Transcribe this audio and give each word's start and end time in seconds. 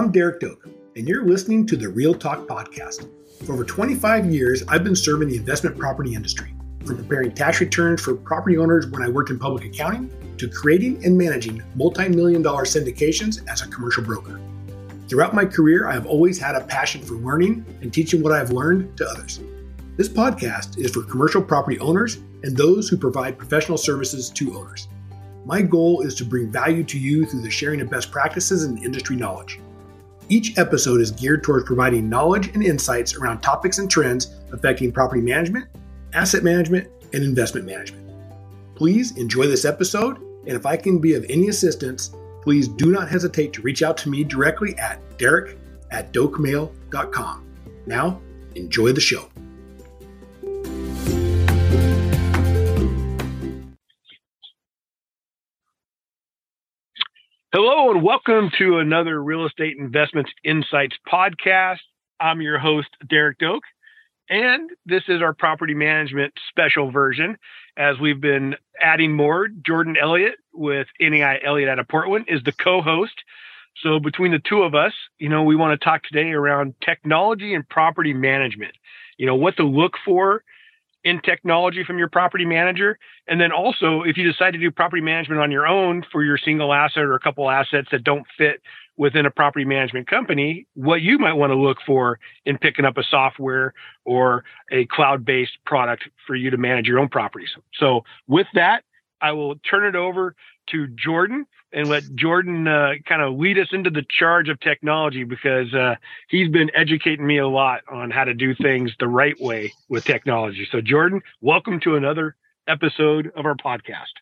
I'm 0.00 0.10
Derek 0.10 0.40
Doak, 0.40 0.66
and 0.96 1.06
you're 1.06 1.26
listening 1.26 1.66
to 1.66 1.76
the 1.76 1.90
Real 1.90 2.14
Talk 2.14 2.46
Podcast. 2.46 3.06
For 3.44 3.52
over 3.52 3.66
25 3.66 4.32
years, 4.32 4.62
I've 4.66 4.82
been 4.82 4.96
serving 4.96 5.28
the 5.28 5.36
investment 5.36 5.76
property 5.76 6.14
industry, 6.14 6.54
from 6.86 6.96
preparing 6.96 7.32
tax 7.32 7.60
returns 7.60 8.00
for 8.00 8.14
property 8.14 8.56
owners 8.56 8.86
when 8.86 9.02
I 9.02 9.10
worked 9.10 9.28
in 9.28 9.38
public 9.38 9.66
accounting 9.66 10.10
to 10.38 10.48
creating 10.48 11.04
and 11.04 11.18
managing 11.18 11.62
multi 11.74 12.08
million 12.08 12.40
dollar 12.40 12.64
syndications 12.64 13.46
as 13.46 13.60
a 13.60 13.68
commercial 13.68 14.02
broker. 14.02 14.40
Throughout 15.06 15.34
my 15.34 15.44
career, 15.44 15.86
I 15.86 15.92
have 15.92 16.06
always 16.06 16.38
had 16.38 16.54
a 16.54 16.64
passion 16.64 17.02
for 17.02 17.16
learning 17.16 17.66
and 17.82 17.92
teaching 17.92 18.22
what 18.22 18.32
I 18.32 18.38
have 18.38 18.52
learned 18.52 18.96
to 18.96 19.06
others. 19.06 19.40
This 19.98 20.08
podcast 20.08 20.78
is 20.78 20.92
for 20.92 21.02
commercial 21.02 21.42
property 21.42 21.78
owners 21.78 22.16
and 22.42 22.56
those 22.56 22.88
who 22.88 22.96
provide 22.96 23.36
professional 23.36 23.76
services 23.76 24.30
to 24.30 24.56
owners. 24.56 24.88
My 25.44 25.60
goal 25.60 26.00
is 26.00 26.14
to 26.14 26.24
bring 26.24 26.50
value 26.50 26.84
to 26.84 26.98
you 26.98 27.26
through 27.26 27.42
the 27.42 27.50
sharing 27.50 27.82
of 27.82 27.90
best 27.90 28.10
practices 28.10 28.64
and 28.64 28.82
industry 28.82 29.16
knowledge. 29.16 29.60
Each 30.30 30.56
episode 30.58 31.00
is 31.00 31.10
geared 31.10 31.42
towards 31.42 31.64
providing 31.64 32.08
knowledge 32.08 32.54
and 32.54 32.62
insights 32.62 33.16
around 33.16 33.40
topics 33.40 33.78
and 33.78 33.90
trends 33.90 34.36
affecting 34.52 34.92
property 34.92 35.20
management, 35.20 35.66
asset 36.12 36.44
management, 36.44 36.88
and 37.12 37.24
investment 37.24 37.66
management. 37.66 38.08
Please 38.76 39.16
enjoy 39.16 39.48
this 39.48 39.64
episode, 39.64 40.18
and 40.46 40.56
if 40.56 40.66
I 40.66 40.76
can 40.76 41.00
be 41.00 41.14
of 41.14 41.26
any 41.28 41.48
assistance, 41.48 42.14
please 42.42 42.68
do 42.68 42.92
not 42.92 43.08
hesitate 43.08 43.52
to 43.54 43.62
reach 43.62 43.82
out 43.82 43.96
to 43.98 44.08
me 44.08 44.22
directly 44.22 44.78
at 44.78 45.00
derek 45.18 45.58
at 45.90 46.12
dokemail.com. 46.12 47.46
Now, 47.86 48.20
enjoy 48.54 48.92
the 48.92 49.00
show. 49.00 49.28
Hello, 57.52 57.90
and 57.90 58.00
welcome 58.00 58.48
to 58.58 58.78
another 58.78 59.20
Real 59.20 59.44
Estate 59.44 59.76
Investments 59.76 60.30
Insights 60.44 60.96
podcast. 61.12 61.80
I'm 62.20 62.40
your 62.40 62.60
host, 62.60 62.86
Derek 63.08 63.38
Doak, 63.38 63.64
and 64.28 64.70
this 64.86 65.02
is 65.08 65.20
our 65.20 65.34
property 65.34 65.74
management 65.74 66.32
special 66.48 66.92
version. 66.92 67.36
As 67.76 67.98
we've 67.98 68.20
been 68.20 68.54
adding 68.80 69.14
more, 69.14 69.48
Jordan 69.66 69.96
Elliott 70.00 70.36
with 70.54 70.86
NAI 71.00 71.40
Elliott 71.44 71.68
out 71.68 71.80
of 71.80 71.88
Portland 71.88 72.26
is 72.28 72.40
the 72.44 72.52
co 72.52 72.82
host. 72.82 73.14
So, 73.82 73.98
between 73.98 74.30
the 74.30 74.38
two 74.38 74.62
of 74.62 74.76
us, 74.76 74.92
you 75.18 75.28
know, 75.28 75.42
we 75.42 75.56
want 75.56 75.72
to 75.72 75.84
talk 75.84 76.04
today 76.04 76.30
around 76.30 76.74
technology 76.80 77.52
and 77.52 77.68
property 77.68 78.14
management. 78.14 78.76
You 79.18 79.26
know, 79.26 79.34
what 79.34 79.56
to 79.56 79.64
look 79.64 79.94
for 80.04 80.44
in 81.04 81.20
technology 81.20 81.84
from 81.84 81.98
your 81.98 82.08
property 82.08 82.44
manager. 82.44 82.98
And 83.26 83.40
then 83.40 83.52
also, 83.52 84.02
if 84.02 84.16
you 84.16 84.30
decide 84.30 84.52
to 84.52 84.58
do 84.58 84.70
property 84.70 85.02
management 85.02 85.40
on 85.40 85.50
your 85.50 85.66
own 85.66 86.04
for 86.12 86.24
your 86.24 86.38
single 86.38 86.72
asset 86.72 87.02
or 87.02 87.14
a 87.14 87.20
couple 87.20 87.50
assets 87.50 87.88
that 87.92 88.04
don't 88.04 88.26
fit 88.36 88.60
within 88.96 89.24
a 89.24 89.30
property 89.30 89.64
management 89.64 90.08
company, 90.08 90.66
what 90.74 91.00
you 91.00 91.18
might 91.18 91.32
want 91.32 91.50
to 91.50 91.56
look 91.56 91.78
for 91.86 92.18
in 92.44 92.58
picking 92.58 92.84
up 92.84 92.98
a 92.98 93.02
software 93.02 93.72
or 94.04 94.44
a 94.70 94.84
cloud 94.86 95.24
based 95.24 95.52
product 95.64 96.04
for 96.26 96.36
you 96.36 96.50
to 96.50 96.58
manage 96.58 96.86
your 96.86 96.98
own 96.98 97.08
properties. 97.08 97.50
So, 97.78 98.04
with 98.28 98.46
that, 98.54 98.84
I 99.22 99.32
will 99.32 99.56
turn 99.56 99.84
it 99.84 99.96
over 99.96 100.34
to 100.70 100.86
Jordan 100.88 101.46
and 101.72 101.88
let 101.88 102.02
Jordan 102.14 102.66
uh, 102.66 102.92
kind 103.06 103.22
of 103.22 103.38
lead 103.38 103.58
us 103.58 103.68
into 103.72 103.90
the 103.90 104.04
charge 104.18 104.48
of 104.48 104.58
technology 104.60 105.24
because 105.24 105.72
uh, 105.74 105.94
he's 106.28 106.48
been 106.48 106.70
educating 106.74 107.26
me 107.26 107.38
a 107.38 107.48
lot 107.48 107.82
on 107.90 108.10
how 108.10 108.24
to 108.24 108.34
do 108.34 108.54
things 108.54 108.92
the 108.98 109.08
right 109.08 109.38
way 109.40 109.72
with 109.88 110.04
technology. 110.04 110.66
So, 110.70 110.80
Jordan, 110.80 111.22
welcome 111.40 111.80
to 111.80 111.96
another 111.96 112.36
episode 112.66 113.30
of 113.36 113.46
our 113.46 113.54
podcast. 113.54 114.12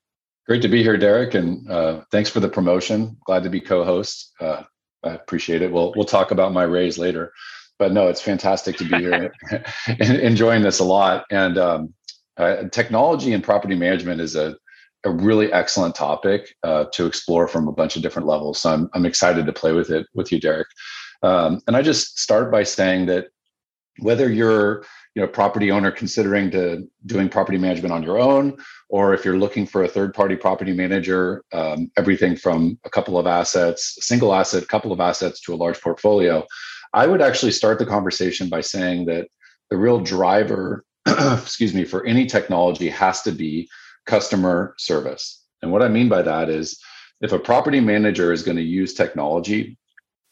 Great 0.47 0.63
to 0.63 0.69
be 0.69 0.83
here, 0.83 0.97
Derek, 0.97 1.35
and 1.35 1.71
uh, 1.71 2.03
thanks 2.11 2.31
for 2.31 2.41
the 2.41 2.49
promotion. 2.49 3.17
Glad 3.27 3.43
to 3.43 3.51
be 3.51 3.61
co-host. 3.61 4.33
Uh, 4.41 4.63
I 5.05 5.11
appreciate 5.11 5.63
it. 5.63 5.71
We'll 5.71 5.93
we'll 5.95 6.07
talk 6.07 6.31
about 6.31 6.53
my 6.53 6.65
raise 6.65 6.99
later, 6.99 7.33
but 7.79 7.93
no, 7.93 8.09
it's 8.09 8.23
fantastic 8.23 8.77
to 8.79 8.85
be 8.85 8.97
here, 8.97 9.33
enjoying 10.01 10.63
this 10.63 10.79
a 10.79 10.85
lot. 10.85 11.27
And 11.31 11.59
um, 11.59 11.95
uh, 12.37 12.65
technology 12.71 13.33
and 13.33 13.45
property 13.45 13.75
management 13.75 14.21
is 14.21 14.37
a 14.37 14.57
a 15.05 15.11
really 15.11 15.53
excellent 15.53 15.95
topic 15.95 16.55
uh, 16.63 16.85
to 16.93 17.07
explore 17.07 17.47
from 17.47 17.69
a 17.69 17.73
bunch 17.73 17.97
of 17.97 18.03
different 18.03 18.27
levels. 18.27 18.61
So 18.61 18.71
I'm, 18.71 18.91
I'm 18.95 19.07
excited 19.07 19.47
to 19.47 19.53
play 19.53 19.73
with 19.73 19.91
it 19.91 20.07
with 20.15 20.33
you, 20.33 20.41
Derek. 20.41 20.69
Um, 21.23 21.61
and 21.67 21.77
I 21.77 21.83
just 21.83 22.19
start 22.19 22.51
by 22.51 22.65
saying 22.65 23.07
that 23.07 23.29
whether 24.01 24.31
you're 24.31 24.85
you 25.15 25.23
know 25.23 25.29
property 25.29 25.71
owner 25.71 25.91
considering 25.91 26.51
to 26.53 26.87
doing 27.07 27.29
property 27.29 27.59
management 27.59 27.93
on 27.93 28.03
your 28.03 28.19
own, 28.19 28.57
or 28.89 29.15
if 29.15 29.25
you're 29.25 29.39
looking 29.39 29.67
for 29.67 29.83
a 29.83 29.89
third 29.89 30.15
party 30.15 30.37
property 30.37 30.73
manager, 30.73 31.43
um, 31.53 31.91
everything 31.97 32.37
from 32.37 32.79
a 32.85 32.91
couple 32.91 33.19
of 33.19 33.27
assets, 33.27 33.99
single 34.01 34.33
asset, 34.33 34.69
couple 34.69 34.93
of 34.93 35.01
assets 35.01 35.41
to 35.41 35.55
a 35.55 35.57
large 35.57 35.81
portfolio, 35.81 36.47
I 36.93 37.07
would 37.07 37.21
actually 37.21 37.53
start 37.53 37.79
the 37.79 37.87
conversation 37.87 38.49
by 38.49 38.61
saying 38.61 39.07
that 39.07 39.29
the 39.71 39.77
real 39.77 40.01
driver, 40.01 40.85
excuse 41.07 41.75
me, 41.75 41.85
for 41.85 42.07
any 42.07 42.27
technology 42.27 42.89
has 42.89 43.23
to 43.23 43.33
be 43.33 43.69
customer 44.09 44.75
service. 44.79 45.45
And 45.63 45.71
what 45.71 45.83
I 45.83 45.89
mean 45.89 46.09
by 46.09 46.23
that 46.23 46.49
is 46.49 46.81
if 47.21 47.33
a 47.33 47.39
property 47.39 47.79
manager 47.79 48.33
is 48.33 48.43
going 48.43 48.57
to 48.57 48.63
use 48.63 48.95
technology, 48.95 49.79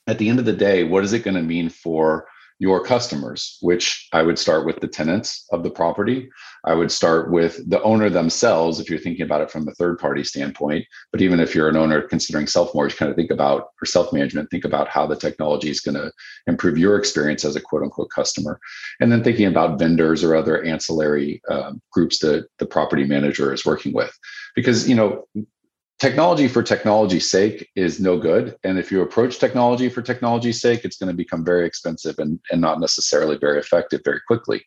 at 0.08 0.18
the 0.18 0.28
end 0.28 0.38
of 0.38 0.44
the 0.44 0.52
day, 0.52 0.82
what 0.82 1.04
is 1.04 1.12
it 1.12 1.24
going 1.24 1.36
to 1.36 1.42
mean 1.42 1.68
for 1.68 2.26
your 2.58 2.82
customers, 2.82 3.58
which 3.60 4.08
I 4.12 4.22
would 4.22 4.38
start 4.38 4.64
with 4.64 4.80
the 4.80 4.88
tenants 4.88 5.46
of 5.52 5.62
the 5.62 5.70
property. 5.70 6.28
I 6.64 6.74
would 6.74 6.90
start 6.90 7.30
with 7.30 7.68
the 7.68 7.82
owner 7.82 8.08
themselves, 8.08 8.80
if 8.80 8.88
you're 8.88 8.98
thinking 8.98 9.24
about 9.24 9.42
it 9.42 9.50
from 9.50 9.68
a 9.68 9.72
third 9.72 9.98
party 9.98 10.24
standpoint. 10.24 10.86
But 11.12 11.20
even 11.20 11.38
if 11.38 11.54
you're 11.54 11.68
an 11.68 11.76
owner 11.76 12.00
considering 12.00 12.46
self 12.46 12.74
mortgage, 12.74 12.96
kind 12.96 13.10
of 13.10 13.16
think 13.16 13.30
about 13.30 13.68
or 13.82 13.86
self 13.86 14.12
management, 14.12 14.50
think 14.50 14.64
about 14.64 14.88
how 14.88 15.06
the 15.06 15.16
technology 15.16 15.68
is 15.68 15.80
going 15.80 15.96
to 15.96 16.10
improve 16.46 16.78
your 16.78 16.96
experience 16.96 17.44
as 17.44 17.56
a 17.56 17.60
quote 17.60 17.82
unquote 17.82 18.10
customer. 18.10 18.58
And 19.00 19.12
then 19.12 19.22
thinking 19.22 19.46
about 19.46 19.78
vendors 19.78 20.24
or 20.24 20.34
other 20.34 20.64
ancillary 20.64 21.42
um, 21.50 21.82
groups 21.92 22.18
that 22.20 22.46
the 22.58 22.66
property 22.66 23.04
manager 23.04 23.52
is 23.52 23.66
working 23.66 23.92
with. 23.92 24.16
Because, 24.54 24.88
you 24.88 24.94
know, 24.94 25.26
technology 25.98 26.48
for 26.48 26.62
technology's 26.62 27.30
sake 27.30 27.68
is 27.74 28.00
no 28.00 28.18
good. 28.18 28.56
And 28.64 28.78
if 28.78 28.92
you 28.92 29.00
approach 29.02 29.38
technology 29.38 29.88
for 29.88 30.02
technology's 30.02 30.60
sake, 30.60 30.84
it's 30.84 30.96
going 30.96 31.10
to 31.10 31.16
become 31.16 31.44
very 31.44 31.66
expensive 31.66 32.18
and, 32.18 32.38
and 32.50 32.60
not 32.60 32.80
necessarily 32.80 33.38
very 33.38 33.58
effective 33.58 34.02
very 34.04 34.20
quickly. 34.26 34.64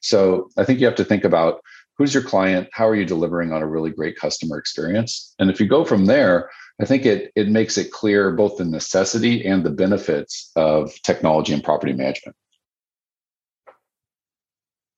So 0.00 0.48
I 0.56 0.64
think 0.64 0.80
you 0.80 0.86
have 0.86 0.94
to 0.96 1.04
think 1.04 1.24
about 1.24 1.60
who's 1.98 2.14
your 2.14 2.22
client, 2.22 2.68
how 2.72 2.88
are 2.88 2.94
you 2.94 3.04
delivering 3.04 3.52
on 3.52 3.62
a 3.62 3.66
really 3.66 3.90
great 3.90 4.16
customer 4.16 4.56
experience? 4.58 5.34
And 5.38 5.50
if 5.50 5.60
you 5.60 5.68
go 5.68 5.84
from 5.84 6.06
there, 6.06 6.50
I 6.80 6.86
think 6.86 7.04
it 7.04 7.30
it 7.36 7.48
makes 7.48 7.76
it 7.76 7.92
clear 7.92 8.30
both 8.30 8.56
the 8.56 8.64
necessity 8.64 9.44
and 9.44 9.64
the 9.64 9.70
benefits 9.70 10.50
of 10.56 10.94
technology 11.02 11.52
and 11.52 11.62
property 11.62 11.92
management. 11.92 12.34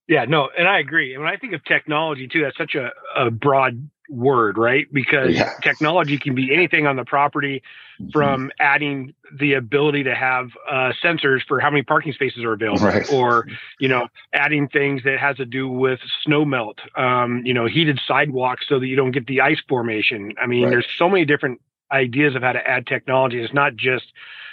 Yeah, 0.09 0.25
no, 0.25 0.49
and 0.57 0.69
I 0.69 0.79
agree. 0.79 1.15
And 1.15 1.23
when 1.23 1.33
I 1.33 1.37
think 1.37 1.53
of 1.53 1.65
technology 1.65 2.29
too, 2.29 2.43
that's 2.43 2.57
such 2.57 2.75
a, 2.75 2.91
a 3.17 3.31
broad 3.31 3.89
word, 4.09 4.59
right? 4.59 4.87
Because 4.93 5.35
yeah. 5.35 5.55
technology 5.63 6.19
can 6.19 6.35
be 6.35 6.53
anything 6.53 6.87
on 6.87 6.97
the 6.97 7.05
property 7.05 7.63
mm-hmm. 8.01 8.11
from 8.11 8.51
adding 8.61 9.15
the 9.39 9.55
ability 9.55 10.03
to 10.03 10.15
have 10.15 10.51
uh, 10.71 10.93
sensors 11.03 11.41
for 11.47 11.61
how 11.61 11.71
many 11.71 11.83
parking 11.83 12.13
spaces 12.13 12.45
are 12.45 12.53
available 12.53 12.85
right. 12.85 13.11
or, 13.13 13.47
you 13.79 13.89
know, 13.89 14.09
adding 14.35 14.69
things 14.69 15.03
that 15.05 15.19
has 15.19 15.37
to 15.37 15.47
do 15.47 15.69
with 15.69 16.01
snow 16.25 16.45
melt, 16.45 16.79
um, 16.97 17.43
you 17.45 17.55
know, 17.55 17.67
heated 17.67 17.99
sidewalks 18.07 18.67
so 18.69 18.79
that 18.79 18.87
you 18.87 18.97
don't 18.97 19.13
get 19.13 19.27
the 19.27 19.41
ice 19.41 19.63
formation. 19.69 20.35
I 20.41 20.47
mean, 20.47 20.65
right. 20.65 20.71
there's 20.71 20.87
so 20.99 21.09
many 21.09 21.25
different 21.25 21.61
ideas 21.91 22.35
of 22.35 22.43
how 22.43 22.53
to 22.53 22.69
add 22.69 22.87
technology. 22.87 23.43
It's 23.43 23.55
not 23.55 23.77
just 23.77 24.07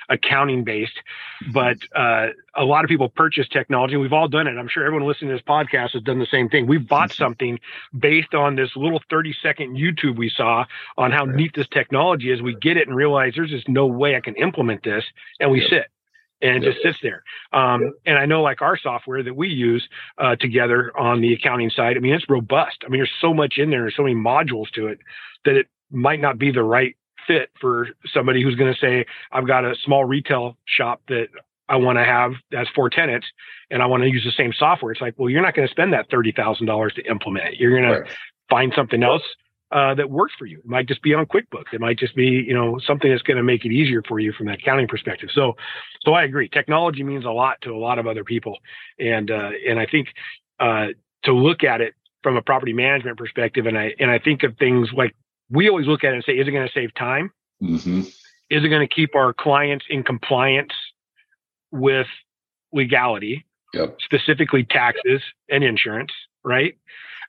accounting 0.10 0.64
based, 0.64 1.00
but 1.52 1.78
uh, 1.96 2.28
a 2.56 2.64
lot 2.64 2.84
of 2.84 2.90
people 2.90 3.10
purchase 3.10 3.48
technology. 3.48 3.96
We've 3.98 4.14
all 4.14 4.28
done 4.28 4.48
it. 4.48 4.58
I'm 4.58 4.68
sure 4.68 4.86
everyone 4.86 5.08
listening 5.08 5.30
to 5.30 5.36
this 5.36 5.44
podcast 5.48 5.92
has 5.92 6.02
done 6.04 6.20
the 6.20 6.28
same 6.32 6.50
thing. 6.50 6.68
We've 6.68 6.88
bought 6.88 7.12
something 7.12 7.60
based 7.98 8.34
on 8.34 8.56
this 8.56 8.72
little 8.76 9.02
30 9.10 9.36
second 9.42 9.78
YouTube 9.78 10.18
we 10.18 10.30
saw 10.30 10.66
on 10.98 11.12
how 11.12 11.26
neat 11.26 11.52
this 11.56 11.68
technology 11.68 12.32
is. 12.32 12.42
We 12.42 12.56
get 12.56 12.78
it 12.78 12.88
and 12.88 12.96
realize 12.96 13.34
there's 13.36 13.52
just 13.52 13.70
no 13.70 13.86
way 13.86 14.16
I 14.16 14.22
can 14.22 14.36
implement 14.36 14.84
this, 14.84 15.04
and 15.40 15.52
we 15.52 15.62
yep. 15.62 15.70
sit 15.70 15.86
and 16.42 16.64
it 16.64 16.72
just 16.72 16.82
sits 16.82 16.98
there. 17.02 17.24
Um, 17.52 17.94
and 18.06 18.18
I 18.18 18.26
know, 18.26 18.42
like 18.42 18.62
our 18.62 18.78
software 18.78 19.24
that 19.24 19.36
we 19.36 19.50
use 19.50 19.88
uh, 20.18 20.36
together 20.38 20.92
on 20.98 21.22
the 21.22 21.34
accounting 21.34 21.70
side, 21.70 21.98
I 21.98 22.00
mean, 22.00 22.14
it's 22.14 22.30
robust. 22.30 22.78
I 22.86 22.90
mean, 22.90 23.00
there's 23.00 23.12
so 23.20 23.34
much 23.34 23.58
in 23.58 23.70
there, 23.70 23.82
there's 23.82 23.96
so 23.96 24.04
many 24.04 24.16
modules 24.16 24.70
to 24.76 24.88
it 24.88 25.00
that 25.46 25.56
it 25.56 25.68
might 25.92 26.22
not 26.22 26.38
be 26.38 26.52
the 26.52 26.64
right 26.64 26.96
fit 27.28 27.50
for 27.60 27.88
somebody 28.14 28.44
who's 28.44 28.56
going 28.56 28.74
to 28.74 28.80
say, 28.80 29.06
I've 29.32 29.48
got 29.48 29.66
a 29.66 29.76
small 29.84 30.06
retail 30.06 30.58
shop 30.66 31.02
that 31.08 31.28
I 31.70 31.76
want 31.76 31.98
to 32.00 32.04
have 32.04 32.34
that's 32.52 32.70
four 32.76 32.90
tenants 32.90 33.28
and 33.70 33.82
I 33.82 33.86
want 33.86 34.04
to 34.04 34.10
use 34.10 34.24
the 34.26 34.32
same 34.32 34.52
software. 34.58 34.92
It's 34.92 35.02
like, 35.02 35.14
well, 35.18 35.30
you're 35.30 35.42
not 35.42 35.56
going 35.56 35.68
to 35.68 35.72
spend 35.72 35.94
that 35.94 36.10
$30,000 36.10 36.96
to 36.96 37.02
implement 37.04 37.50
it. 37.50 37.60
You're 37.60 37.80
going 37.80 37.90
right. 37.90 38.06
to 38.06 38.14
find 38.50 38.74
something 38.76 39.04
else 39.04 39.22
uh, 39.72 39.94
that 39.94 40.10
works 40.10 40.34
for 40.38 40.48
you. 40.48 40.58
It 40.60 40.66
might 40.66 40.88
just 40.88 41.04
be 41.04 41.14
on 41.14 41.28
QuickBooks. 41.28 41.74
It 41.74 41.80
might 41.80 42.00
just 42.00 42.16
be, 42.16 42.26
you 42.26 42.56
know, 42.56 42.80
something 42.86 43.10
that's 43.10 43.22
going 43.22 43.38
to 43.38 43.44
make 43.44 43.66
it 43.66 43.72
easier 43.72 44.02
for 44.08 44.20
you 44.20 44.34
from 44.34 44.48
an 44.48 44.56
accounting 44.56 44.88
perspective. 44.88 45.30
So, 45.32 45.54
so 46.02 46.14
I 46.14 46.24
agree. 46.24 46.50
Technology 46.50 47.04
means 47.04 47.24
a 47.24 47.30
lot 47.30 47.62
to 47.62 47.72
a 47.72 47.78
lot 47.78 48.00
of 48.00 48.08
other 48.08 48.24
people. 48.24 48.58
And, 48.98 49.30
uh, 49.30 49.52
and 49.68 49.80
I 49.80 49.86
think, 49.86 50.08
uh, 50.60 50.88
to 51.24 51.34
look 51.34 51.64
at 51.64 51.82
it 51.82 51.94
from 52.24 52.36
a 52.36 52.42
property 52.42 52.74
management 52.74 53.18
perspective, 53.18 53.68
and 53.68 53.78
I, 53.78 53.94
and 54.00 54.10
I 54.10 54.18
think 54.18 54.44
of 54.44 54.58
things 54.58 54.90
like 54.96 55.16
we 55.50 55.70
always 55.70 55.88
look 55.88 56.04
at 56.04 56.12
it 56.12 56.16
and 56.16 56.24
say, 56.24 56.34
is 56.34 56.48
it 56.48 56.52
going 56.52 56.68
to 56.68 56.74
save 56.74 56.94
time? 56.96 57.32
Mm-hmm. 57.62 58.02
is 58.50 58.64
it 58.64 58.70
going 58.70 58.88
to 58.88 58.94
keep 58.94 59.16
our 59.16 59.34
clients 59.34 59.84
in 59.90 60.02
compliance 60.04 60.72
with 61.72 62.08
legality, 62.72 63.46
yep. 63.74 63.98
specifically 64.00 64.64
taxes 64.64 65.22
and 65.50 65.62
insurance, 65.64 66.12
right? 66.44 66.78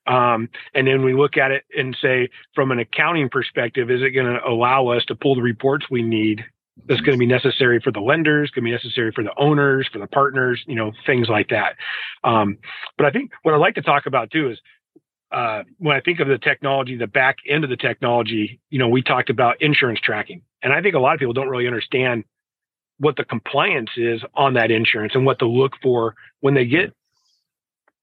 Um, 0.06 0.48
and 0.74 0.86
then 0.86 1.04
we 1.04 1.14
look 1.14 1.36
at 1.36 1.50
it 1.50 1.64
and 1.76 1.96
say, 2.00 2.30
from 2.54 2.70
an 2.70 2.78
accounting 2.78 3.28
perspective, 3.28 3.90
is 3.90 4.02
it 4.02 4.10
going 4.10 4.26
to 4.26 4.40
allow 4.46 4.88
us 4.88 5.04
to 5.06 5.14
pull 5.14 5.34
the 5.34 5.42
reports 5.42 5.86
we 5.90 6.02
need 6.02 6.44
that's 6.86 7.00
going 7.00 7.16
to 7.16 7.18
be 7.18 7.26
necessary 7.26 7.80
for 7.80 7.90
the 7.90 8.00
lenders, 8.00 8.50
going 8.50 8.64
to 8.64 8.68
be 8.68 8.72
necessary 8.72 9.12
for 9.12 9.22
the 9.22 9.34
owners, 9.36 9.88
for 9.92 9.98
the 9.98 10.06
partners, 10.06 10.62
you 10.66 10.74
know, 10.74 10.92
things 11.04 11.28
like 11.28 11.48
that. 11.50 11.74
Um, 12.24 12.58
but 12.96 13.06
I 13.06 13.10
think 13.10 13.32
what 13.42 13.54
I'd 13.54 13.58
like 13.58 13.74
to 13.74 13.82
talk 13.82 14.06
about 14.06 14.30
too 14.30 14.50
is 14.50 14.58
uh, 15.32 15.62
when 15.78 15.96
I 15.96 16.00
think 16.00 16.20
of 16.20 16.28
the 16.28 16.38
technology, 16.38 16.96
the 16.96 17.06
back 17.06 17.36
end 17.48 17.64
of 17.64 17.70
the 17.70 17.76
technology, 17.76 18.60
you 18.70 18.78
know, 18.78 18.88
we 18.88 19.02
talked 19.02 19.30
about 19.30 19.60
insurance 19.62 20.00
tracking, 20.00 20.42
and 20.62 20.72
I 20.72 20.82
think 20.82 20.94
a 20.94 20.98
lot 20.98 21.14
of 21.14 21.20
people 21.20 21.34
don't 21.34 21.48
really 21.48 21.66
understand 21.66 22.24
what 22.98 23.16
the 23.16 23.24
compliance 23.24 23.90
is 23.96 24.22
on 24.34 24.54
that 24.54 24.70
insurance 24.70 25.14
and 25.14 25.24
what 25.24 25.38
to 25.38 25.46
look 25.46 25.72
for 25.82 26.14
when 26.40 26.54
they 26.54 26.66
get 26.66 26.92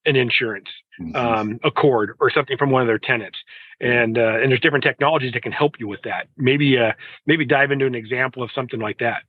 an 0.07 0.15
insurance 0.15 0.67
mm-hmm. 0.99 1.15
um, 1.15 1.59
ACORD 1.63 2.15
or 2.19 2.31
something 2.31 2.57
from 2.57 2.71
one 2.71 2.81
of 2.81 2.87
their 2.87 2.97
tenants. 2.97 3.37
And 3.79 4.17
uh, 4.17 4.39
and 4.41 4.49
there's 4.49 4.61
different 4.61 4.83
technologies 4.83 5.33
that 5.33 5.43
can 5.43 5.51
help 5.51 5.79
you 5.79 5.87
with 5.87 6.01
that. 6.03 6.27
Maybe 6.35 6.77
uh, 6.79 6.93
maybe 7.27 7.45
dive 7.45 7.71
into 7.71 7.85
an 7.85 7.93
example 7.93 8.41
of 8.41 8.49
something 8.55 8.79
like 8.79 8.97
that. 8.99 9.21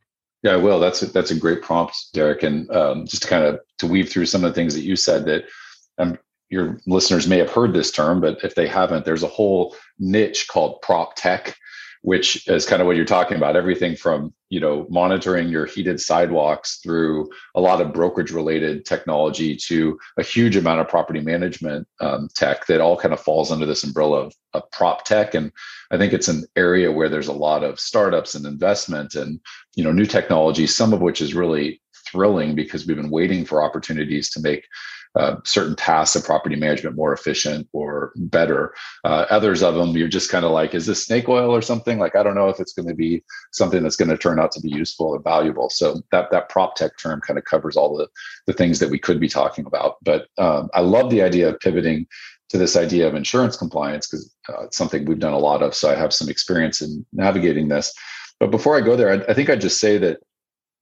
Yeah, 0.43 0.53
I 0.53 0.57
will. 0.57 0.81
That's 0.81 1.03
a, 1.03 1.07
that's 1.07 1.31
a 1.33 1.39
great 1.39 1.63
prompt, 1.63 1.95
Derek. 2.15 2.43
And 2.45 2.71
um, 2.71 3.07
just 3.07 3.23
to 3.25 3.29
kind 3.29 3.45
of 3.45 3.61
to 3.79 3.87
weave 3.87 4.09
through 4.09 4.27
some 4.27 4.45
of 4.45 4.51
the 4.51 4.55
things 4.55 4.73
that 4.75 4.83
you 4.83 4.97
said 4.97 5.27
that 5.27 5.45
um, 5.99 6.17
your 6.51 6.79
listeners 6.87 7.27
may 7.27 7.39
have 7.39 7.51
heard 7.51 7.75
this 7.75 7.91
term, 7.91 8.21
but 8.21 8.43
if 8.43 8.55
they 8.55 8.67
haven't, 8.67 9.05
there's 9.05 9.23
a 9.23 9.29
whole 9.29 9.77
niche 9.99 10.49
called 10.49 10.81
prop 10.83 11.15
tech 11.17 11.57
which 12.03 12.47
is 12.49 12.67
kind 12.67 12.81
of 12.81 12.87
what 12.87 12.97
you're 12.97 13.05
talking 13.05 13.37
about. 13.37 13.57
Everything 13.57 13.97
from 13.97 14.33
you 14.51 14.61
know 14.61 14.87
monitoring 14.89 15.49
your 15.49 15.67
heated 15.67 16.01
sidewalks 16.01 16.79
through 16.83 17.29
a 17.55 17.61
lot 17.61 17.81
of 17.81 17.93
brokerage 17.93 18.31
related 18.31 18.85
technology 18.85 19.57
to 19.57 19.99
a 20.17 20.23
huge 20.23 20.57
amount 20.57 20.81
of 20.81 20.89
property 20.89 21.21
management 21.21 21.87
um, 22.01 22.29
tech 22.35 22.67
that 22.67 22.81
all 22.81 22.97
kind 22.97 23.13
of 23.13 23.21
falls 23.21 23.51
under 23.51 23.67
this 23.67 23.85
umbrella 23.85 24.27
of, 24.27 24.35
of 24.55 24.71
prop 24.71 25.05
tech. 25.05 25.35
And 25.35 25.53
i 25.91 25.99
think 25.99 26.13
it's 26.13 26.29
an 26.29 26.45
area 26.57 26.93
where 26.93 27.09
there's 27.09 27.29
a 27.29 27.33
lot 27.33 27.65
of 27.65 27.81
startups 27.81 28.35
and 28.35 28.47
investment 28.47 29.15
and 29.15 29.41
you 29.75 29.85
know 29.85 29.93
new 29.93 30.07
technology 30.07 30.67
some 30.67 30.93
of 30.93 31.01
which 31.01 31.21
is 31.21 31.35
really 31.35 31.81
thrilling 32.11 32.55
because 32.55 32.87
we've 32.87 32.97
been 32.97 33.11
waiting 33.11 33.45
for 33.45 33.63
opportunities 33.63 34.31
to 34.31 34.41
make 34.41 34.65
uh, 35.15 35.37
certain 35.45 35.75
tasks 35.77 36.17
of 36.17 36.25
property 36.25 36.57
management 36.57 36.97
more 36.97 37.13
efficient 37.13 37.69
or 37.73 38.13
better. 38.17 38.75
Uh, 39.05 39.27
others 39.31 39.63
of 39.63 39.75
them, 39.75 39.97
you're 39.97 40.09
just 40.09 40.31
kind 40.31 40.45
of 40.45 40.51
like, 40.51 40.75
is 40.75 40.87
this 40.87 41.05
snake 41.05 41.29
oil 41.29 41.51
or 41.51 41.63
something? 41.63 41.99
Like, 41.99 42.15
I 42.17 42.23
don't 42.23 42.35
know 42.35 42.49
if 42.49 42.61
it's 42.61 42.73
going 42.73 42.89
to 42.89 42.95
be 42.95 43.23
something 43.53 43.83
that's 43.83 43.97
going 43.97 44.11
to 44.11 44.19
turn 44.19 44.39
out 44.39 44.53
to 44.53 44.61
be 44.61 44.69
useful 44.69 45.15
and 45.15 45.25
valuable. 45.25 45.71
So 45.71 46.01
that 46.13 46.31
that 46.31 46.49
prop 46.49 46.77
tech 46.77 46.99
term 46.99 47.21
kind 47.21 47.39
of 47.39 47.45
covers 47.45 47.77
all 47.77 47.97
the 47.97 48.09
the 48.47 48.53
things 48.53 48.79
that 48.79 48.91
we 48.91 48.99
could 48.99 49.21
be 49.21 49.29
talking 49.29 49.67
about. 49.67 49.97
But 50.03 50.29
um, 50.39 50.71
I 50.75 50.81
love 50.81 51.11
the 51.11 51.23
idea 51.23 51.49
of 51.49 51.61
pivoting 51.61 52.07
to 52.51 52.59
this 52.59 52.77
idea 52.77 53.07
of 53.07 53.15
insurance 53.15 53.57
compliance 53.57 54.07
because 54.07 54.35
uh, 54.49 54.65
it's 54.65 54.77
something 54.77 55.05
we've 55.05 55.19
done 55.19 55.35
a 55.35 55.39
lot 55.39 55.63
of. 55.63 55.75
So 55.75 55.91
I 55.91 55.95
have 55.95 56.15
some 56.15 56.29
experience 56.29 56.81
in 56.81 57.05
navigating 57.13 57.69
this. 57.69 57.93
But 58.41 58.51
before 58.51 58.77
I 58.77 58.81
go 58.81 58.97
there, 58.97 59.11
I, 59.11 59.31
I 59.31 59.35
think 59.35 59.51
I'd 59.51 59.61
just 59.61 59.81
say 59.81 59.99
that 59.99 60.21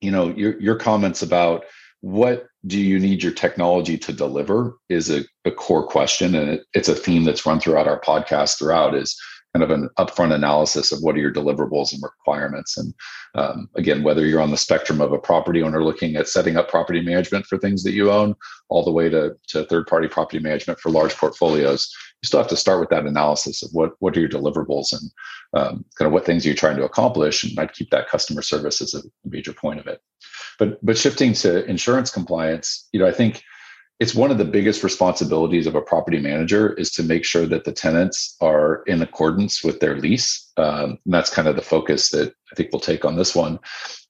you 0.00 0.11
know 0.11 0.29
your 0.37 0.61
your 0.61 0.76
comments 0.76 1.22
about 1.22 1.64
what 2.00 2.46
do 2.66 2.81
you 2.81 2.98
need 2.98 3.22
your 3.22 3.32
technology 3.32 3.96
to 3.98 4.12
deliver 4.12 4.76
is 4.88 5.10
a, 5.10 5.25
a 5.44 5.50
core 5.50 5.87
question. 5.87 6.34
And 6.34 6.50
it, 6.50 6.62
it's 6.75 6.88
a 6.88 6.94
theme 6.94 7.25
that's 7.25 7.46
run 7.46 7.60
throughout 7.60 7.88
our 7.88 8.00
podcast 8.00 8.58
throughout 8.58 8.94
is 8.94 9.19
kind 9.54 9.62
of 9.62 9.70
an 9.70 9.88
upfront 9.98 10.34
analysis 10.34 10.93
of 10.93 11.00
what 11.00 11.14
are 11.14 11.20
your 11.20 11.32
deliverables 11.32 11.93
and 11.93 12.02
requirements. 12.02 12.76
And 12.76 12.93
um, 13.34 13.69
again 13.76 14.02
whether 14.02 14.26
you're 14.26 14.40
on 14.40 14.50
the 14.50 14.56
spectrum 14.56 15.00
of 15.00 15.12
a 15.12 15.19
property 15.19 15.62
owner 15.62 15.82
looking 15.82 16.16
at 16.16 16.28
setting 16.28 16.56
up 16.56 16.69
property 16.69 17.00
management 17.00 17.46
for 17.46 17.58
things 17.58 17.82
that 17.84 17.93
you 17.93 18.10
own 18.10 18.34
all 18.69 18.84
the 18.84 18.93
way 18.93 19.08
to, 19.08 19.37
to 19.48 19.64
third 19.64 19.87
party 19.87 20.08
property 20.08 20.38
management 20.38 20.78
for 20.81 20.90
large 20.90 21.14
portfolios 21.14 21.90
you 22.22 22.26
still 22.26 22.40
have 22.40 22.48
to 22.48 22.56
start 22.56 22.81
with 22.81 22.88
that 22.88 23.06
analysis 23.06 23.62
of 23.62 23.70
what 23.72 23.93
what 24.00 24.16
are 24.16 24.20
your 24.20 24.28
deliverables 24.28 24.93
and 24.93 25.10
um, 25.54 25.84
kind 25.96 26.06
of 26.06 26.12
what 26.12 26.25
things 26.25 26.44
are 26.44 26.48
you're 26.48 26.56
trying 26.56 26.76
to 26.76 26.84
accomplish. 26.84 27.44
And 27.44 27.58
i'd 27.58 27.75
keep 27.75 27.90
that 27.90 28.08
customer 28.08 28.43
service 28.43 28.81
as 28.81 28.94
a 28.94 29.02
major 29.25 29.52
point 29.52 29.81
of 29.81 29.87
it 29.87 30.00
but 30.59 30.85
but 30.85 30.99
shifting 30.99 31.33
to 31.35 31.65
insurance 31.67 32.11
compliance, 32.11 32.89
you 32.93 33.01
know, 33.01 33.07
I 33.07 33.13
think 33.13 33.43
it's 33.99 34.15
one 34.15 34.31
of 34.31 34.39
the 34.39 34.45
biggest 34.45 34.85
responsibilities 34.85 35.67
of 35.67 35.75
a 35.75 35.81
property 35.81 36.19
manager 36.19 36.75
is 36.75 36.91
to 36.93 37.03
make 37.03 37.25
sure 37.25 37.47
that 37.47 37.65
the 37.65 37.73
tenants 37.73 38.37
are 38.43 38.83
in 38.87 39.01
accordance 39.01 39.65
with 39.65 39.81
their 39.81 39.97
lease. 39.97 40.53
Um, 40.59 40.99
and 41.05 41.15
that's 41.15 41.31
kind 41.31 41.49
of 41.49 41.57
the 41.57 41.63
focus 41.63 42.11
that 42.11 42.35
I 42.53 42.55
think 42.55 42.71
we'll 42.73 42.81
take 42.81 43.07
on 43.07 43.17
this 43.17 43.35
one. 43.35 43.59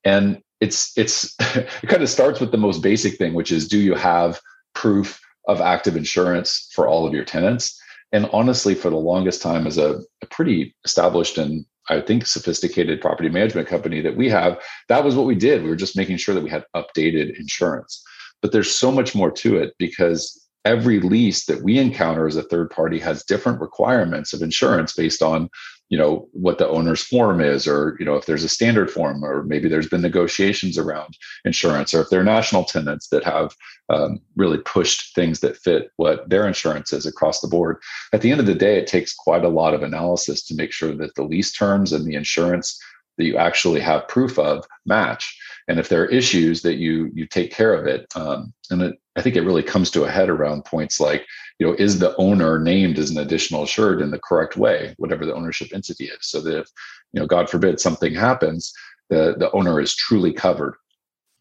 And 0.04 0.42
it's 0.60 0.96
it's 0.96 1.34
it 1.40 1.88
kind 1.88 2.02
of 2.02 2.08
starts 2.08 2.40
with 2.40 2.50
the 2.50 2.58
most 2.58 2.82
basic 2.82 3.16
thing, 3.16 3.34
which 3.34 3.52
is 3.52 3.68
do 3.68 3.78
you 3.78 3.94
have 3.94 4.40
proof 4.74 5.20
of 5.46 5.60
active 5.60 5.96
insurance 5.96 6.68
for 6.72 6.88
all 6.88 7.06
of 7.06 7.14
your 7.14 7.24
tenants? 7.24 7.80
And 8.12 8.28
honestly, 8.32 8.74
for 8.74 8.90
the 8.90 8.96
longest 8.96 9.42
time, 9.42 9.66
as 9.66 9.78
a, 9.78 10.00
a 10.22 10.26
pretty 10.30 10.74
established 10.84 11.38
and 11.38 11.64
I 11.88 12.00
think 12.00 12.26
sophisticated 12.26 13.00
property 13.00 13.28
management 13.28 13.68
company 13.68 14.00
that 14.00 14.16
we 14.16 14.28
have, 14.28 14.60
that 14.88 15.04
was 15.04 15.14
what 15.14 15.26
we 15.26 15.34
did. 15.34 15.62
We 15.62 15.68
were 15.68 15.76
just 15.76 15.96
making 15.96 16.16
sure 16.16 16.34
that 16.34 16.44
we 16.44 16.50
had 16.50 16.64
updated 16.74 17.38
insurance. 17.38 18.02
But 18.42 18.52
there's 18.52 18.70
so 18.70 18.90
much 18.90 19.14
more 19.14 19.30
to 19.30 19.56
it 19.56 19.74
because 19.78 20.46
every 20.64 21.00
lease 21.00 21.46
that 21.46 21.62
we 21.62 21.78
encounter 21.78 22.26
as 22.26 22.36
a 22.36 22.42
third 22.42 22.70
party 22.70 22.98
has 22.98 23.24
different 23.24 23.60
requirements 23.60 24.32
of 24.32 24.42
insurance 24.42 24.92
based 24.94 25.22
on 25.22 25.48
you 25.88 25.96
know 25.96 26.28
what 26.32 26.58
the 26.58 26.68
owner's 26.68 27.02
form 27.02 27.40
is 27.40 27.66
or 27.66 27.96
you 27.98 28.04
know 28.04 28.16
if 28.16 28.26
there's 28.26 28.44
a 28.44 28.48
standard 28.48 28.90
form 28.90 29.24
or 29.24 29.44
maybe 29.44 29.68
there's 29.68 29.88
been 29.88 30.02
negotiations 30.02 30.76
around 30.76 31.16
insurance 31.44 31.94
or 31.94 32.00
if 32.00 32.10
they're 32.10 32.24
national 32.24 32.64
tenants 32.64 33.08
that 33.08 33.24
have 33.24 33.54
um, 33.88 34.20
really 34.34 34.58
pushed 34.58 35.14
things 35.14 35.40
that 35.40 35.56
fit 35.56 35.90
what 35.96 36.28
their 36.28 36.46
insurance 36.46 36.92
is 36.92 37.06
across 37.06 37.40
the 37.40 37.48
board. 37.48 37.76
At 38.12 38.20
the 38.20 38.32
end 38.32 38.40
of 38.40 38.46
the 38.46 38.54
day 38.54 38.78
it 38.78 38.88
takes 38.88 39.14
quite 39.14 39.44
a 39.44 39.48
lot 39.48 39.74
of 39.74 39.82
analysis 39.82 40.42
to 40.46 40.56
make 40.56 40.72
sure 40.72 40.94
that 40.96 41.14
the 41.14 41.22
lease 41.22 41.52
terms 41.52 41.92
and 41.92 42.04
the 42.04 42.16
insurance 42.16 42.80
that 43.16 43.24
you 43.24 43.36
actually 43.36 43.80
have 43.80 44.08
proof 44.08 44.38
of 44.38 44.64
match 44.84 45.38
and 45.68 45.78
if 45.80 45.88
there 45.88 46.02
are 46.02 46.06
issues 46.06 46.62
that 46.62 46.76
you 46.76 47.10
you 47.14 47.26
take 47.26 47.52
care 47.52 47.74
of 47.74 47.86
it 47.86 48.06
um, 48.16 48.52
and 48.70 48.82
it, 48.82 48.96
i 49.16 49.22
think 49.22 49.36
it 49.36 49.42
really 49.42 49.62
comes 49.62 49.90
to 49.90 50.04
a 50.04 50.10
head 50.10 50.28
around 50.28 50.64
points 50.64 51.00
like 51.00 51.26
you 51.58 51.66
know 51.66 51.74
is 51.78 51.98
the 51.98 52.14
owner 52.16 52.58
named 52.58 52.98
as 52.98 53.10
an 53.10 53.18
additional 53.18 53.64
assured 53.64 54.00
in 54.00 54.10
the 54.10 54.18
correct 54.18 54.56
way 54.56 54.94
whatever 54.98 55.24
the 55.26 55.34
ownership 55.34 55.68
entity 55.74 56.06
is 56.06 56.18
so 56.22 56.40
that 56.40 56.58
if 56.58 56.68
you 57.12 57.20
know 57.20 57.26
god 57.26 57.48
forbid 57.48 57.80
something 57.80 58.14
happens 58.14 58.72
the 59.08 59.34
the 59.38 59.50
owner 59.52 59.80
is 59.80 59.94
truly 59.94 60.32
covered. 60.32 60.74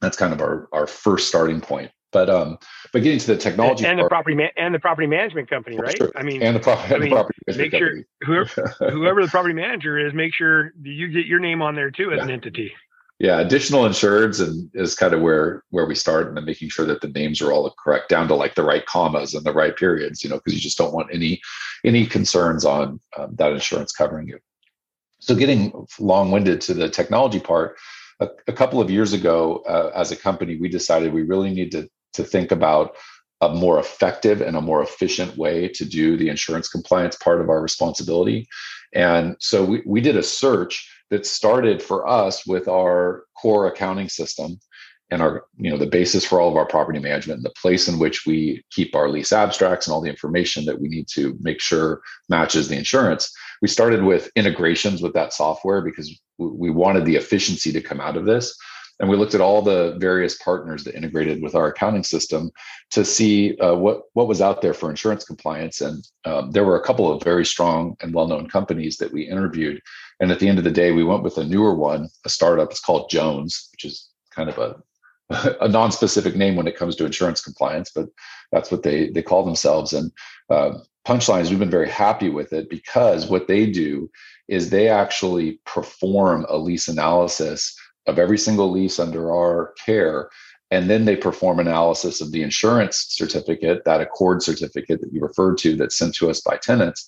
That's 0.01 0.17
kind 0.17 0.33
of 0.33 0.41
our 0.41 0.67
our 0.71 0.87
first 0.87 1.27
starting 1.27 1.61
point. 1.61 1.91
But 2.11 2.29
um 2.29 2.57
but 2.93 3.03
getting 3.03 3.19
to 3.19 3.27
the 3.27 3.37
technology 3.37 3.83
and, 3.83 3.93
and 3.93 3.99
part, 3.99 4.09
the 4.09 4.13
property 4.13 4.35
ma- 4.35 4.55
and 4.55 4.73
the 4.73 4.79
property 4.79 5.07
management 5.07 5.49
company 5.49 5.75
right? 5.75 5.97
sure. 5.97 6.11
i 6.15 6.23
mean 6.23 6.41
and 6.41 6.55
the, 6.55 6.61
pro- 6.61 6.75
I 6.75 6.97
mean, 6.97 7.09
the 7.09 7.15
property 7.15 7.39
make 7.57 7.71
sure 7.75 8.03
whoever, 8.21 8.73
whoever 8.89 9.21
the 9.21 9.27
property 9.27 9.53
manager 9.53 9.97
is 9.97 10.13
make 10.13 10.33
sure 10.33 10.71
you 10.81 11.09
get 11.09 11.25
your 11.25 11.39
name 11.39 11.61
on 11.61 11.75
there 11.75 11.91
too 11.91 12.13
as 12.13 12.17
yeah. 12.19 12.23
an 12.23 12.31
entity 12.31 12.73
yeah 13.19 13.39
additional 13.39 13.83
insureds 13.83 14.45
and 14.45 14.69
is 14.73 14.95
kind 14.95 15.13
of 15.13 15.21
where 15.21 15.63
where 15.69 15.85
we 15.85 15.95
start 15.95 16.27
and 16.27 16.37
then 16.37 16.45
making 16.45 16.69
sure 16.69 16.85
that 16.85 17.01
the 17.01 17.07
names 17.09 17.41
are 17.41 17.51
all 17.51 17.73
correct 17.83 18.09
down 18.09 18.27
to 18.27 18.35
like 18.35 18.55
the 18.55 18.63
right 18.63 18.85
commas 18.85 19.33
and 19.33 19.45
the 19.45 19.53
right 19.53 19.77
periods 19.77 20.23
you 20.23 20.29
know 20.29 20.37
because 20.37 20.53
you 20.53 20.59
just 20.59 20.77
don't 20.77 20.93
want 20.93 21.13
any 21.13 21.39
any 21.83 22.05
concerns 22.05 22.65
on 22.65 22.99
um, 23.17 23.35
that 23.35 23.51
insurance 23.51 23.91
covering 23.91 24.27
you. 24.27 24.39
So 25.19 25.35
getting 25.35 25.71
long-winded 25.99 26.61
to 26.61 26.73
the 26.73 26.89
technology 26.89 27.39
part 27.39 27.77
a, 28.19 28.29
a 28.47 28.53
couple 28.53 28.81
of 28.81 28.89
years 28.89 29.13
ago 29.13 29.63
uh, 29.67 29.91
as 29.95 30.11
a 30.11 30.15
company 30.15 30.57
we 30.57 30.67
decided 30.67 31.13
we 31.13 31.23
really 31.23 31.53
need 31.53 31.71
to 31.71 31.89
to 32.13 32.23
think 32.23 32.51
about 32.51 32.95
a 33.41 33.49
more 33.49 33.79
effective 33.79 34.41
and 34.41 34.55
a 34.55 34.61
more 34.61 34.81
efficient 34.81 35.37
way 35.37 35.67
to 35.67 35.85
do 35.85 36.17
the 36.17 36.29
insurance 36.29 36.69
compliance 36.69 37.15
part 37.17 37.41
of 37.41 37.49
our 37.49 37.61
responsibility. 37.61 38.47
And 38.93 39.35
so 39.39 39.63
we, 39.63 39.83
we 39.85 39.99
did 39.99 40.15
a 40.15 40.23
search 40.23 40.89
that 41.09 41.25
started 41.25 41.81
for 41.81 42.07
us 42.07 42.45
with 42.45 42.67
our 42.67 43.23
core 43.39 43.67
accounting 43.67 44.09
system 44.09 44.59
and 45.11 45.21
our 45.21 45.45
you 45.57 45.69
know 45.69 45.77
the 45.77 45.85
basis 45.85 46.25
for 46.25 46.41
all 46.41 46.49
of 46.49 46.55
our 46.55 46.65
property 46.65 46.99
management 46.99 47.37
and 47.37 47.45
the 47.45 47.53
place 47.61 47.87
in 47.87 47.99
which 47.99 48.25
we 48.25 48.63
keep 48.71 48.95
our 48.95 49.07
lease 49.07 49.31
abstracts 49.31 49.85
and 49.85 49.93
all 49.93 50.01
the 50.01 50.09
information 50.09 50.65
that 50.65 50.79
we 50.79 50.87
need 50.87 51.07
to 51.07 51.37
make 51.41 51.61
sure 51.61 52.01
matches 52.27 52.67
the 52.67 52.75
insurance. 52.75 53.31
We 53.61 53.67
started 53.67 54.03
with 54.03 54.31
integrations 54.35 55.01
with 55.01 55.13
that 55.13 55.31
software 55.31 55.81
because 55.81 56.19
we 56.37 56.71
wanted 56.71 57.05
the 57.05 57.15
efficiency 57.15 57.71
to 57.71 57.81
come 57.81 58.01
out 58.01 58.17
of 58.17 58.25
this 58.25 58.57
and 58.99 59.09
we 59.09 59.17
looked 59.17 59.35
at 59.35 59.41
all 59.41 59.61
the 59.61 59.95
various 59.99 60.37
partners 60.37 60.83
that 60.83 60.95
integrated 60.95 61.41
with 61.41 61.53
our 61.53 61.67
accounting 61.67 62.03
system 62.03 62.49
to 62.91 63.03
see 63.03 63.57
uh, 63.57 63.75
what 63.75 64.03
what 64.13 64.27
was 64.27 64.41
out 64.41 64.61
there 64.61 64.73
for 64.73 64.89
insurance 64.89 65.25
compliance 65.25 65.81
and 65.81 66.07
um, 66.25 66.51
there 66.51 66.65
were 66.65 66.79
a 66.79 66.85
couple 66.85 67.11
of 67.11 67.23
very 67.23 67.45
strong 67.45 67.95
and 68.01 68.13
well-known 68.13 68.49
companies 68.49 68.97
that 68.97 69.11
we 69.11 69.23
interviewed 69.23 69.81
and 70.19 70.31
at 70.31 70.39
the 70.39 70.47
end 70.47 70.57
of 70.57 70.63
the 70.63 70.71
day, 70.71 70.91
we 70.91 71.03
went 71.03 71.23
with 71.23 71.37
a 71.37 71.43
newer 71.43 71.75
one, 71.75 72.09
a 72.25 72.29
startup. 72.29 72.71
It's 72.71 72.79
called 72.79 73.09
Jones, 73.09 73.69
which 73.71 73.85
is 73.85 74.09
kind 74.33 74.49
of 74.49 74.57
a 74.57 74.75
a 75.59 75.67
non-specific 75.67 76.35
name 76.35 76.55
when 76.55 76.67
it 76.67 76.77
comes 76.77 76.95
to 76.95 77.05
insurance 77.05 77.41
compliance, 77.41 77.91
but 77.93 78.07
that's 78.51 78.71
what 78.71 78.83
they 78.83 79.09
they 79.09 79.23
call 79.23 79.43
themselves. 79.43 79.91
And 79.91 80.11
uh, 80.51 80.73
punchline 81.05 81.41
is 81.41 81.49
we've 81.49 81.57
been 81.57 81.69
very 81.69 81.89
happy 81.89 82.29
with 82.29 82.53
it 82.53 82.69
because 82.69 83.25
what 83.25 83.47
they 83.47 83.69
do 83.69 84.09
is 84.47 84.69
they 84.69 84.87
actually 84.87 85.59
perform 85.65 86.45
a 86.47 86.57
lease 86.57 86.87
analysis 86.87 87.75
of 88.07 88.19
every 88.19 88.37
single 88.37 88.71
lease 88.71 88.99
under 88.99 89.33
our 89.33 89.73
care 89.83 90.29
and 90.71 90.89
then 90.89 91.05
they 91.05 91.15
perform 91.15 91.59
analysis 91.59 92.21
of 92.21 92.31
the 92.31 92.41
insurance 92.41 93.05
certificate 93.09 93.83
that 93.85 94.01
ACORD 94.01 94.41
certificate 94.41 94.99
that 95.01 95.13
you 95.13 95.21
referred 95.21 95.57
to 95.59 95.75
that's 95.75 95.97
sent 95.97 96.15
to 96.15 96.29
us 96.29 96.41
by 96.41 96.57
tenants 96.57 97.07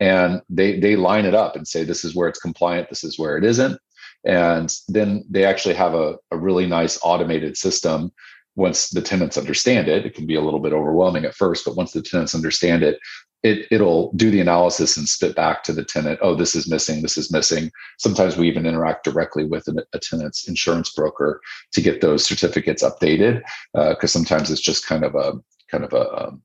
and 0.00 0.40
they 0.48 0.78
they 0.80 0.96
line 0.96 1.24
it 1.24 1.34
up 1.34 1.56
and 1.56 1.68
say 1.68 1.84
this 1.84 2.04
is 2.04 2.14
where 2.14 2.28
it's 2.28 2.40
compliant 2.40 2.88
this 2.88 3.04
is 3.04 3.18
where 3.18 3.36
it 3.36 3.44
isn't 3.44 3.78
and 4.24 4.72
then 4.88 5.24
they 5.28 5.44
actually 5.44 5.74
have 5.74 5.94
a, 5.94 6.16
a 6.30 6.36
really 6.36 6.66
nice 6.66 6.98
automated 7.02 7.58
system. 7.58 8.10
Once 8.56 8.88
the 8.88 9.02
tenants 9.02 9.36
understand 9.36 9.88
it 9.88 10.06
it 10.06 10.14
can 10.14 10.26
be 10.26 10.36
a 10.36 10.40
little 10.40 10.60
bit 10.60 10.72
overwhelming 10.72 11.24
at 11.24 11.34
first 11.34 11.64
but 11.64 11.76
once 11.76 11.92
the 11.92 12.02
tenants 12.02 12.34
understand 12.34 12.82
it 12.82 12.98
it, 13.44 13.68
it'll 13.70 14.10
do 14.12 14.30
the 14.30 14.40
analysis 14.40 14.96
and 14.96 15.08
spit 15.08 15.36
back 15.36 15.62
to 15.62 15.72
the 15.72 15.84
tenant 15.84 16.18
oh 16.22 16.34
this 16.34 16.56
is 16.56 16.68
missing 16.68 17.02
this 17.02 17.16
is 17.16 17.30
missing. 17.30 17.70
Sometimes 17.98 18.36
we 18.36 18.48
even 18.48 18.66
interact 18.66 19.04
directly 19.04 19.44
with 19.44 19.68
a, 19.68 19.86
a 19.92 19.98
tenant's 19.98 20.48
insurance 20.48 20.90
broker 20.90 21.40
to 21.72 21.80
get 21.80 22.00
those 22.00 22.24
certificates 22.24 22.82
updated 22.82 23.42
because 23.74 24.16
uh, 24.16 24.18
sometimes 24.18 24.50
it's 24.50 24.60
just 24.60 24.86
kind 24.86 25.04
of 25.04 25.14
a 25.14 25.34
kind 25.70 25.84
of 25.84 25.92
a 25.92 26.26
um, 26.26 26.42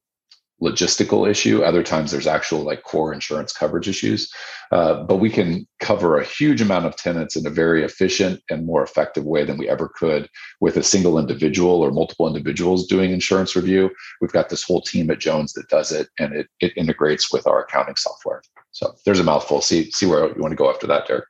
logistical 0.62 1.30
issue. 1.30 1.64
Other 1.64 1.84
times 1.84 2.12
there's 2.12 2.28
actual 2.28 2.62
like 2.62 2.84
core 2.84 3.14
insurance 3.14 3.54
coverage 3.54 3.88
issues. 3.88 4.32
Uh, 4.72 5.04
but 5.04 5.18
we 5.18 5.30
can 5.30 5.68
cover 5.80 6.18
a 6.20 6.26
huge 6.26 6.62
amount 6.62 6.86
of 6.86 6.96
tenants 6.96 7.36
in 7.36 7.46
a 7.48 7.50
very 7.50 7.84
efficient 7.84 8.42
and 8.50 8.66
more 8.66 8.84
effective 8.84 9.24
way 9.24 9.44
than 9.44 9.58
we 9.58 9.70
ever 9.70 9.90
could 9.96 10.30
with 10.60 10.78
a 10.78 10.84
single 10.84 11.18
individual 11.18 11.82
or 11.82 11.92
multiple 11.92 12.28
individuals 12.28 12.88
doing 12.88 13.12
insurance 13.12 13.56
review. 13.56 13.90
We've 14.22 14.32
got 14.32 14.50
this 14.50 14.64
whole 14.64 14.82
team 14.82 15.10
at 15.10 15.20
Jones 15.20 15.54
that 15.54 15.70
does 15.70 15.92
it 15.92 16.10
and 16.20 16.36
it, 16.36 16.48
it 16.60 16.74
integrates 16.76 17.32
with 17.32 17.48
our 17.48 17.64
accounting 17.64 17.96
software. 17.96 18.42
So 18.72 18.94
there's 19.06 19.20
a 19.20 19.24
mouthful. 19.24 19.62
See, 19.62 19.90
see 19.92 20.06
where 20.06 20.28
you 20.28 20.42
want 20.42 20.52
to 20.52 20.58
go 20.58 20.70
after 20.70 20.88
that, 20.88 21.08
Derek. 21.08 21.26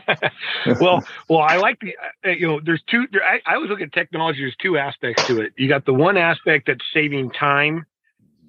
well, 0.80 1.04
well, 1.28 1.40
I 1.40 1.56
like 1.56 1.80
the 1.80 1.96
uh, 2.24 2.30
you 2.30 2.46
know. 2.46 2.60
There's 2.64 2.82
two. 2.90 3.06
There, 3.12 3.22
I, 3.22 3.40
I 3.46 3.54
always 3.56 3.70
look 3.70 3.80
at 3.80 3.92
technology. 3.92 4.40
There's 4.40 4.56
two 4.56 4.78
aspects 4.78 5.26
to 5.26 5.40
it. 5.40 5.52
You 5.56 5.68
got 5.68 5.84
the 5.84 5.94
one 5.94 6.16
aspect 6.16 6.66
that's 6.66 6.84
saving 6.92 7.30
time 7.30 7.86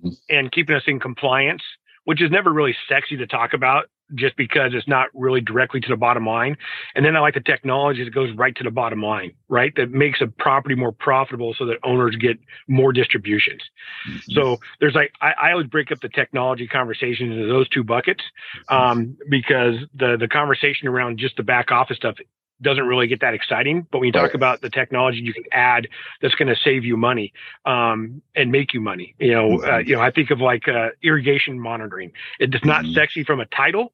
mm-hmm. 0.04 0.10
and 0.30 0.52
keeping 0.52 0.76
us 0.76 0.84
in 0.88 1.00
compliance, 1.00 1.62
which 2.06 2.22
is 2.22 2.32
never 2.32 2.52
really 2.52 2.76
sexy 2.88 3.18
to 3.18 3.28
talk 3.28 3.54
about 3.54 3.90
just 4.15 4.36
because 4.38 4.74
it's 4.74 4.88
not 4.88 5.08
really 5.13 5.41
directly 5.41 5.79
to 5.79 5.89
the 5.89 5.98
bottom 5.98 6.25
line. 6.25 6.58
And 6.96 7.05
then 7.05 7.15
I 7.15 7.20
like 7.20 7.34
the 7.34 7.41
technology 7.41 8.03
that 8.03 8.13
goes 8.13 8.32
right 8.36 8.55
to 8.55 8.63
the 8.63 8.72
bottom 8.72 9.01
line, 9.01 9.34
right? 9.50 9.74
That 9.75 9.91
makes 9.91 10.22
a 10.22 10.27
property 10.27 10.75
more 10.75 10.91
profitable 10.91 11.55
so 11.58 11.65
that 11.65 11.77
owners 11.84 12.15
get 12.15 12.38
more 12.67 12.93
distributions. 12.93 13.62
Mm-hmm. 14.10 14.32
So 14.34 14.60
there's 14.79 14.96
like, 14.96 15.12
I, 15.22 15.34
I, 15.41 15.51
always 15.51 15.67
break 15.67 15.91
up 15.91 16.01
the 16.01 16.10
technology 16.10 16.67
conversation 16.67 17.32
into 17.32 17.48
those 17.48 17.67
two 17.70 17.84
buckets 17.84 18.24
um, 18.70 19.17
because 19.29 19.75
the, 19.93 20.17
the 20.20 20.27
conversation 20.27 20.88
around 20.88 21.20
just 21.20 21.38
the 21.38 21.43
back 21.43 21.72
office 21.72 21.98
stuff 21.98 22.15
doesn't 22.63 22.86
really 22.86 23.08
get 23.08 23.22
that 23.22 23.34
exciting. 23.34 23.86
But 23.91 24.00
when 24.00 24.08
you 24.08 24.12
talk 24.12 24.24
right. 24.24 24.36
about 24.36 24.62
the 24.62 24.70
technology 24.70 25.20
you 25.20 25.34
can 25.34 25.43
add 25.51 25.88
that's 26.22 26.36
going 26.36 26.48
to 26.48 26.55
save 26.63 26.84
you 26.84 26.98
money 26.98 27.34
um, 27.65 28.22
and 28.36 28.51
make 28.51 28.74
you 28.74 28.82
money, 28.82 29.15
you 29.20 29.34
know, 29.34 29.50
mm-hmm. 29.58 29.70
uh, 29.70 29.77
you 29.79 29.96
know, 29.96 30.01
I 30.01 30.10
think 30.10 30.32
of 30.32 30.39
like 30.39 30.67
uh, 30.67 30.89
irrigation 31.03 31.60
monitoring. 31.60 32.12
It's 32.39 32.65
not 32.65 32.84
mm-hmm. 32.84 32.93
sexy 32.93 33.24
from 33.24 33.39
a 33.39 33.46
title, 33.46 33.93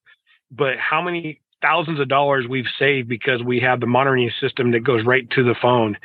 but 0.51 0.77
how 0.77 1.01
many 1.01 1.39
thousands 1.61 1.99
of 1.99 2.07
dollars 2.07 2.45
we've 2.47 2.65
saved 2.77 3.09
because 3.09 3.43
we 3.43 3.59
have 3.59 3.79
the 3.79 3.85
monitoring 3.85 4.31
system 4.39 4.71
that 4.71 4.79
goes 4.81 5.05
right 5.05 5.29
to 5.31 5.43
the 5.43 5.55
phone 5.61 5.97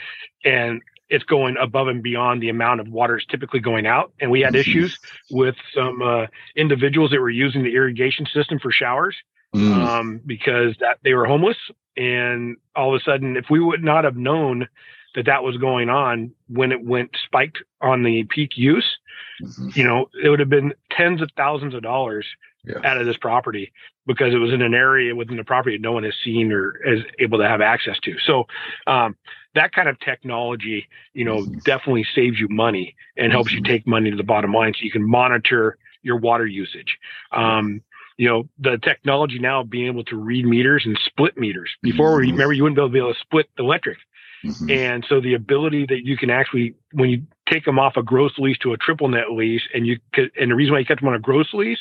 and 0.44 0.82
it's 1.08 1.24
going 1.24 1.56
above 1.60 1.88
and 1.88 2.02
beyond 2.02 2.42
the 2.42 2.48
amount 2.48 2.80
of 2.80 2.88
water 2.88 3.18
is 3.18 3.24
typically 3.30 3.60
going 3.60 3.86
out. 3.86 4.12
And 4.20 4.30
we 4.30 4.40
had 4.40 4.54
mm-hmm. 4.54 4.60
issues 4.60 4.98
with 5.30 5.54
some 5.74 6.02
uh, 6.02 6.26
individuals 6.56 7.10
that 7.10 7.20
were 7.20 7.30
using 7.30 7.62
the 7.62 7.74
irrigation 7.74 8.26
system 8.26 8.58
for 8.58 8.72
showers 8.72 9.14
mm. 9.54 9.72
um, 9.74 10.20
because 10.24 10.76
that 10.80 10.98
they 11.04 11.14
were 11.14 11.26
homeless. 11.26 11.58
And 11.96 12.56
all 12.74 12.94
of 12.94 13.00
a 13.00 13.04
sudden, 13.04 13.36
if 13.36 13.46
we 13.50 13.60
would 13.60 13.84
not 13.84 14.04
have 14.04 14.16
known 14.16 14.66
that 15.14 15.26
that 15.26 15.44
was 15.44 15.56
going 15.58 15.88
on 15.88 16.32
when 16.48 16.72
it 16.72 16.84
went 16.84 17.10
spiked 17.22 17.58
on 17.80 18.02
the 18.02 18.24
peak 18.24 18.56
use, 18.56 18.98
mm-hmm. 19.42 19.68
you 19.74 19.84
know, 19.84 20.08
it 20.20 20.28
would 20.28 20.40
have 20.40 20.50
been 20.50 20.74
tens 20.90 21.22
of 21.22 21.30
thousands 21.36 21.74
of 21.74 21.82
dollars 21.82 22.26
yeah. 22.64 22.76
out 22.84 22.98
of 22.98 23.06
this 23.06 23.16
property 23.16 23.72
because 24.06 24.34
it 24.34 24.38
was 24.38 24.52
in 24.52 24.62
an 24.62 24.74
area 24.74 25.14
within 25.14 25.36
the 25.36 25.44
property 25.44 25.76
that 25.76 25.82
no 25.82 25.92
one 25.92 26.04
has 26.04 26.14
seen 26.24 26.52
or 26.52 26.76
is 26.84 27.02
able 27.18 27.38
to 27.38 27.48
have 27.48 27.60
access 27.60 27.98
to. 28.00 28.18
So 28.26 28.46
um, 28.86 29.16
that 29.54 29.72
kind 29.72 29.88
of 29.88 29.98
technology, 30.00 30.88
you 31.12 31.24
know, 31.24 31.38
mm-hmm. 31.38 31.58
definitely 31.60 32.06
saves 32.14 32.38
you 32.38 32.48
money 32.48 32.94
and 33.16 33.32
helps 33.32 33.50
mm-hmm. 33.50 33.64
you 33.64 33.72
take 33.72 33.86
money 33.86 34.10
to 34.10 34.16
the 34.16 34.24
bottom 34.24 34.52
line 34.52 34.74
so 34.74 34.84
you 34.84 34.90
can 34.90 35.08
monitor 35.08 35.78
your 36.02 36.18
water 36.18 36.46
usage. 36.46 36.98
Um, 37.32 37.82
you 38.16 38.28
know, 38.28 38.48
the 38.58 38.78
technology 38.78 39.38
now 39.38 39.64
being 39.64 39.86
able 39.86 40.04
to 40.04 40.16
read 40.16 40.46
meters 40.46 40.82
and 40.84 40.98
split 41.04 41.36
meters. 41.36 41.70
Before, 41.82 42.20
mm-hmm. 42.20 42.30
remember, 42.30 42.52
you 42.52 42.62
wouldn't 42.62 42.76
be 42.76 42.80
able 42.80 42.88
to, 42.88 42.92
be 42.92 42.98
able 42.98 43.14
to 43.14 43.20
split 43.20 43.48
electric. 43.58 43.98
Mm-hmm. 44.44 44.70
And 44.70 45.06
so 45.08 45.20
the 45.20 45.34
ability 45.34 45.86
that 45.88 46.04
you 46.04 46.16
can 46.16 46.30
actually, 46.30 46.74
when 46.92 47.10
you 47.10 47.22
take 47.50 47.64
them 47.64 47.78
off 47.78 47.96
a 47.96 48.02
gross 48.02 48.32
lease 48.38 48.58
to 48.58 48.72
a 48.72 48.76
triple 48.76 49.08
net 49.08 49.30
lease, 49.30 49.62
and 49.74 49.86
you 49.86 49.98
could, 50.12 50.30
and 50.40 50.50
the 50.50 50.54
reason 50.54 50.72
why 50.72 50.78
you 50.78 50.86
kept 50.86 51.00
them 51.00 51.08
on 51.08 51.14
a 51.14 51.20
gross 51.20 51.52
lease 51.52 51.78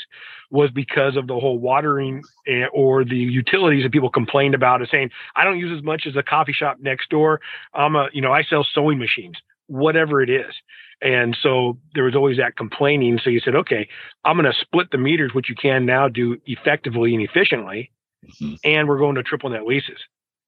was 0.52 0.70
because 0.72 1.16
of 1.16 1.28
the 1.28 1.34
whole 1.34 1.58
watering 1.58 2.22
and, 2.46 2.68
or 2.74 3.04
the 3.06 3.16
utilities 3.16 3.84
that 3.84 3.92
people 3.92 4.10
complained 4.10 4.56
about, 4.56 4.82
is 4.82 4.90
saying 4.92 5.10
I 5.36 5.44
don't 5.44 5.60
use 5.60 5.76
as 5.78 5.84
much 5.84 6.06
as 6.08 6.16
a 6.16 6.24
coffee 6.24 6.54
shop 6.54 6.78
next 6.82 7.10
door. 7.10 7.40
I'm 7.74 7.96
a, 7.96 8.10
you 8.14 8.22
know, 8.22 8.32
I 8.32 8.44
sell 8.44 8.66
sewing 8.74 9.00
machines, 9.00 9.38
whatever 9.68 10.22
it 10.22 10.30
is. 10.30 10.54
And 11.02 11.36
so 11.42 11.78
there 11.96 12.06
was 12.06 12.16
always 12.16 12.38
that 12.38 12.56
complaining. 12.56 13.20
So 13.22 13.30
you 13.30 13.40
said, 13.40 13.56
okay, 13.56 13.90
I'm 14.24 14.38
going 14.38 14.52
to 14.52 14.58
split 14.58 14.92
the 14.92 14.98
meters, 14.98 15.34
which 15.34 15.50
you 15.50 15.56
can 15.56 15.86
now 15.86 16.08
do 16.08 16.38
effectively 16.46 17.14
and 17.14 17.24
efficiently. 17.24 17.92
Mm-hmm. 18.26 18.56
And 18.64 18.88
we're 18.88 19.00
going 19.00 19.16
to 19.16 19.24
triple 19.24 19.50
net 19.50 19.66
leases. 19.66 19.98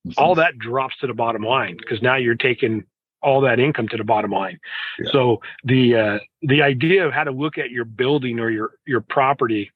Mm-hmm. 0.07 0.23
All 0.23 0.35
that 0.35 0.57
drops 0.57 0.97
to 0.99 1.07
the 1.07 1.13
bottom 1.13 1.43
line 1.43 1.75
because 1.77 2.01
now 2.01 2.15
you're 2.15 2.35
taking 2.35 2.85
all 3.21 3.41
that 3.41 3.59
income 3.59 3.87
to 3.89 3.97
the 3.97 4.03
bottom 4.03 4.31
line. 4.31 4.59
Yeah. 4.99 5.11
So 5.11 5.41
the 5.63 5.95
uh, 5.95 6.19
the 6.41 6.61
idea 6.61 7.05
of 7.05 7.13
how 7.13 7.23
to 7.23 7.31
look 7.31 7.57
at 7.57 7.71
your 7.71 7.85
building 7.85 8.39
or 8.39 8.49
your 8.49 8.71
your 8.85 9.01
property 9.01 9.71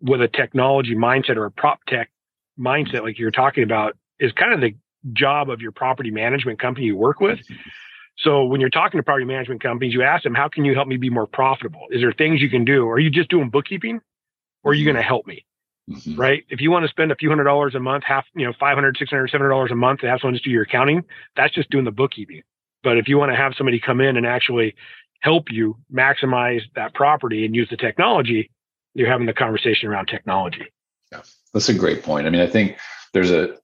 with 0.00 0.20
a 0.22 0.28
technology 0.28 0.94
mindset 0.94 1.36
or 1.36 1.44
a 1.44 1.50
prop 1.50 1.80
tech 1.86 2.10
mindset, 2.58 3.02
like 3.02 3.18
you're 3.18 3.30
talking 3.30 3.64
about, 3.64 3.96
is 4.18 4.32
kind 4.32 4.52
of 4.52 4.60
the 4.60 4.74
job 5.12 5.50
of 5.50 5.60
your 5.60 5.72
property 5.72 6.10
management 6.10 6.58
company 6.58 6.86
you 6.86 6.96
work 6.96 7.20
with. 7.20 7.40
So 8.18 8.44
when 8.44 8.60
you're 8.60 8.70
talking 8.70 8.98
to 8.98 9.02
property 9.02 9.24
management 9.24 9.62
companies, 9.62 9.94
you 9.94 10.02
ask 10.02 10.24
them, 10.24 10.34
how 10.34 10.48
can 10.48 10.64
you 10.64 10.74
help 10.74 10.88
me 10.88 10.98
be 10.98 11.08
more 11.08 11.26
profitable? 11.26 11.86
Is 11.90 12.02
there 12.02 12.12
things 12.12 12.42
you 12.42 12.50
can 12.50 12.64
do? 12.64 12.86
Are 12.88 12.98
you 12.98 13.10
just 13.10 13.30
doing 13.30 13.48
bookkeeping 13.48 14.00
or 14.62 14.72
are 14.72 14.74
you 14.74 14.82
mm-hmm. 14.82 14.94
going 14.94 15.02
to 15.02 15.02
help 15.02 15.26
me? 15.26 15.46
Mm-hmm. 15.90 16.20
Right. 16.20 16.44
If 16.48 16.60
you 16.60 16.70
want 16.70 16.84
to 16.84 16.88
spend 16.88 17.10
a 17.10 17.16
few 17.16 17.30
hundred 17.30 17.44
dollars 17.44 17.74
a 17.74 17.80
month, 17.80 18.04
half, 18.04 18.24
you 18.34 18.46
know, 18.46 18.52
500, 18.60 18.96
600, 18.96 19.28
700 19.28 19.48
dollars 19.48 19.70
a 19.72 19.74
month 19.74 20.00
to 20.00 20.08
have 20.08 20.20
someone 20.20 20.34
just 20.34 20.44
do 20.44 20.50
your 20.50 20.62
accounting, 20.62 21.02
that's 21.34 21.54
just 21.54 21.70
doing 21.70 21.84
the 21.84 21.90
bookkeeping. 21.90 22.42
But 22.82 22.98
if 22.98 23.08
you 23.08 23.18
want 23.18 23.32
to 23.32 23.36
have 23.36 23.54
somebody 23.56 23.80
come 23.80 24.00
in 24.00 24.16
and 24.16 24.26
actually 24.26 24.74
help 25.20 25.50
you 25.50 25.76
maximize 25.92 26.62
that 26.76 26.94
property 26.94 27.44
and 27.44 27.54
use 27.54 27.68
the 27.68 27.76
technology, 27.76 28.50
you're 28.94 29.10
having 29.10 29.26
the 29.26 29.34
conversation 29.34 29.88
around 29.88 30.06
technology. 30.06 30.66
Yeah, 31.12 31.22
that's 31.52 31.68
a 31.68 31.74
great 31.74 32.02
point. 32.02 32.26
I 32.26 32.30
mean, 32.30 32.40
I 32.40 32.46
think 32.46 32.78
there's 33.12 33.30
a, 33.30 33.56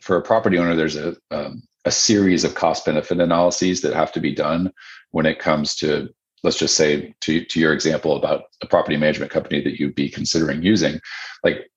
for 0.00 0.16
a 0.16 0.22
property 0.22 0.58
owner, 0.58 0.74
there's 0.74 0.96
a, 0.96 1.16
um, 1.30 1.62
a 1.84 1.90
series 1.90 2.44
of 2.44 2.54
cost 2.54 2.84
benefit 2.84 3.20
analyses 3.20 3.82
that 3.82 3.94
have 3.94 4.12
to 4.12 4.20
be 4.20 4.34
done 4.34 4.72
when 5.10 5.26
it 5.26 5.38
comes 5.38 5.76
to 5.76 6.08
let's 6.44 6.58
just 6.58 6.76
say 6.76 7.14
to, 7.22 7.44
to 7.46 7.58
your 7.58 7.72
example 7.72 8.16
about 8.16 8.44
a 8.60 8.66
property 8.66 8.96
management 8.96 9.32
company 9.32 9.62
that 9.62 9.80
you'd 9.80 9.94
be 9.94 10.10
considering 10.10 10.62
using 10.62 11.00
like 11.42 11.70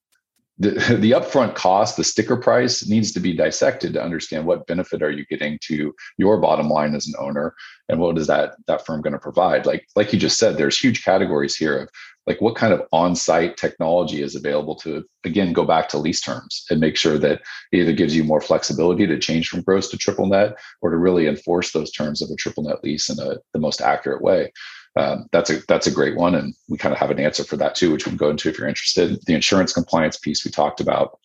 the, 0.59 0.69
the 0.99 1.11
upfront 1.11 1.55
cost 1.55 1.97
the 1.97 2.03
sticker 2.03 2.37
price 2.37 2.87
needs 2.87 3.11
to 3.11 3.19
be 3.19 3.33
dissected 3.33 3.93
to 3.93 4.03
understand 4.03 4.45
what 4.45 4.67
benefit 4.67 5.01
are 5.01 5.11
you 5.11 5.25
getting 5.25 5.59
to 5.63 5.93
your 6.17 6.39
bottom 6.39 6.69
line 6.69 6.95
as 6.95 7.07
an 7.07 7.13
owner 7.19 7.55
and 7.89 7.99
what 7.99 8.17
is 8.17 8.27
that 8.27 8.55
that 8.67 8.85
firm 8.85 9.01
going 9.01 9.13
to 9.13 9.19
provide. 9.19 9.65
Like 9.65 9.87
like 9.95 10.11
you 10.11 10.19
just 10.19 10.39
said 10.39 10.57
there's 10.57 10.79
huge 10.79 11.03
categories 11.03 11.55
here 11.55 11.77
of 11.77 11.89
like 12.25 12.41
what 12.41 12.55
kind 12.55 12.73
of 12.73 12.81
on-site 12.91 13.55
technology 13.55 14.21
is 14.21 14.35
available 14.35 14.75
to 14.75 15.03
again 15.23 15.53
go 15.53 15.63
back 15.63 15.87
to 15.89 15.97
lease 15.97 16.19
terms 16.19 16.65
and 16.69 16.81
make 16.81 16.97
sure 16.97 17.17
that 17.17 17.41
it 17.71 17.79
either 17.79 17.93
gives 17.93 18.15
you 18.15 18.23
more 18.23 18.41
flexibility 18.41 19.07
to 19.07 19.17
change 19.17 19.47
from 19.47 19.61
gross 19.61 19.89
to 19.89 19.97
triple 19.97 20.27
net 20.27 20.57
or 20.81 20.89
to 20.89 20.97
really 20.97 21.27
enforce 21.27 21.71
those 21.71 21.91
terms 21.91 22.21
of 22.21 22.29
a 22.29 22.35
triple 22.35 22.63
net 22.63 22.83
lease 22.83 23.09
in 23.09 23.17
a, 23.19 23.35
the 23.53 23.59
most 23.59 23.81
accurate 23.81 24.21
way 24.21 24.51
um, 24.99 25.27
that's 25.31 25.49
a 25.49 25.59
that's 25.67 25.87
a 25.87 25.91
great 25.91 26.15
one 26.15 26.35
and 26.35 26.53
we 26.67 26.77
kind 26.77 26.93
of 26.93 26.99
have 26.99 27.11
an 27.11 27.19
answer 27.19 27.43
for 27.43 27.57
that 27.57 27.75
too 27.75 27.91
which 27.91 28.05
we 28.05 28.11
can 28.11 28.17
go 28.17 28.29
into 28.29 28.49
if 28.49 28.57
you're 28.57 28.67
interested. 28.67 29.19
The 29.25 29.35
insurance 29.35 29.73
compliance 29.73 30.17
piece 30.17 30.43
we 30.45 30.51
talked 30.51 30.79
about 30.79 31.19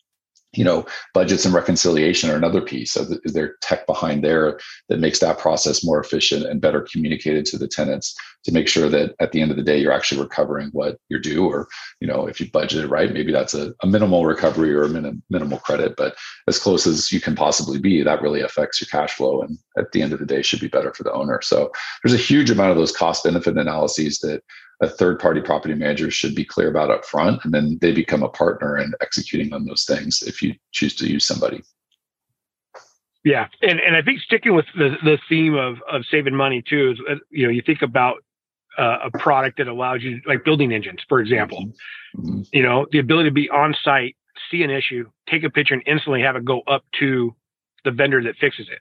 you 0.55 0.65
know 0.65 0.85
budgets 1.15 1.45
and 1.45 1.55
reconciliation 1.55 2.31
are 2.31 2.37
another 2.37 2.61
piece 2.61 2.95
of 2.97 3.09
there 3.25 3.57
tech 3.63 3.87
behind 3.87 4.23
there 4.23 4.59
that 4.89 4.99
makes 4.99 5.19
that 5.19 5.39
process 5.39 5.85
more 5.85 6.01
efficient 6.01 6.45
and 6.45 6.61
better 6.61 6.87
communicated 6.93 7.47
to 7.47 7.59
the 7.59 7.69
tenants 7.69 8.15
to 8.45 8.53
make 8.53 8.69
sure 8.69 8.89
that 8.89 9.15
at 9.21 9.33
the 9.33 9.41
end 9.41 9.51
of 9.51 9.57
the 9.57 9.63
day 9.63 9.79
you're 9.79 9.93
actually 9.93 10.21
recovering 10.21 10.69
what 10.73 10.99
you're 11.09 11.21
due? 11.21 11.47
Or 11.47 11.69
you 12.01 12.07
know 12.07 12.27
if 12.27 12.41
you 12.41 12.47
budgeted 12.47 12.91
right 12.91 13.13
maybe 13.13 13.33
that's 13.33 13.55
a, 13.55 13.73
a 13.83 13.87
minimal 13.87 14.27
recovery 14.27 14.75
or 14.75 14.85
a 14.85 14.89
minim, 14.89 15.23
minimal 15.31 15.59
credit 15.59 15.95
but 15.97 16.17
as 16.49 16.59
close 16.59 16.87
as 16.87 17.11
you 17.13 17.21
can 17.21 17.35
possibly 17.35 17.79
be 17.79 18.03
that 18.03 18.23
really 18.23 18.43
affects 18.43 18.81
your 18.81 18.89
cash 18.89 19.15
flow 19.15 19.43
and 19.43 19.59
at 19.79 19.91
the 19.93 20.03
end 20.03 20.13
of 20.13 20.19
the 20.19 20.27
day 20.27 20.43
should 20.43 20.61
be 20.61 20.69
better 20.69 20.93
for 20.93 21.03
the 21.03 21.13
owner. 21.13 21.41
So 21.43 21.71
there's 22.03 22.15
a 22.15 22.23
huge 22.23 22.51
amount 22.51 22.73
of 22.73 22.77
those 22.77 22.95
cost 22.95 23.25
benefit 23.25 23.57
analyses 23.57 24.19
that 24.19 24.43
a 24.83 24.89
third 24.89 25.19
party 25.21 25.41
property 25.41 25.75
manager 25.75 26.11
should 26.11 26.35
be 26.35 26.45
clear 26.45 26.69
about 26.69 26.91
up 26.91 27.05
front 27.05 27.43
and 27.45 27.55
then 27.55 27.79
they 27.81 27.93
become 27.93 28.23
a 28.23 28.29
partner 28.29 28.77
in 28.77 28.93
executing 29.01 29.53
on 29.55 29.65
those 29.65 29.85
things 29.85 30.23
if 30.23 30.43
you 30.43 30.55
choose 30.73 30.95
to 30.97 31.07
use 31.07 31.25
somebody. 31.25 31.63
Yeah 33.25 33.47
and 33.63 33.79
and 33.79 33.95
i 33.95 34.03
think 34.03 34.21
sticking 34.21 34.55
with 34.55 34.67
the 34.77 34.97
the 35.05 35.17
theme 35.29 35.55
of 35.55 35.77
of 35.89 36.03
saving 36.11 36.35
money 36.35 36.61
too 36.69 36.91
is 36.91 36.99
uh, 37.09 37.15
you 37.31 37.47
know 37.47 37.53
you 37.53 37.63
think 37.63 37.81
about 37.81 38.17
uh, 38.77 38.99
a 39.05 39.19
product 39.19 39.59
that 39.59 39.69
allows 39.69 40.03
you 40.03 40.21
like 40.27 40.45
Building 40.45 40.73
Engines 40.73 41.01
for 41.09 41.21
example. 41.21 41.67
Mm-hmm. 42.17 42.43
you 42.53 42.63
know 42.65 42.87
the 42.91 42.99
ability 42.99 43.29
to 43.29 43.35
be 43.35 43.49
on 43.49 43.77
site 43.85 44.17
see 44.51 44.65
an 44.65 44.71
issue 44.71 45.09
take 45.31 45.45
a 45.45 45.51
picture 45.51 45.75
and 45.75 45.85
instantly 45.87 46.23
have 46.23 46.35
it 46.35 46.45
go 46.45 46.63
up 46.67 46.85
to 46.99 47.33
the 47.85 47.93
vendor 47.93 48.21
that 48.25 48.37
fixes 48.41 48.67
it 48.69 48.81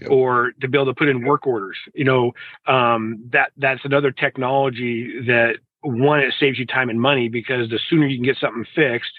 Yep. 0.00 0.10
or 0.10 0.52
to 0.60 0.68
be 0.68 0.78
able 0.78 0.86
to 0.86 0.94
put 0.94 1.08
in 1.08 1.24
work 1.24 1.46
orders. 1.46 1.76
You 1.94 2.04
know, 2.04 2.32
um, 2.66 3.24
that 3.32 3.52
that's 3.56 3.84
another 3.84 4.12
technology 4.12 5.20
that 5.26 5.56
one 5.82 6.20
it 6.20 6.34
saves 6.38 6.58
you 6.58 6.66
time 6.66 6.88
and 6.88 7.00
money 7.00 7.28
because 7.28 7.68
the 7.68 7.80
sooner 7.88 8.06
you 8.06 8.16
can 8.16 8.24
get 8.24 8.36
something 8.40 8.64
fixed, 8.74 9.12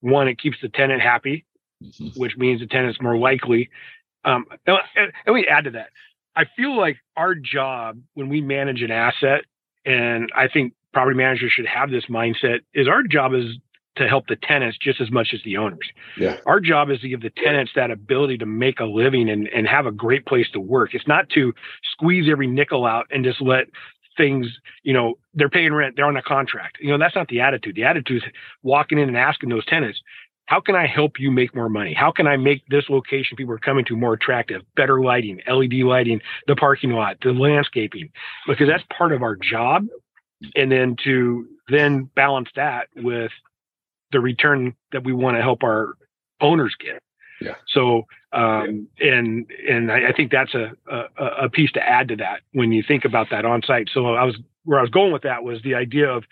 one 0.00 0.28
it 0.28 0.38
keeps 0.38 0.58
the 0.60 0.68
tenant 0.68 1.00
happy, 1.00 1.44
mm-hmm. 1.82 2.08
which 2.20 2.36
means 2.36 2.60
the 2.60 2.66
tenant's 2.66 3.00
more 3.00 3.16
likely. 3.16 3.70
Um, 4.24 4.46
and, 4.66 4.78
and 5.26 5.34
we 5.34 5.46
add 5.46 5.64
to 5.64 5.70
that. 5.72 5.88
I 6.36 6.44
feel 6.56 6.76
like 6.76 6.96
our 7.16 7.34
job 7.34 8.00
when 8.14 8.28
we 8.28 8.40
manage 8.40 8.82
an 8.82 8.90
asset, 8.90 9.44
and 9.84 10.30
I 10.34 10.48
think 10.48 10.74
property 10.92 11.16
managers 11.16 11.52
should 11.52 11.66
have 11.66 11.90
this 11.90 12.06
mindset, 12.06 12.60
is 12.72 12.88
our 12.88 13.02
job 13.02 13.34
is 13.34 13.56
to 13.96 14.08
help 14.08 14.26
the 14.26 14.36
tenants 14.36 14.76
just 14.80 15.00
as 15.00 15.10
much 15.10 15.28
as 15.32 15.40
the 15.44 15.56
owners. 15.56 15.88
Yeah. 16.18 16.38
Our 16.46 16.60
job 16.60 16.90
is 16.90 17.00
to 17.00 17.08
give 17.08 17.22
the 17.22 17.30
tenants 17.30 17.72
that 17.76 17.90
ability 17.90 18.38
to 18.38 18.46
make 18.46 18.80
a 18.80 18.84
living 18.84 19.28
and, 19.28 19.48
and 19.48 19.68
have 19.68 19.86
a 19.86 19.92
great 19.92 20.26
place 20.26 20.46
to 20.52 20.60
work. 20.60 20.94
It's 20.94 21.06
not 21.06 21.28
to 21.30 21.52
squeeze 21.92 22.28
every 22.30 22.46
nickel 22.46 22.86
out 22.86 23.06
and 23.10 23.24
just 23.24 23.40
let 23.40 23.66
things, 24.16 24.46
you 24.82 24.92
know, 24.92 25.14
they're 25.34 25.48
paying 25.48 25.74
rent, 25.74 25.96
they're 25.96 26.06
on 26.06 26.16
a 26.16 26.22
contract. 26.22 26.78
You 26.80 26.90
know, 26.90 26.98
that's 26.98 27.14
not 27.14 27.28
the 27.28 27.40
attitude. 27.40 27.74
The 27.74 27.84
attitude 27.84 28.22
is 28.22 28.30
walking 28.62 28.98
in 28.98 29.08
and 29.08 29.16
asking 29.16 29.48
those 29.48 29.66
tenants, 29.66 30.00
how 30.46 30.60
can 30.60 30.74
I 30.74 30.86
help 30.86 31.18
you 31.18 31.30
make 31.30 31.54
more 31.54 31.70
money? 31.70 31.94
How 31.94 32.12
can 32.12 32.26
I 32.26 32.36
make 32.36 32.66
this 32.68 32.84
location 32.90 33.36
people 33.36 33.54
are 33.54 33.58
coming 33.58 33.84
to 33.86 33.96
more 33.96 34.12
attractive? 34.12 34.62
Better 34.76 35.00
lighting, 35.00 35.40
LED 35.48 35.74
lighting, 35.84 36.20
the 36.46 36.54
parking 36.54 36.90
lot, 36.90 37.16
the 37.22 37.32
landscaping, 37.32 38.10
because 38.46 38.68
that's 38.68 38.84
part 38.96 39.12
of 39.12 39.22
our 39.22 39.36
job. 39.36 39.86
And 40.54 40.70
then 40.70 40.96
to 41.04 41.48
then 41.68 42.10
balance 42.14 42.50
that 42.56 42.88
with 42.96 43.30
the 44.14 44.20
return 44.20 44.74
that 44.92 45.04
we 45.04 45.12
want 45.12 45.36
to 45.36 45.42
help 45.42 45.62
our 45.62 45.94
owners 46.40 46.74
get. 46.78 47.02
Yeah. 47.40 47.56
So, 47.68 48.06
um, 48.32 48.88
and 49.00 49.50
and 49.68 49.92
I, 49.92 50.08
I 50.08 50.12
think 50.12 50.30
that's 50.30 50.54
a, 50.54 50.72
a, 50.90 51.24
a 51.44 51.50
piece 51.50 51.72
to 51.72 51.86
add 51.86 52.08
to 52.08 52.16
that 52.16 52.40
when 52.52 52.72
you 52.72 52.82
think 52.86 53.04
about 53.04 53.28
that 53.30 53.44
on 53.44 53.62
site. 53.62 53.90
So 53.92 54.14
I 54.14 54.24
was 54.24 54.36
where 54.64 54.78
I 54.78 54.82
was 54.82 54.90
going 54.90 55.12
with 55.12 55.22
that 55.22 55.44
was 55.44 55.60
the 55.62 55.74
idea 55.74 56.08
of 56.08 56.24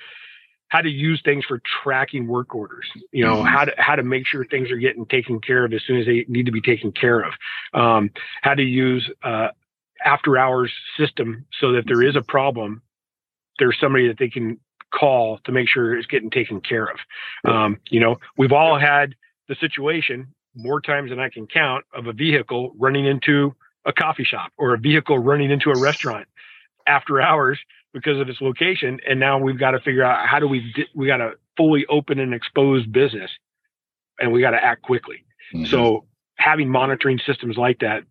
how 0.68 0.80
to 0.80 0.88
use 0.88 1.20
things 1.22 1.44
for 1.44 1.60
tracking 1.82 2.26
work 2.28 2.54
orders. 2.54 2.86
You 3.10 3.26
know, 3.26 3.38
mm-hmm. 3.38 3.46
how 3.46 3.64
to 3.66 3.72
how 3.76 3.96
to 3.96 4.02
make 4.02 4.26
sure 4.26 4.44
things 4.44 4.70
are 4.70 4.78
getting 4.78 5.04
taken 5.06 5.40
care 5.40 5.64
of 5.64 5.72
as 5.72 5.82
soon 5.86 5.98
as 5.98 6.06
they 6.06 6.24
need 6.28 6.46
to 6.46 6.52
be 6.52 6.62
taken 6.62 6.92
care 6.92 7.20
of. 7.20 7.32
Um, 7.74 8.10
how 8.42 8.54
to 8.54 8.62
use 8.62 9.10
uh, 9.22 9.48
after 10.04 10.38
hours 10.38 10.72
system 10.96 11.46
so 11.60 11.72
that 11.72 11.84
there 11.86 12.02
is 12.02 12.16
a 12.16 12.22
problem, 12.22 12.80
there's 13.58 13.76
somebody 13.80 14.08
that 14.08 14.18
they 14.18 14.28
can 14.28 14.58
call 14.92 15.38
to 15.44 15.52
make 15.52 15.68
sure 15.68 15.96
it's 15.96 16.06
getting 16.06 16.30
taken 16.30 16.61
care 16.61 16.87
of. 16.87 16.99
Um, 17.50 17.78
you 17.88 18.00
know, 18.00 18.18
we've 18.37 18.52
all 18.52 18.78
had 18.78 19.14
the 19.49 19.56
situation 19.56 20.28
more 20.54 20.80
times 20.80 21.11
than 21.11 21.18
I 21.18 21.28
can 21.28 21.46
count 21.46 21.84
of 21.94 22.06
a 22.06 22.12
vehicle 22.12 22.72
running 22.78 23.06
into 23.06 23.54
a 23.84 23.92
coffee 23.92 24.25
shop 24.25 24.52
or 24.56 24.75
a 24.75 24.78
vehicle 24.78 25.18
running 25.18 25.50
into 25.50 25.70
a 25.70 25.78
restaurant 25.78 26.28
after 26.87 27.20
hours 27.20 27.58
because 27.92 28.20
of 28.20 28.28
its 28.28 28.40
location. 28.40 29.00
And 29.08 29.18
now 29.18 29.38
we've 29.38 29.58
got 29.58 29.72
to 29.72 29.80
figure 29.80 30.04
out 30.04 30.26
how 30.26 30.38
do 30.38 30.49
we 30.49 30.72
di- 30.75 30.88
we 30.94 31.06
got 31.06 31.18
to 31.18 31.32
fully 31.56 31.84
open 31.87 32.18
and 32.18 32.32
expose 32.34 32.87
business, 32.87 33.30
and 34.18 34.32
we 34.32 34.40
got 34.40 34.50
to 34.50 34.62
act 34.62 34.82
quickly. 34.82 35.25
Mm-hmm. 35.54 35.66
So 35.66 36.04
having 36.37 36.69
monitoring 36.69 37.19
systems 37.26 37.56
like 37.56 37.80
that 37.80 38.04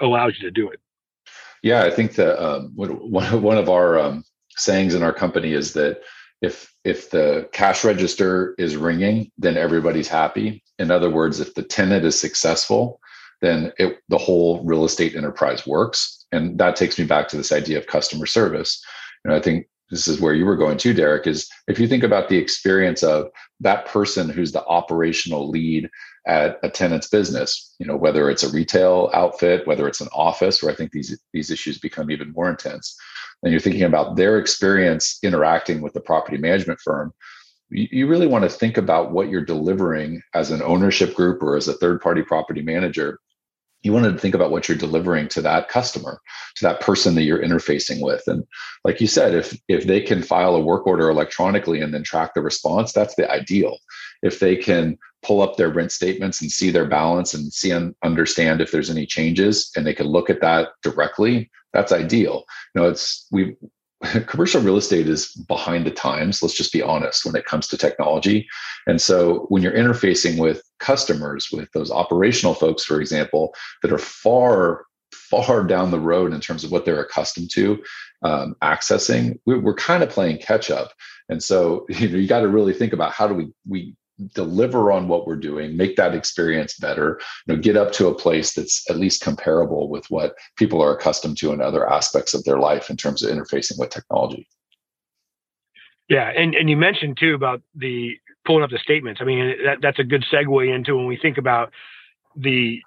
allows 0.00 0.34
you 0.38 0.48
to 0.48 0.50
do 0.50 0.70
it. 0.70 0.80
Yeah, 1.62 1.84
I 1.84 1.90
think 1.90 2.14
that 2.16 2.42
um, 2.42 2.72
one 2.74 2.90
one 3.42 3.58
of 3.58 3.68
our 3.68 3.98
um, 3.98 4.24
sayings 4.56 4.94
in 4.94 5.02
our 5.02 5.12
company 5.12 5.52
is 5.52 5.72
that 5.74 6.00
if 6.42 6.72
if 6.84 7.10
the 7.10 7.48
cash 7.52 7.84
register 7.84 8.54
is 8.58 8.76
ringing, 8.76 9.30
then 9.38 9.56
everybody's 9.56 10.08
happy. 10.08 10.62
In 10.78 10.90
other 10.90 11.10
words, 11.10 11.40
if 11.40 11.54
the 11.54 11.62
tenant 11.62 12.04
is 12.04 12.18
successful, 12.18 13.00
then 13.40 13.72
it, 13.78 13.98
the 14.08 14.18
whole 14.18 14.62
real 14.64 14.84
estate 14.84 15.16
enterprise 15.16 15.66
works. 15.66 16.26
And 16.32 16.58
that 16.58 16.76
takes 16.76 16.98
me 16.98 17.04
back 17.04 17.28
to 17.28 17.36
this 17.36 17.52
idea 17.52 17.78
of 17.78 17.86
customer 17.86 18.26
service. 18.26 18.82
And 19.24 19.32
I 19.32 19.40
think 19.40 19.66
this 19.90 20.08
is 20.08 20.20
where 20.20 20.34
you 20.34 20.44
were 20.44 20.56
going 20.56 20.76
to, 20.78 20.92
Derek, 20.94 21.26
is 21.26 21.48
if 21.68 21.78
you 21.78 21.86
think 21.86 22.02
about 22.02 22.28
the 22.28 22.38
experience 22.38 23.02
of 23.02 23.28
that 23.60 23.86
person 23.86 24.28
who's 24.28 24.52
the 24.52 24.64
operational 24.66 25.48
lead 25.48 25.88
at 26.26 26.58
a 26.62 26.70
tenant's 26.70 27.08
business, 27.08 27.74
you 27.78 27.86
know, 27.86 27.96
whether 27.96 28.28
it's 28.28 28.42
a 28.42 28.50
retail 28.50 29.10
outfit, 29.14 29.66
whether 29.66 29.86
it's 29.86 30.00
an 30.00 30.08
office, 30.12 30.62
where 30.62 30.72
I 30.72 30.74
think 30.74 30.90
these 30.90 31.18
these 31.32 31.50
issues 31.50 31.78
become 31.78 32.10
even 32.10 32.32
more 32.32 32.50
intense 32.50 32.96
and 33.44 33.52
you're 33.52 33.60
thinking 33.60 33.82
about 33.82 34.16
their 34.16 34.38
experience 34.38 35.18
interacting 35.22 35.82
with 35.82 35.92
the 35.92 36.00
property 36.00 36.38
management 36.38 36.80
firm, 36.80 37.12
you, 37.70 38.06
really 38.06 38.26
want 38.26 38.44
to 38.44 38.50
think 38.50 38.76
about 38.76 39.12
what 39.12 39.28
you're 39.28 39.44
delivering 39.44 40.22
as 40.34 40.50
an 40.50 40.62
ownership 40.62 41.14
group 41.14 41.42
or 41.42 41.56
as 41.56 41.68
a 41.68 41.74
third 41.74 42.00
party 42.00 42.22
property 42.22 42.62
manager. 42.62 43.18
You 43.82 43.92
want 43.92 44.06
to 44.06 44.18
think 44.18 44.34
about 44.34 44.50
what 44.50 44.66
you're 44.66 44.78
delivering 44.78 45.28
to 45.28 45.42
that 45.42 45.68
customer, 45.68 46.20
to 46.56 46.64
that 46.64 46.80
person 46.80 47.14
that 47.16 47.24
you're 47.24 47.42
interfacing 47.42 48.00
with. 48.00 48.22
And 48.26 48.44
like 48.82 49.00
you 49.00 49.06
said, 49.06 49.34
if 49.34 49.58
if 49.68 49.84
they 49.84 50.00
can 50.00 50.22
file 50.22 50.54
a 50.54 50.60
work 50.60 50.86
order 50.86 51.10
electronically 51.10 51.80
and 51.80 51.92
then 51.92 52.02
track 52.02 52.32
the 52.34 52.40
response, 52.40 52.92
that's 52.92 53.14
the 53.16 53.30
ideal. 53.30 53.76
If 54.22 54.40
they 54.40 54.56
can 54.56 54.96
pull 55.22 55.42
up 55.42 55.56
their 55.56 55.68
rent 55.68 55.92
statements 55.92 56.40
and 56.40 56.50
see 56.50 56.70
their 56.70 56.86
balance 56.86 57.34
and 57.34 57.52
see 57.52 57.72
and 57.72 57.94
understand 58.02 58.60
if 58.60 58.70
there's 58.70 58.90
any 58.90 59.04
changes 59.04 59.70
and 59.76 59.86
they 59.86 59.94
can 59.94 60.06
look 60.06 60.30
at 60.30 60.40
that 60.40 60.70
directly 60.82 61.50
that's 61.74 61.92
ideal. 61.92 62.44
You 62.74 62.80
know 62.80 62.88
it's 62.88 63.26
we 63.30 63.56
commercial 64.26 64.62
real 64.62 64.76
estate 64.76 65.08
is 65.08 65.32
behind 65.48 65.86
the 65.86 65.90
times 65.90 66.42
let's 66.42 66.54
just 66.54 66.72
be 66.72 66.82
honest 66.82 67.24
when 67.24 67.36
it 67.36 67.44
comes 67.44 67.66
to 67.68 67.76
technology. 67.76 68.46
And 68.86 69.00
so 69.00 69.46
when 69.48 69.62
you're 69.62 69.72
interfacing 69.72 70.38
with 70.38 70.62
customers 70.78 71.48
with 71.52 71.70
those 71.72 71.90
operational 71.90 72.54
folks 72.54 72.84
for 72.84 73.00
example 73.00 73.54
that 73.82 73.92
are 73.92 73.98
far 73.98 74.86
far 75.12 75.64
down 75.64 75.90
the 75.90 76.00
road 76.00 76.32
in 76.32 76.40
terms 76.40 76.64
of 76.64 76.72
what 76.72 76.84
they're 76.84 77.02
accustomed 77.02 77.50
to 77.52 77.82
um, 78.22 78.54
accessing 78.62 79.38
we're, 79.46 79.60
we're 79.60 79.74
kind 79.74 80.02
of 80.02 80.08
playing 80.08 80.38
catch 80.38 80.70
up. 80.70 80.92
And 81.28 81.42
so 81.42 81.86
you 81.88 82.08
know 82.08 82.18
you 82.18 82.28
got 82.28 82.40
to 82.40 82.48
really 82.48 82.72
think 82.72 82.92
about 82.92 83.12
how 83.12 83.26
do 83.26 83.34
we 83.34 83.52
we 83.68 83.96
deliver 84.32 84.92
on 84.92 85.08
what 85.08 85.26
we're 85.26 85.36
doing 85.36 85.76
make 85.76 85.96
that 85.96 86.14
experience 86.14 86.76
better 86.78 87.20
you 87.46 87.54
know 87.54 87.60
get 87.60 87.76
up 87.76 87.90
to 87.90 88.06
a 88.06 88.14
place 88.14 88.54
that's 88.54 88.88
at 88.88 88.96
least 88.96 89.20
comparable 89.20 89.88
with 89.88 90.08
what 90.08 90.36
people 90.56 90.80
are 90.80 90.96
accustomed 90.96 91.36
to 91.36 91.52
in 91.52 91.60
other 91.60 91.90
aspects 91.90 92.32
of 92.32 92.44
their 92.44 92.58
life 92.58 92.90
in 92.90 92.96
terms 92.96 93.22
of 93.22 93.30
interfacing 93.30 93.78
with 93.78 93.90
technology. 93.90 94.46
Yeah 96.08 96.28
and 96.28 96.54
and 96.54 96.70
you 96.70 96.76
mentioned 96.76 97.16
too 97.18 97.34
about 97.34 97.62
the 97.74 98.16
pulling 98.44 98.62
up 98.62 98.70
the 98.70 98.78
statements. 98.78 99.20
I 99.20 99.24
mean 99.24 99.56
that, 99.64 99.78
that's 99.80 99.98
a 99.98 100.04
good 100.04 100.24
segue 100.32 100.74
into 100.74 100.96
when 100.96 101.06
we 101.06 101.16
think 101.16 101.38
about 101.38 101.72
the 102.36 102.80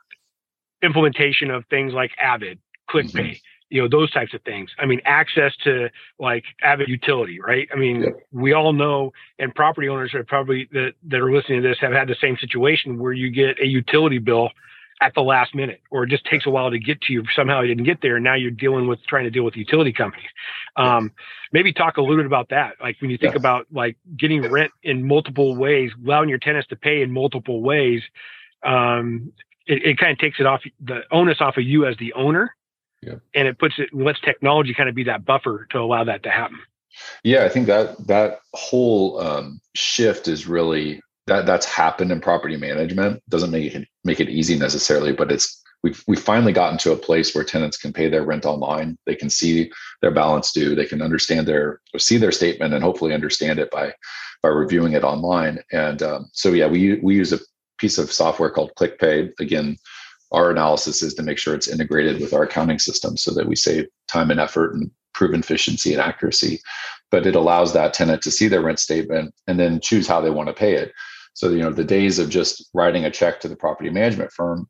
implementation 0.82 1.52
of 1.52 1.66
things 1.70 1.94
like 1.94 2.12
avid 2.22 2.60
ClickPay 2.90 3.12
mm-hmm 3.12 3.48
you 3.70 3.82
know 3.82 3.88
those 3.90 4.12
types 4.12 4.34
of 4.34 4.42
things. 4.44 4.72
I 4.80 4.86
mean 4.86 5.02
access 5.06 5.54
to 5.64 5.90
like 6.20 6.44
Avid 6.62 6.88
Utility 6.88 7.40
right? 7.40 7.68
I 7.74 7.76
mean 7.76 8.14
we 8.32 8.54
all 8.54 8.74
know 8.74 9.14
and 9.40 9.54
property 9.54 9.90
owners 9.90 10.14
are 10.14 10.24
probably 10.24 10.68
that 10.72 10.94
that 11.08 11.20
are 11.20 11.32
listening 11.32 11.62
to 11.62 11.68
this 11.68 11.78
have 11.80 11.94
had 11.94 12.08
the 12.08 12.16
same 12.20 12.38
situation 12.38 13.00
where 13.00 13.14
you 13.14 13.30
get 13.30 13.60
a 13.62 13.66
utility 13.66 14.20
bill 14.20 14.50
at 15.00 15.14
the 15.14 15.22
last 15.22 15.54
minute 15.54 15.80
or 15.92 16.04
it 16.04 16.10
just 16.10 16.26
takes 16.26 16.48
a 16.48 16.50
while 16.50 16.72
to 16.72 16.80
get 16.80 17.00
to 17.02 17.14
you. 17.14 17.24
Somehow 17.36 17.62
you 17.62 17.68
didn't 17.68 17.86
get 17.86 18.02
there 18.02 18.16
and 18.16 18.24
now 18.24 18.34
you're 18.34 18.50
dealing 18.50 18.88
with 18.88 19.00
trying 19.06 19.26
to 19.26 19.30
deal 19.30 19.44
with 19.44 19.56
utility 19.56 19.94
companies. 19.94 20.30
Um, 20.76 21.12
maybe 21.52 21.72
talk 21.72 21.98
a 21.98 22.02
little 22.02 22.18
bit 22.18 22.26
about 22.26 22.50
that. 22.50 22.76
Like 22.82 23.00
when 23.00 23.12
you 23.12 23.18
think 23.18 23.34
yes. 23.34 23.40
about 23.40 23.68
like 23.72 23.98
getting 24.18 24.42
rent 24.50 24.72
in 24.82 25.08
multiple 25.08 25.56
ways 25.56 25.92
allowing 26.04 26.30
your 26.30 26.40
tenants 26.40 26.68
to 26.70 26.76
pay 26.76 27.02
in 27.02 27.12
multiple 27.12 27.62
ways 27.62 28.02
um, 28.64 29.32
it, 29.68 29.86
it 29.86 29.98
kind 29.98 30.12
of 30.12 30.18
takes 30.18 30.40
it 30.40 30.46
off 30.46 30.62
the 30.82 31.02
onus 31.12 31.38
off 31.42 31.58
of 31.58 31.64
you 31.64 31.86
as 31.86 31.96
the 31.98 32.14
owner 32.14 32.56
Yep. 33.02 33.22
And 33.36 33.48
it 33.48 33.60
puts 33.60 33.76
it 33.78 33.90
lets 33.94 34.20
technology 34.22 34.74
kind 34.74 34.90
of 34.90 34.96
be 34.96 35.04
that 35.04 35.26
buffer 35.26 35.68
to 35.72 35.80
allow 35.80 36.04
that 36.04 36.24
to 36.24 36.30
happen. 36.30 36.60
Yeah, 37.24 37.46
I 37.46 37.50
think 37.50 37.68
that 37.68 38.08
that 38.08 38.40
whole 38.54 39.20
um, 39.20 39.62
shift 39.76 40.28
is 40.28 40.48
really 40.48 41.02
that 41.28 41.46
that's 41.46 41.66
happened 41.66 42.12
in 42.12 42.22
property 42.22 42.58
management. 42.58 43.22
Doesn't 43.30 43.52
make 43.52 43.76
it 43.76 43.88
make 44.04 44.20
it 44.20 44.30
easy 44.30 44.58
necessarily, 44.58 45.14
but 45.14 45.32
it's 45.32 45.62
we've 45.84 46.04
we 46.08 46.16
finally 46.16 46.54
gotten 46.54 46.78
to 46.80 46.92
a 46.92 46.98
place 46.98 47.36
where 47.36 47.44
tenants 47.44 47.78
can 47.78 47.94
pay 47.94 48.10
their 48.10 48.24
rent 48.24 48.46
online. 48.46 48.98
They 49.06 49.16
can 49.16 49.30
see 49.30 49.72
their 50.02 50.12
balance 50.12 50.52
due. 50.52 50.76
They 50.76 50.86
can 50.86 51.02
understand 51.02 51.48
their 51.48 51.82
see 51.98 52.18
their 52.18 52.32
statement 52.32 52.74
and 52.74 52.84
hopefully 52.84 53.14
understand 53.14 53.60
it 53.60 53.70
by 53.72 53.94
by 54.42 54.50
reviewing 54.50 54.94
it 54.94 55.04
online. 55.04 55.60
And 55.72 56.02
um, 56.02 56.30
so 56.34 56.50
yeah, 56.50 56.68
we 56.68 57.00
we 57.02 57.16
use 57.16 57.34
a 57.34 57.40
piece 57.78 57.98
of 57.98 58.12
software 58.12 58.50
called 58.50 58.74
ClickPay. 58.76 59.40
Again, 59.40 59.78
our 60.32 60.52
analysis 60.52 61.02
is 61.02 61.14
to 61.16 61.24
make 61.24 61.38
sure 61.38 61.56
it's 61.56 61.68
integrated 61.68 62.20
with 62.20 62.34
our 62.34 62.44
accounting 62.44 62.80
system 62.80 63.18
so 63.18 63.34
that 63.34 63.48
we 63.48 63.56
save 63.56 63.88
time 64.08 64.32
and 64.32 64.40
effort 64.40 64.74
and 64.74 64.92
prove 65.14 65.34
efficiency 65.34 65.94
and 65.94 66.02
accuracy. 66.02 66.60
But 67.12 67.26
it 67.26 67.36
allows 67.36 67.74
that 67.74 67.94
tenant 67.94 68.22
to 68.24 68.32
see 68.32 68.48
their 68.48 68.62
rent 68.62 68.80
statement 68.80 69.34
and 69.48 69.60
then 69.60 69.80
choose 69.80 70.08
how 70.08 70.22
they 70.22 70.30
want 70.30 70.48
to 70.48 70.54
pay 70.54 70.74
it. 70.74 70.94
So 71.34 71.50
you 71.50 71.60
know 71.60 71.72
the 71.72 71.84
days 71.84 72.20
of 72.20 72.30
just 72.30 72.70
writing 72.74 73.06
a 73.06 73.12
check 73.12 73.40
to 73.42 73.48
the 73.48 73.56
property 73.56 73.90
management 73.90 74.32
firm 74.32 74.68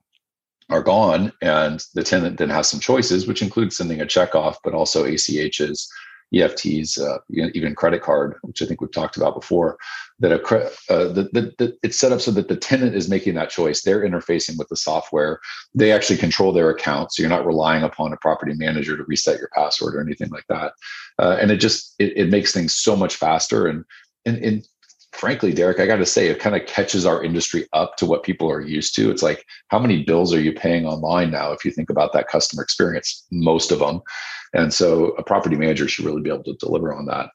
are 0.70 0.84
gone, 0.84 1.32
and 1.42 1.82
the 1.94 2.04
tenant 2.04 2.38
then 2.38 2.50
has 2.50 2.70
some 2.70 2.82
choices, 2.82 3.26
which 3.26 3.42
include 3.42 3.72
sending 3.72 4.02
a 4.02 4.06
check 4.06 4.36
off, 4.36 4.58
but 4.64 4.74
also 4.74 5.06
ACHs 5.06 5.88
EFTs, 6.34 7.00
uh, 7.00 7.20
even 7.30 7.76
credit 7.76 8.02
card, 8.02 8.36
which 8.42 8.62
I 8.62 8.66
think 8.66 8.82
we've 8.82 8.92
talked 8.92 9.18
about 9.18 9.36
before, 9.36 9.78
that 10.20 10.32
a 10.32 10.66
uh, 10.94 11.08
the, 11.14 11.54
the, 11.58 11.78
it's 11.84 11.98
set 11.98 12.12
up 12.12 12.22
so 12.22 12.32
that 12.32 12.48
the 12.48 12.58
tenant 12.58 12.96
is 12.96 13.10
making 13.10 13.36
that 13.36 13.50
choice. 13.50 13.82
They're 13.82 14.04
interfacing 14.04 14.58
with 14.58 14.68
the 14.68 14.76
software. 14.76 15.40
They 15.74 15.92
actually 15.92 16.18
control 16.18 16.52
their 16.52 16.70
account, 16.70 17.14
so 17.14 17.22
you're 17.22 17.30
not 17.30 17.46
relying 17.46 17.84
upon 17.84 18.14
a 18.14 18.18
property 18.18 18.54
manager 18.56 18.98
to 18.98 19.04
reset 19.06 19.40
your 19.40 19.50
password 19.54 19.96
or 19.96 20.02
anything 20.02 20.30
like 20.30 20.46
that. 20.50 20.74
Uh, 21.20 21.38
and 21.40 21.52
it 21.52 21.58
just 21.58 21.96
it, 22.00 22.14
it 22.18 22.30
makes 22.30 22.52
things 22.52 22.74
so 22.74 22.96
much 22.96 23.16
faster. 23.16 23.68
And 23.68 23.86
and, 24.26 24.38
and 24.38 24.68
frankly, 25.14 25.54
Derek, 25.54 25.80
I 25.80 25.88
got 25.88 25.98
to 25.98 26.06
say, 26.06 26.28
it 26.28 26.40
kind 26.40 26.56
of 26.56 26.66
catches 26.68 27.06
our 27.06 27.24
industry 27.24 27.68
up 27.74 27.96
to 27.98 28.06
what 28.06 28.24
people 28.24 28.52
are 28.52 28.62
used 28.62 28.96
to. 28.96 29.10
It's 29.10 29.24
like, 29.24 29.46
how 29.70 29.80
many 29.80 30.04
bills 30.04 30.34
are 30.34 30.42
you 30.42 30.54
paying 30.54 30.86
online 30.86 31.32
now? 31.32 31.52
If 31.52 31.66
you 31.66 31.72
think 31.72 31.90
about 31.90 32.14
that 32.14 32.28
customer 32.28 32.64
experience, 32.64 33.26
most 33.32 33.72
of 33.72 33.80
them. 33.80 34.02
And 34.54 34.74
so 34.74 35.08
a 35.18 35.24
property 35.24 35.56
manager 35.56 35.88
should 35.88 36.06
really 36.06 36.22
be 36.22 36.30
able 36.30 36.44
to 36.44 36.56
deliver 36.60 36.94
on 36.94 37.06
that. 37.06 37.30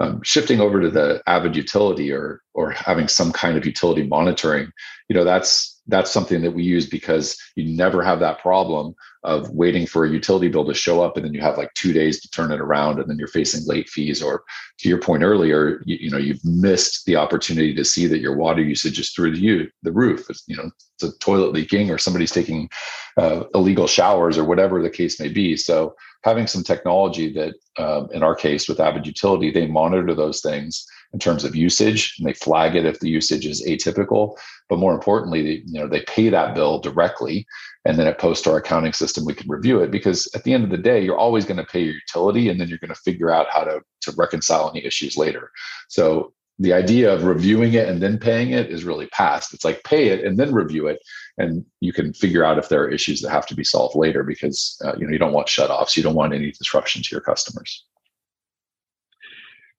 Um, 0.00 0.22
shifting 0.22 0.60
over 0.60 0.80
to 0.80 0.90
the 0.90 1.20
Avid 1.26 1.56
Utility 1.56 2.12
or 2.12 2.40
or 2.54 2.70
having 2.70 3.08
some 3.08 3.32
kind 3.32 3.56
of 3.56 3.66
utility 3.66 4.04
monitoring 4.04 4.70
you 5.08 5.16
know 5.16 5.24
that's 5.24 5.77
that's 5.88 6.10
something 6.10 6.42
that 6.42 6.52
we 6.52 6.62
use 6.62 6.86
because 6.86 7.36
you 7.56 7.64
never 7.64 8.02
have 8.02 8.20
that 8.20 8.40
problem 8.40 8.94
of 9.24 9.50
waiting 9.50 9.86
for 9.86 10.04
a 10.04 10.10
utility 10.10 10.48
bill 10.48 10.64
to 10.64 10.74
show 10.74 11.02
up 11.02 11.16
and 11.16 11.24
then 11.24 11.34
you 11.34 11.40
have 11.40 11.58
like 11.58 11.72
two 11.74 11.92
days 11.92 12.20
to 12.20 12.30
turn 12.30 12.52
it 12.52 12.60
around 12.60 13.00
and 13.00 13.10
then 13.10 13.18
you're 13.18 13.26
facing 13.26 13.66
late 13.66 13.88
fees 13.88 14.22
or 14.22 14.44
to 14.78 14.88
your 14.88 15.00
point 15.00 15.22
earlier 15.22 15.82
you, 15.86 15.96
you 16.00 16.10
know 16.10 16.18
you've 16.18 16.44
missed 16.44 17.04
the 17.06 17.16
opportunity 17.16 17.74
to 17.74 17.84
see 17.84 18.06
that 18.06 18.20
your 18.20 18.36
water 18.36 18.62
usage 18.62 18.98
is 18.98 19.10
through 19.10 19.34
the, 19.34 19.68
the 19.82 19.92
roof 19.92 20.26
it's, 20.30 20.44
you 20.46 20.56
know 20.56 20.70
a 21.02 21.12
toilet 21.18 21.52
leaking 21.52 21.90
or 21.90 21.98
somebody's 21.98 22.32
taking 22.32 22.68
uh, 23.16 23.44
illegal 23.54 23.86
showers 23.86 24.38
or 24.38 24.44
whatever 24.44 24.82
the 24.82 24.90
case 24.90 25.18
may 25.20 25.28
be. 25.28 25.56
So 25.56 25.94
having 26.24 26.46
some 26.46 26.62
technology 26.62 27.32
that 27.32 27.54
um, 27.78 28.08
in 28.12 28.22
our 28.22 28.34
case 28.34 28.68
with 28.68 28.80
Avid 28.80 29.06
Utility 29.06 29.50
they 29.50 29.66
monitor 29.66 30.14
those 30.14 30.40
things 30.40 30.86
in 31.12 31.18
terms 31.18 31.42
of 31.42 31.56
usage 31.56 32.16
and 32.18 32.28
they 32.28 32.34
flag 32.34 32.76
it 32.76 32.84
if 32.84 33.00
the 33.00 33.08
usage 33.08 33.46
is 33.46 33.66
atypical. 33.66 34.36
But 34.68 34.78
more 34.78 34.94
importantly 34.94 35.42
they, 35.42 35.62
you 35.64 35.80
know 35.80 35.88
they 35.88 36.02
pay 36.02 36.28
that 36.28 36.54
bill 36.54 36.78
directly 36.80 37.46
and 37.84 37.98
then 37.98 38.06
it 38.06 38.18
posts 38.18 38.44
to 38.44 38.50
our 38.50 38.58
accounting 38.58 38.92
system. 38.92 39.24
We 39.24 39.34
can 39.34 39.48
review 39.48 39.80
it 39.80 39.90
because 39.90 40.28
at 40.34 40.44
the 40.44 40.52
end 40.52 40.64
of 40.64 40.70
the 40.70 40.76
day 40.76 41.02
you're 41.02 41.16
always 41.16 41.44
going 41.44 41.56
to 41.56 41.64
pay 41.64 41.82
your 41.82 41.94
utility 41.94 42.48
and 42.48 42.60
then 42.60 42.68
you're 42.68 42.78
going 42.78 42.94
to 42.94 43.00
figure 43.00 43.30
out 43.30 43.46
how 43.50 43.64
to 43.64 43.80
to 44.02 44.12
reconcile 44.16 44.70
any 44.70 44.84
issues 44.84 45.16
later. 45.16 45.50
So 45.88 46.32
the 46.58 46.72
idea 46.72 47.12
of 47.12 47.24
reviewing 47.24 47.74
it 47.74 47.88
and 47.88 48.02
then 48.02 48.18
paying 48.18 48.50
it 48.50 48.70
is 48.70 48.84
really 48.84 49.06
past. 49.08 49.54
It's 49.54 49.64
like 49.64 49.84
pay 49.84 50.08
it 50.08 50.24
and 50.24 50.38
then 50.38 50.52
review 50.52 50.88
it 50.88 51.00
and 51.38 51.64
you 51.80 51.92
can 51.92 52.12
figure 52.12 52.44
out 52.44 52.58
if 52.58 52.68
there 52.68 52.82
are 52.82 52.88
issues 52.88 53.22
that 53.22 53.30
have 53.30 53.46
to 53.46 53.54
be 53.54 53.64
solved 53.64 53.96
later 53.96 54.24
because 54.24 54.80
uh, 54.84 54.94
you 54.98 55.06
know 55.06 55.12
you 55.12 55.18
don't 55.18 55.32
want 55.32 55.46
shutoffs. 55.46 55.96
You 55.96 56.02
don't 56.02 56.14
want 56.14 56.34
any 56.34 56.50
disruption 56.50 57.02
to 57.02 57.08
your 57.12 57.20
customers. 57.20 57.84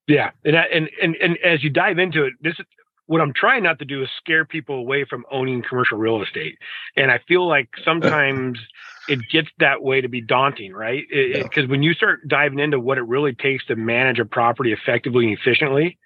Yeah, 0.07 0.31
and 0.43 0.55
and 0.55 0.89
and 1.01 1.15
and 1.21 1.37
as 1.43 1.63
you 1.63 1.69
dive 1.69 1.99
into 1.99 2.23
it, 2.25 2.33
this 2.41 2.55
is 2.59 2.65
what 3.05 3.21
I'm 3.21 3.33
trying 3.33 3.63
not 3.63 3.79
to 3.79 3.85
do 3.85 4.01
is 4.03 4.09
scare 4.17 4.45
people 4.45 4.75
away 4.75 5.03
from 5.03 5.25
owning 5.31 5.63
commercial 5.67 5.97
real 5.97 6.23
estate, 6.23 6.57
and 6.95 7.11
I 7.11 7.19
feel 7.27 7.47
like 7.47 7.69
sometimes 7.83 8.57
it 9.09 9.19
gets 9.31 9.49
that 9.59 9.83
way 9.83 10.01
to 10.01 10.07
be 10.07 10.21
daunting, 10.21 10.73
right? 10.73 11.03
Because 11.11 11.67
when 11.67 11.83
you 11.83 11.93
start 11.93 12.27
diving 12.27 12.59
into 12.59 12.79
what 12.79 12.97
it 12.97 13.03
really 13.03 13.33
takes 13.33 13.65
to 13.65 13.75
manage 13.75 14.19
a 14.19 14.25
property 14.25 14.71
effectively 14.71 15.27
and 15.27 15.37
efficiently, 15.37 15.97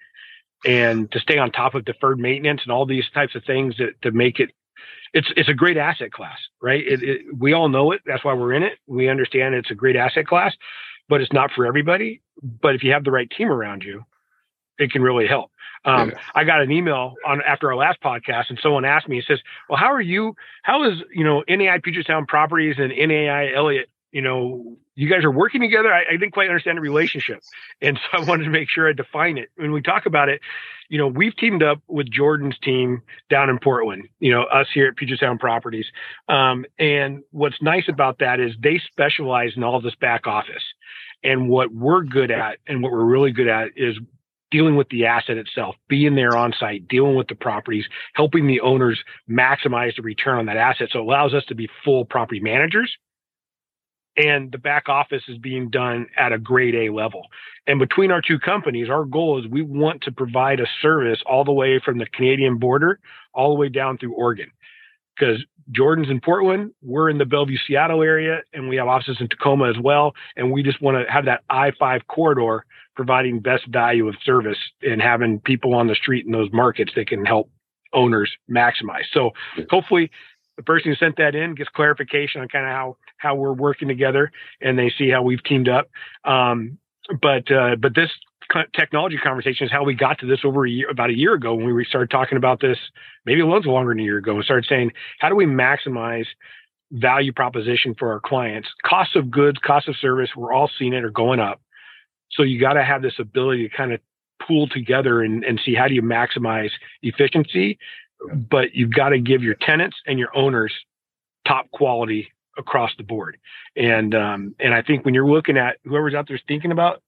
and 0.64 1.10
to 1.12 1.20
stay 1.20 1.38
on 1.38 1.50
top 1.50 1.74
of 1.74 1.84
deferred 1.84 2.18
maintenance 2.18 2.62
and 2.62 2.72
all 2.72 2.86
these 2.86 3.08
types 3.12 3.34
of 3.34 3.44
things 3.44 3.76
that 3.78 4.00
to 4.02 4.10
make 4.10 4.40
it 4.40 4.50
it's 5.12 5.28
it's 5.36 5.48
a 5.48 5.54
great 5.54 5.76
asset 5.76 6.12
class, 6.12 6.38
right? 6.60 6.84
It, 6.84 7.02
it, 7.02 7.20
we 7.38 7.52
all 7.52 7.68
know 7.68 7.92
it. 7.92 8.00
That's 8.04 8.24
why 8.24 8.34
we're 8.34 8.52
in 8.52 8.64
it. 8.64 8.78
We 8.86 9.08
understand 9.08 9.54
it's 9.54 9.70
a 9.70 9.74
great 9.74 9.94
asset 9.94 10.26
class 10.26 10.54
but 11.08 11.20
it's 11.20 11.32
not 11.32 11.50
for 11.52 11.66
everybody. 11.66 12.22
But 12.42 12.74
if 12.74 12.82
you 12.82 12.92
have 12.92 13.04
the 13.04 13.10
right 13.10 13.30
team 13.30 13.48
around 13.48 13.82
you, 13.82 14.04
it 14.78 14.90
can 14.90 15.02
really 15.02 15.26
help. 15.26 15.50
Um, 15.84 16.10
yeah. 16.10 16.18
I 16.34 16.44
got 16.44 16.62
an 16.62 16.72
email 16.72 17.14
on 17.26 17.42
after 17.42 17.68
our 17.70 17.76
last 17.76 18.00
podcast, 18.02 18.48
and 18.48 18.58
someone 18.62 18.84
asked 18.84 19.08
me, 19.08 19.16
he 19.16 19.22
says, 19.22 19.40
"Well, 19.68 19.78
how 19.78 19.92
are 19.92 20.00
you? 20.00 20.34
How 20.62 20.90
is 20.90 20.98
you 21.12 21.24
know 21.24 21.44
NAI 21.48 21.78
Puget 21.82 22.06
Sound 22.06 22.26
Properties 22.26 22.76
and 22.78 22.90
NAI 22.90 23.52
Elliott? 23.54 23.90
You 24.14 24.22
know, 24.22 24.76
you 24.94 25.10
guys 25.10 25.24
are 25.24 25.30
working 25.30 25.60
together. 25.60 25.92
I, 25.92 26.02
I, 26.08 26.12
didn't 26.12 26.34
quite 26.34 26.48
understand 26.48 26.78
the 26.78 26.82
relationship, 26.82 27.40
and 27.82 27.98
so 27.98 28.22
I 28.22 28.24
wanted 28.24 28.44
to 28.44 28.50
make 28.50 28.68
sure 28.70 28.88
I 28.88 28.92
define 28.92 29.38
it. 29.38 29.48
When 29.56 29.72
we 29.72 29.82
talk 29.82 30.06
about 30.06 30.28
it, 30.28 30.40
you 30.88 30.98
know, 30.98 31.08
we've 31.08 31.36
teamed 31.36 31.64
up 31.64 31.80
with 31.88 32.08
Jordan's 32.08 32.56
team 32.62 33.02
down 33.28 33.50
in 33.50 33.58
Portland. 33.58 34.06
You 34.20 34.30
know, 34.30 34.44
us 34.44 34.68
here 34.72 34.86
at 34.86 34.94
Puget 34.94 35.18
Sound 35.18 35.40
Properties, 35.40 35.86
um, 36.28 36.64
and 36.78 37.24
what's 37.32 37.60
nice 37.60 37.88
about 37.88 38.20
that 38.20 38.38
is 38.38 38.52
they 38.62 38.80
specialize 38.86 39.54
in 39.56 39.64
all 39.64 39.80
this 39.80 39.96
back 39.96 40.28
office. 40.28 40.62
And 41.24 41.48
what 41.48 41.74
we're 41.74 42.04
good 42.04 42.30
at 42.30 42.58
and 42.68 42.82
what 42.82 42.92
we're 42.92 43.04
really 43.04 43.32
good 43.32 43.48
at 43.48 43.70
is 43.76 43.96
dealing 44.52 44.76
with 44.76 44.88
the 44.90 45.06
asset 45.06 45.38
itself, 45.38 45.74
being 45.88 46.14
there 46.14 46.36
on 46.36 46.52
site, 46.60 46.86
dealing 46.86 47.16
with 47.16 47.26
the 47.26 47.34
properties, 47.34 47.86
helping 48.12 48.46
the 48.46 48.60
owners 48.60 49.02
maximize 49.28 49.96
the 49.96 50.02
return 50.02 50.38
on 50.38 50.46
that 50.46 50.56
asset. 50.56 50.90
So 50.92 51.00
it 51.00 51.02
allows 51.02 51.34
us 51.34 51.44
to 51.46 51.56
be 51.56 51.68
full 51.84 52.04
property 52.04 52.38
managers. 52.38 52.96
And 54.16 54.52
the 54.52 54.58
back 54.58 54.88
office 54.88 55.22
is 55.26 55.38
being 55.38 55.70
done 55.70 56.06
at 56.16 56.32
a 56.32 56.38
grade 56.38 56.74
A 56.74 56.92
level. 56.92 57.26
And 57.66 57.80
between 57.80 58.12
our 58.12 58.20
two 58.20 58.38
companies, 58.38 58.88
our 58.88 59.04
goal 59.04 59.40
is 59.40 59.50
we 59.50 59.62
want 59.62 60.02
to 60.02 60.12
provide 60.12 60.60
a 60.60 60.66
service 60.80 61.20
all 61.26 61.44
the 61.44 61.52
way 61.52 61.80
from 61.84 61.98
the 61.98 62.06
Canadian 62.06 62.58
border 62.58 63.00
all 63.32 63.52
the 63.52 63.58
way 63.58 63.68
down 63.68 63.98
through 63.98 64.14
Oregon. 64.14 64.50
Because 65.18 65.44
Jordan's 65.70 66.10
in 66.10 66.20
Portland. 66.20 66.72
We're 66.82 67.08
in 67.08 67.18
the 67.18 67.24
Bellevue, 67.24 67.56
Seattle 67.66 68.02
area, 68.02 68.42
and 68.52 68.68
we 68.68 68.76
have 68.76 68.86
offices 68.86 69.16
in 69.20 69.28
Tacoma 69.28 69.70
as 69.70 69.76
well. 69.80 70.12
And 70.36 70.52
we 70.52 70.62
just 70.62 70.80
want 70.82 70.96
to 70.96 71.12
have 71.12 71.24
that 71.24 71.42
I 71.48 71.72
5 71.78 72.06
corridor 72.06 72.66
providing 72.94 73.40
best 73.40 73.66
value 73.68 74.06
of 74.08 74.14
service 74.22 74.58
and 74.82 75.00
having 75.00 75.40
people 75.40 75.74
on 75.74 75.86
the 75.86 75.94
street 75.94 76.26
in 76.26 76.32
those 76.32 76.50
markets 76.52 76.92
that 76.96 77.08
can 77.08 77.24
help 77.24 77.50
owners 77.92 78.30
maximize. 78.50 79.04
So 79.12 79.30
hopefully 79.70 80.10
the 80.56 80.62
person 80.62 80.90
who 80.90 80.96
sent 80.96 81.16
that 81.16 81.34
in 81.34 81.54
gets 81.54 81.70
clarification 81.70 82.40
on 82.40 82.48
kind 82.48 82.64
of 82.64 82.70
how, 82.70 82.96
how 83.16 83.34
we're 83.34 83.52
working 83.52 83.88
together 83.88 84.30
and 84.60 84.78
they 84.78 84.92
see 84.96 85.10
how 85.10 85.22
we've 85.22 85.42
teamed 85.44 85.68
up. 85.68 85.88
Um, 86.24 86.78
but, 87.20 87.50
uh, 87.50 87.76
but 87.76 87.94
this 87.94 88.10
technology 88.74 89.16
conversation 89.16 89.66
is 89.66 89.72
how 89.72 89.84
we 89.84 89.94
got 89.94 90.18
to 90.18 90.26
this 90.26 90.40
over 90.44 90.66
a 90.66 90.70
year, 90.70 90.90
about 90.90 91.10
a 91.10 91.16
year 91.16 91.34
ago 91.34 91.54
when 91.54 91.74
we 91.74 91.84
started 91.84 92.10
talking 92.10 92.36
about 92.36 92.60
this, 92.60 92.78
maybe 93.24 93.40
a 93.40 93.46
little 93.46 93.72
longer 93.72 93.92
than 93.92 94.00
a 94.00 94.04
year 94.04 94.18
ago, 94.18 94.34
and 94.34 94.44
started 94.44 94.66
saying, 94.68 94.90
how 95.18 95.28
do 95.28 95.34
we 95.34 95.46
maximize 95.46 96.26
value 96.92 97.32
proposition 97.32 97.94
for 97.98 98.12
our 98.12 98.20
clients? 98.20 98.68
Cost 98.84 99.16
of 99.16 99.30
goods, 99.30 99.58
cost 99.64 99.88
of 99.88 99.96
service, 99.96 100.30
we're 100.36 100.52
all 100.52 100.70
seeing 100.78 100.92
it 100.92 101.04
are 101.04 101.10
going 101.10 101.40
up. 101.40 101.60
So 102.30 102.42
you 102.42 102.60
got 102.60 102.74
to 102.74 102.84
have 102.84 103.02
this 103.02 103.14
ability 103.18 103.68
to 103.68 103.76
kind 103.76 103.92
of 103.92 104.00
pool 104.46 104.68
together 104.68 105.22
and, 105.22 105.44
and 105.44 105.60
see 105.64 105.74
how 105.74 105.88
do 105.88 105.94
you 105.94 106.02
maximize 106.02 106.70
efficiency, 107.02 107.78
but 108.32 108.74
you've 108.74 108.92
got 108.92 109.10
to 109.10 109.18
give 109.18 109.42
your 109.42 109.54
tenants 109.54 109.96
and 110.06 110.18
your 110.18 110.36
owners 110.36 110.72
top 111.46 111.70
quality 111.70 112.28
across 112.56 112.90
the 112.96 113.04
board. 113.04 113.36
And 113.76 114.14
um, 114.14 114.54
and 114.58 114.74
I 114.74 114.82
think 114.82 115.04
when 115.04 115.14
you're 115.14 115.28
looking 115.28 115.56
at 115.56 115.76
whoever's 115.84 116.14
out 116.14 116.28
there 116.28 116.40
thinking 116.46 116.72
about 116.72 117.02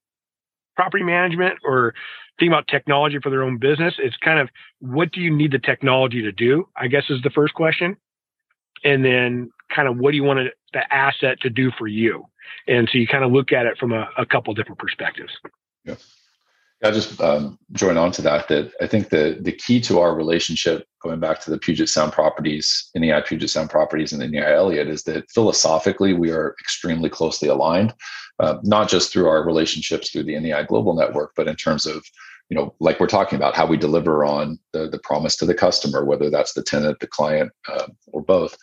property 0.77 1.05
management 1.05 1.59
or 1.65 1.95
thinking 2.39 2.53
about 2.53 2.69
technology 2.69 3.19
for 3.23 3.31
their 3.31 3.43
own 3.43 3.59
business, 3.59 3.95
it's 3.99 4.17
kind 4.19 4.39
of 4.39 4.49
what 4.81 5.13
do 5.13 5.21
you 5.21 5.35
need 5.35 5.53
the 5.53 5.59
technology 5.59 6.23
to 6.23 6.33
do? 6.33 6.69
I 6.77 6.89
guess 6.89 7.05
is 7.09 7.23
the 7.23 7.31
first 7.31 7.55
question. 7.55 7.97
And 8.85 9.05
then 9.05 9.51
kind 9.75 9.89
of 9.89 9.97
what 9.97 10.11
do 10.11 10.17
you 10.17 10.23
want 10.23 10.51
the 10.73 10.95
asset 10.95 11.41
to 11.41 11.51
do 11.51 11.71
for 11.79 11.87
you? 11.87 12.27
And 12.69 12.89
so 12.93 12.99
you 12.99 13.07
kind 13.07 13.25
of 13.25 13.33
look 13.33 13.53
at 13.53 13.67
it 13.67 13.79
from 13.79 13.93
a, 13.93 14.09
a 14.19 14.27
couple 14.27 14.53
different 14.55 14.79
perspectives. 14.79 15.33
Yeah. 15.85 15.95
I'll 16.85 16.93
just 16.93 17.21
um, 17.21 17.59
join 17.73 17.97
on 17.97 18.13
to 18.13 18.23
that. 18.23 18.49
That 18.49 18.71
I 18.81 18.87
think 18.87 19.09
the 19.09 19.39
the 19.41 19.53
key 19.53 19.81
to 19.83 19.99
our 19.99 20.15
relationship, 20.15 20.87
going 21.03 21.21
back 21.21 21.41
to 21.41 21.51
the 21.51 21.59
Puget 21.59 21.89
Sound 21.89 22.13
properties, 22.13 22.91
NAI 22.95 23.23
Puget 23.23 23.49
Sound 23.49 23.71
properties, 23.71 24.13
and 24.13 24.21
the 24.21 24.29
NAI 24.29 24.55
Elliott, 24.55 24.89
is 24.89 25.03
that 25.05 25.31
philosophically 25.31 26.13
we 26.13 26.31
are 26.31 26.55
extremely 26.61 27.09
closely 27.09 27.49
aligned, 27.49 27.95
uh, 28.41 28.59
not 28.63 28.91
just 28.91 29.11
through 29.11 29.27
our 29.27 29.45
relationships 29.45 30.11
through 30.11 30.25
the 30.25 30.39
NAI 30.39 30.65
Global 30.65 30.95
Network, 30.95 31.33
but 31.35 31.49
in 31.49 31.57
terms 31.57 31.87
of 31.87 32.05
you 32.51 32.57
know, 32.57 32.75
like 32.79 33.01
we're 33.01 33.09
talking 33.09 33.37
about 33.37 33.57
how 33.57 33.67
we 33.67 33.77
deliver 33.77 34.25
on 34.25 34.59
the 34.73 34.89
the 34.89 34.99
promise 34.99 35.37
to 35.37 35.47
the 35.47 35.55
customer, 35.55 36.05
whether 36.05 36.31
that's 36.31 36.53
the 36.53 36.63
tenant, 36.63 37.01
the 37.01 37.07
client, 37.07 37.51
uh, 37.69 37.87
or 38.13 38.23
both. 38.23 38.57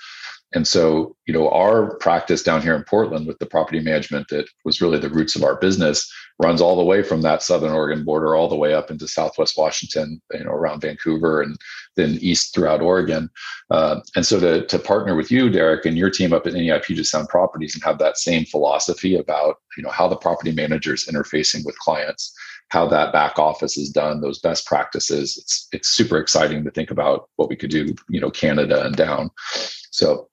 And 0.54 0.68
so, 0.68 1.16
you 1.26 1.34
know, 1.34 1.50
our 1.50 1.96
practice 1.98 2.44
down 2.44 2.62
here 2.62 2.76
in 2.76 2.84
Portland 2.84 3.26
with 3.26 3.39
the 3.39 3.46
property 3.46 3.80
management 3.80 4.28
that 4.30 4.48
was 4.63 4.82
really 4.82 5.00
the 5.00 5.10
roots 5.10 5.36
of 5.36 5.44
our 5.44 5.56
business 5.56 6.12
runs 6.42 6.62
all 6.62 6.76
the 6.76 6.84
way 6.84 7.02
from 7.02 7.22
that 7.22 7.42
southern 7.42 7.72
Oregon 7.72 8.04
border 8.04 8.36
all 8.36 8.48
the 8.48 8.56
way 8.56 8.74
up 8.74 8.92
into 8.92 9.08
Southwest 9.08 9.58
Washington, 9.58 10.22
you 10.32 10.44
know, 10.44 10.52
around 10.52 10.82
Vancouver 10.82 11.42
and 11.42 11.58
then 11.96 12.18
east 12.22 12.54
throughout 12.54 12.82
Oregon. 12.82 13.30
Uh, 13.72 14.00
and 14.16 14.26
so 14.26 14.39
to, 14.39 14.66
to 14.68 14.78
partner 14.78 15.16
with 15.16 15.32
you, 15.32 15.50
Derek, 15.50 15.86
and 15.86 15.98
your 15.98 16.10
team 16.10 16.34
up 16.34 16.46
at 16.46 16.54
NAI 16.54 16.80
Puget 16.80 17.06
Sound 17.06 17.30
Properties 17.30 17.74
and 17.74 17.84
have 17.84 17.98
that 18.00 18.18
same 18.18 18.46
philosophy 18.46 19.16
about, 19.16 19.58
you 19.76 19.84
know, 19.84 19.89
how 19.89 20.08
the 20.08 20.16
property 20.16 20.52
manager 20.52 20.94
is 20.94 21.08
interfacing 21.08 21.66
with 21.66 21.78
clients 21.80 22.34
how 22.70 22.88
that 22.88 23.13
back 23.13 23.38
office 23.38 23.78
is 23.78 23.92
done, 23.92 24.20
those 24.20 24.39
best 24.39 24.66
practices. 24.66 25.38
It's 25.38 25.68
it's 25.74 25.89
super 25.89 26.18
exciting 26.18 26.63
to 26.63 26.72
think 26.72 26.89
about 26.89 27.30
what 27.36 27.48
we 27.48 27.56
could 27.56 27.70
do, 27.70 27.94
you 28.10 28.20
know, 28.20 28.32
Canada 28.32 28.84
and 28.84 28.96
down. 28.96 29.30
So 29.92 30.28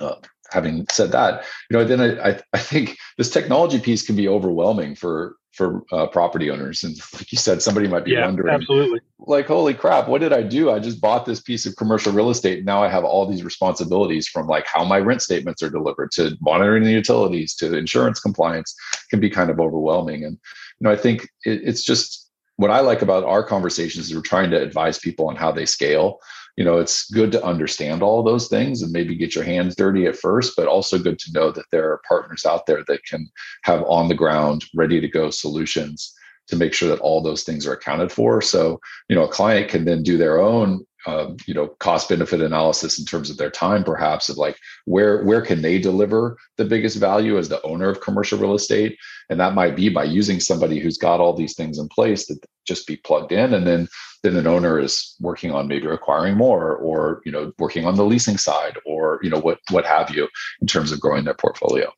uh, 0.00 0.16
having 0.50 0.86
said 0.90 1.12
that, 1.12 1.44
you 1.70 1.76
know, 1.76 1.84
then 1.84 2.20
I, 2.20 2.40
I 2.52 2.58
think 2.58 2.96
this 3.18 3.30
technology 3.30 3.78
piece 3.78 4.04
can 4.04 4.16
be 4.16 4.28
overwhelming 4.28 4.94
for 4.94 5.36
for 5.56 5.84
uh, 5.90 6.06
property 6.06 6.50
owners. 6.50 6.84
And 6.84 6.94
like 7.14 7.32
you 7.32 7.38
said, 7.38 7.62
somebody 7.62 7.88
might 7.88 8.04
be 8.04 8.12
yeah, 8.12 8.26
wondering, 8.26 8.54
absolutely, 8.54 9.00
like, 9.18 9.46
holy 9.46 9.72
crap, 9.72 10.06
what 10.06 10.20
did 10.20 10.34
I 10.34 10.42
do? 10.42 10.70
I 10.70 10.78
just 10.78 11.00
bought 11.00 11.24
this 11.24 11.40
piece 11.40 11.64
of 11.64 11.74
commercial 11.76 12.12
real 12.12 12.28
estate. 12.28 12.58
And 12.58 12.66
Now 12.66 12.82
I 12.82 12.88
have 12.88 13.04
all 13.04 13.26
these 13.26 13.42
responsibilities 13.42 14.28
from 14.28 14.46
like 14.46 14.66
how 14.66 14.84
my 14.84 14.98
rent 14.98 15.22
statements 15.22 15.62
are 15.62 15.70
delivered 15.70 16.10
to 16.12 16.36
monitoring 16.42 16.84
the 16.84 16.92
utilities 16.92 17.54
to 17.56 17.74
insurance 17.74 18.20
compliance 18.20 18.76
can 19.08 19.18
be 19.18 19.30
kind 19.30 19.48
of 19.48 19.58
overwhelming. 19.58 20.24
And 20.24 20.38
you 20.78 20.84
know, 20.84 20.90
I 20.90 20.96
think 20.96 21.22
it, 21.46 21.62
it's 21.64 21.82
just 21.82 22.30
what 22.56 22.70
I 22.70 22.80
like 22.80 23.00
about 23.00 23.24
our 23.24 23.42
conversations 23.42 24.06
is 24.06 24.14
we're 24.14 24.20
trying 24.20 24.50
to 24.50 24.60
advise 24.60 24.98
people 24.98 25.28
on 25.28 25.36
how 25.36 25.52
they 25.52 25.66
scale. 25.66 26.18
You 26.56 26.64
know, 26.64 26.78
it's 26.78 27.10
good 27.10 27.32
to 27.32 27.44
understand 27.44 28.02
all 28.02 28.22
those 28.22 28.48
things 28.48 28.82
and 28.82 28.92
maybe 28.92 29.14
get 29.14 29.34
your 29.34 29.44
hands 29.44 29.76
dirty 29.76 30.06
at 30.06 30.16
first, 30.16 30.54
but 30.56 30.68
also 30.68 30.98
good 30.98 31.18
to 31.20 31.32
know 31.32 31.50
that 31.50 31.66
there 31.70 31.90
are 31.90 32.00
partners 32.08 32.46
out 32.46 32.66
there 32.66 32.82
that 32.88 33.04
can 33.04 33.28
have 33.62 33.82
on 33.86 34.08
the 34.08 34.14
ground, 34.14 34.64
ready 34.74 35.00
to 35.00 35.08
go 35.08 35.30
solutions 35.30 36.14
to 36.48 36.56
make 36.56 36.72
sure 36.72 36.88
that 36.88 37.00
all 37.00 37.20
those 37.20 37.42
things 37.42 37.66
are 37.66 37.74
accounted 37.74 38.10
for. 38.10 38.40
So, 38.40 38.80
you 39.08 39.16
know, 39.16 39.24
a 39.24 39.28
client 39.28 39.68
can 39.68 39.84
then 39.84 40.02
do 40.02 40.16
their 40.16 40.40
own 40.40 40.86
um, 41.06 41.36
you 41.46 41.54
know 41.54 41.68
cost 41.78 42.08
benefit 42.08 42.40
analysis 42.40 42.98
in 42.98 43.04
terms 43.04 43.30
of 43.30 43.36
their 43.36 43.50
time 43.50 43.84
perhaps 43.84 44.28
of 44.28 44.36
like 44.36 44.56
where 44.84 45.24
where 45.24 45.40
can 45.40 45.62
they 45.62 45.78
deliver 45.78 46.36
the 46.56 46.64
biggest 46.64 46.98
value 46.98 47.38
as 47.38 47.48
the 47.48 47.62
owner 47.62 47.88
of 47.88 48.00
commercial 48.00 48.38
real 48.38 48.54
estate? 48.54 48.98
And 49.28 49.40
that 49.40 49.54
might 49.54 49.76
be 49.76 49.88
by 49.88 50.04
using 50.04 50.40
somebody 50.40 50.78
who's 50.78 50.98
got 50.98 51.20
all 51.20 51.32
these 51.32 51.54
things 51.54 51.78
in 51.78 51.88
place 51.88 52.26
that 52.26 52.44
just 52.66 52.86
be 52.86 52.96
plugged 52.96 53.32
in 53.32 53.54
and 53.54 53.66
then 53.66 53.88
then 54.22 54.36
an 54.36 54.46
owner 54.46 54.78
is 54.78 55.14
working 55.20 55.52
on 55.52 55.68
maybe 55.68 55.86
acquiring 55.86 56.36
more 56.36 56.74
or 56.76 57.22
you 57.24 57.32
know 57.32 57.52
working 57.58 57.86
on 57.86 57.96
the 57.96 58.04
leasing 58.04 58.38
side 58.38 58.76
or 58.84 59.20
you 59.22 59.30
know 59.30 59.40
what 59.40 59.58
what 59.70 59.86
have 59.86 60.10
you 60.10 60.28
in 60.60 60.66
terms 60.66 60.92
of 60.92 61.00
growing 61.00 61.24
their 61.24 61.34
portfolio. 61.34 61.92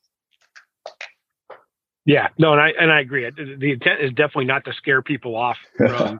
Yeah. 2.05 2.29
No 2.37 2.53
and 2.53 2.61
i 2.61 2.69
and 2.79 2.91
i 2.91 2.99
agree. 2.99 3.29
The 3.29 3.71
intent 3.71 4.01
is 4.01 4.11
definitely 4.11 4.45
not 4.45 4.65
to 4.65 4.73
scare 4.73 5.01
people 5.01 5.35
off 5.35 5.57
from 5.77 6.19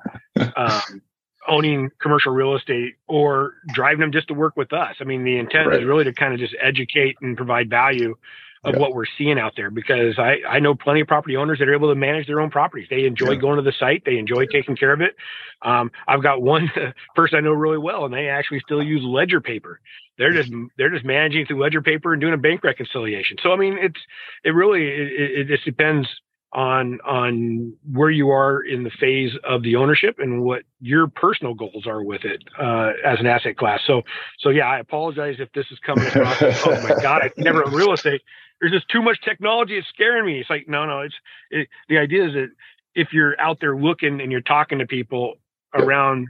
um, 0.55 1.01
owning 1.47 1.89
commercial 2.01 2.31
real 2.31 2.55
estate 2.55 2.95
or 3.07 3.53
driving 3.73 3.99
them 3.99 4.11
just 4.11 4.27
to 4.27 4.33
work 4.33 4.57
with 4.57 4.73
us. 4.73 4.95
I 4.99 5.03
mean, 5.03 5.23
the 5.23 5.37
intent 5.37 5.69
right. 5.69 5.79
is 5.79 5.85
really 5.85 6.03
to 6.03 6.13
kind 6.13 6.33
of 6.33 6.39
just 6.39 6.55
educate 6.61 7.17
and 7.21 7.37
provide 7.37 7.69
value 7.69 8.15
of 8.63 8.75
yeah. 8.75 8.81
what 8.81 8.93
we're 8.93 9.05
seeing 9.17 9.39
out 9.39 9.53
there 9.55 9.71
because 9.71 10.19
I, 10.19 10.37
I 10.47 10.59
know 10.59 10.75
plenty 10.75 10.99
of 10.99 11.07
property 11.07 11.37
owners 11.37 11.59
that 11.59 11.69
are 11.69 11.73
able 11.73 11.89
to 11.89 11.95
manage 11.95 12.27
their 12.27 12.41
own 12.41 12.49
properties. 12.49 12.87
They 12.89 13.05
enjoy 13.05 13.31
yeah. 13.31 13.39
going 13.39 13.55
to 13.55 13.61
the 13.61 13.73
site. 13.79 14.03
They 14.05 14.17
enjoy 14.17 14.47
taking 14.47 14.75
care 14.75 14.91
of 14.91 14.99
it. 14.99 15.15
Um, 15.61 15.91
I've 16.07 16.21
got 16.21 16.41
one 16.41 16.69
person 17.15 17.37
I 17.37 17.41
know 17.41 17.51
really 17.51 17.77
well, 17.77 18.03
and 18.03 18.13
they 18.13 18.27
actually 18.27 18.59
still 18.59 18.83
use 18.83 19.01
ledger 19.03 19.39
paper. 19.39 19.79
They're 20.17 20.33
just 20.33 20.51
they're 20.77 20.89
just 20.89 21.05
managing 21.05 21.45
through 21.45 21.61
ledger 21.61 21.81
paper 21.81 22.11
and 22.11 22.19
doing 22.19 22.33
a 22.33 22.37
bank 22.37 22.63
reconciliation. 22.65 23.37
So 23.41 23.53
I 23.53 23.55
mean, 23.55 23.77
it's 23.79 23.99
it 24.43 24.49
really 24.49 24.85
it, 24.85 25.39
it 25.39 25.47
just 25.47 25.63
depends 25.63 26.09
on 26.53 26.99
on 27.01 27.73
where 27.91 28.09
you 28.09 28.29
are 28.29 28.61
in 28.61 28.83
the 28.83 28.89
phase 28.89 29.31
of 29.43 29.61
the 29.61 29.75
ownership 29.75 30.15
and 30.17 30.43
what 30.43 30.63
your 30.81 31.07
personal 31.07 31.53
goals 31.53 31.85
are 31.85 32.03
with 32.03 32.25
it 32.25 32.43
uh, 32.59 32.91
as 33.05 33.19
an 33.19 33.27
asset 33.27 33.57
class. 33.57 33.81
So 33.85 34.01
so 34.39 34.49
yeah, 34.49 34.65
I 34.65 34.79
apologize 34.79 35.35
if 35.39 35.51
this 35.53 35.67
is 35.71 35.79
coming 35.79 36.07
across. 36.07 36.41
oh 36.41 36.81
my 36.81 36.95
god, 37.01 37.21
I 37.23 37.31
never 37.37 37.63
real 37.67 37.93
estate. 37.93 38.21
There's 38.59 38.73
just 38.73 38.89
too 38.89 39.01
much 39.01 39.21
technology. 39.21 39.77
It's 39.77 39.87
scaring 39.89 40.25
me. 40.25 40.39
It's 40.39 40.49
like 40.49 40.67
no, 40.67 40.85
no. 40.85 41.01
It's 41.01 41.15
it, 41.51 41.67
the 41.87 41.97
idea 41.99 42.27
is 42.27 42.33
that 42.33 42.49
if 42.95 43.13
you're 43.13 43.39
out 43.39 43.59
there 43.59 43.77
looking 43.77 44.19
and 44.19 44.31
you're 44.31 44.41
talking 44.41 44.79
to 44.79 44.87
people 44.87 45.35
around 45.75 46.27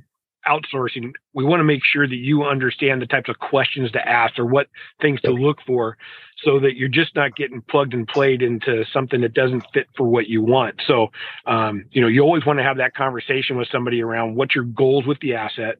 outsourcing, 0.49 1.11
we 1.33 1.45
want 1.45 1.59
to 1.59 1.63
make 1.63 1.81
sure 1.83 2.07
that 2.07 2.15
you 2.15 2.43
understand 2.43 3.01
the 3.01 3.05
types 3.05 3.29
of 3.29 3.39
questions 3.39 3.91
to 3.91 4.07
ask 4.07 4.39
or 4.39 4.45
what 4.45 4.67
things 5.01 5.21
to 5.21 5.31
look 5.31 5.57
for 5.65 5.97
so 6.43 6.59
that 6.59 6.75
you're 6.75 6.89
just 6.89 7.15
not 7.15 7.35
getting 7.35 7.61
plugged 7.61 7.93
and 7.93 8.07
played 8.07 8.41
into 8.41 8.83
something 8.91 9.21
that 9.21 9.33
doesn't 9.33 9.63
fit 9.73 9.87
for 9.95 10.07
what 10.07 10.27
you 10.27 10.41
want. 10.41 10.81
So, 10.87 11.07
um, 11.45 11.85
you 11.91 12.01
know, 12.01 12.07
you 12.07 12.21
always 12.21 12.45
want 12.45 12.59
to 12.59 12.63
have 12.63 12.77
that 12.77 12.95
conversation 12.95 13.57
with 13.57 13.67
somebody 13.71 14.01
around 14.01 14.35
what's 14.35 14.55
your 14.55 14.63
goals 14.63 15.05
with 15.05 15.19
the 15.19 15.35
asset, 15.35 15.75